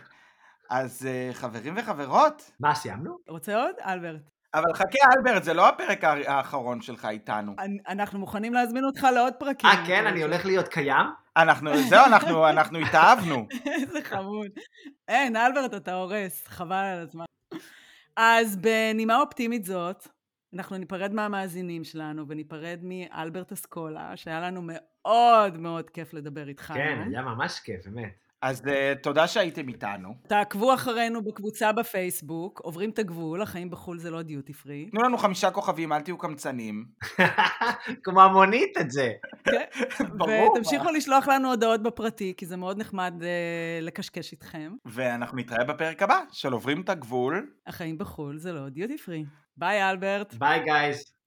אז 0.71 1.07
אה, 1.07 1.31
חברים 1.33 1.75
וחברות, 1.77 2.51
מה, 2.61 2.75
סיימנו? 2.75 3.17
רוצה 3.29 3.57
עוד? 3.57 3.75
אלברט. 3.87 4.23
אבל 4.55 4.75
חכה 4.75 4.99
אלברט, 5.17 5.43
זה 5.43 5.55
לא 5.55 5.69
הפרק 5.69 6.05
האחרון 6.05 6.81
שלך 6.81 7.05
איתנו. 7.05 7.53
אנ- 7.59 7.79
אנחנו 7.89 8.19
מוכנים 8.19 8.55
להזמין 8.55 8.85
אותך 8.85 9.07
לעוד 9.15 9.33
פרקים. 9.39 9.71
אה, 9.71 9.87
כן? 9.87 10.07
אני 10.07 10.23
הולך 10.23 10.45
להיות 10.47 10.69
קיים? 10.69 11.07
אנחנו, 11.37 11.71
זהו, 11.89 12.05
אנחנו, 12.07 12.49
אנחנו 12.49 12.79
התאהבנו. 12.79 13.47
איזה 13.67 13.99
חמוד. 14.03 14.49
אין, 15.09 15.37
אלברט, 15.37 15.75
אתה 15.75 15.95
הורס, 15.95 16.47
חבל 16.47 16.77
על 16.77 16.99
הזמן. 16.99 17.25
אז 18.17 18.57
בנימה 18.57 19.21
אופטימית 19.21 19.65
זאת, 19.65 20.09
אנחנו 20.55 20.77
ניפרד 20.77 21.15
מהמאזינים 21.15 21.85
שלנו 21.85 22.29
וניפרד 22.29 22.79
מאלברט 22.83 23.53
אסקולה, 23.53 24.17
שהיה 24.17 24.41
לנו 24.41 24.61
מאוד 24.65 25.59
מאוד 25.59 25.91
כיף 25.91 26.15
לדבר 26.15 26.49
איתך 26.49 26.63
כן, 26.75 26.81
היום. 26.81 27.09
היה 27.09 27.23
ממש 27.23 27.61
כיף, 27.61 27.87
באמת. 27.87 28.19
אז 28.43 28.63
אה, 28.69 28.93
תודה 29.03 29.27
שהייתם 29.27 29.69
איתנו. 29.69 30.15
תעקבו 30.27 30.75
אחרינו 30.75 31.25
בקבוצה 31.25 31.73
בפייסבוק, 31.73 32.61
עוברים 32.61 32.91
את 32.91 32.99
הגבול, 32.99 33.43
החיים 33.43 33.71
בחו"ל 33.71 33.99
זה 33.99 34.11
לא 34.11 34.23
דיוטי 34.23 34.53
פרי. 34.53 34.89
תנו 34.91 35.03
לנו 35.03 35.19
חמישה 35.19 35.51
כוכבים, 35.51 35.93
אל 35.93 36.01
תהיו 36.01 36.19
קמצנים. 36.19 36.85
כמו 38.05 38.23
המונית 38.23 38.79
את 38.81 38.91
זה. 38.91 39.13
ברור. 40.19 40.53
ותמשיכו 40.53 40.91
לשלוח 40.91 41.29
לנו 41.29 41.51
הודעות 41.51 41.83
בפרטי, 41.83 42.35
כי 42.37 42.47
זה 42.47 42.57
מאוד 42.57 42.79
נחמד 42.79 43.15
אה, 43.23 43.79
לקשקש 43.83 44.33
איתכם. 44.33 44.73
ואנחנו 44.87 45.39
נתראה 45.39 45.65
בפרק 45.65 46.03
הבא 46.03 46.21
של 46.33 46.53
עוברים 46.53 46.81
את 46.81 46.89
הגבול. 46.89 47.47
החיים 47.67 47.99
בחו"ל 47.99 48.39
זה 48.39 48.53
לא 48.53 48.69
דיוטי 48.69 48.99
פרי. 48.99 49.25
ביי, 49.57 49.91
אלברט. 49.91 50.35
ביי, 50.35 50.65
guys. 50.65 51.13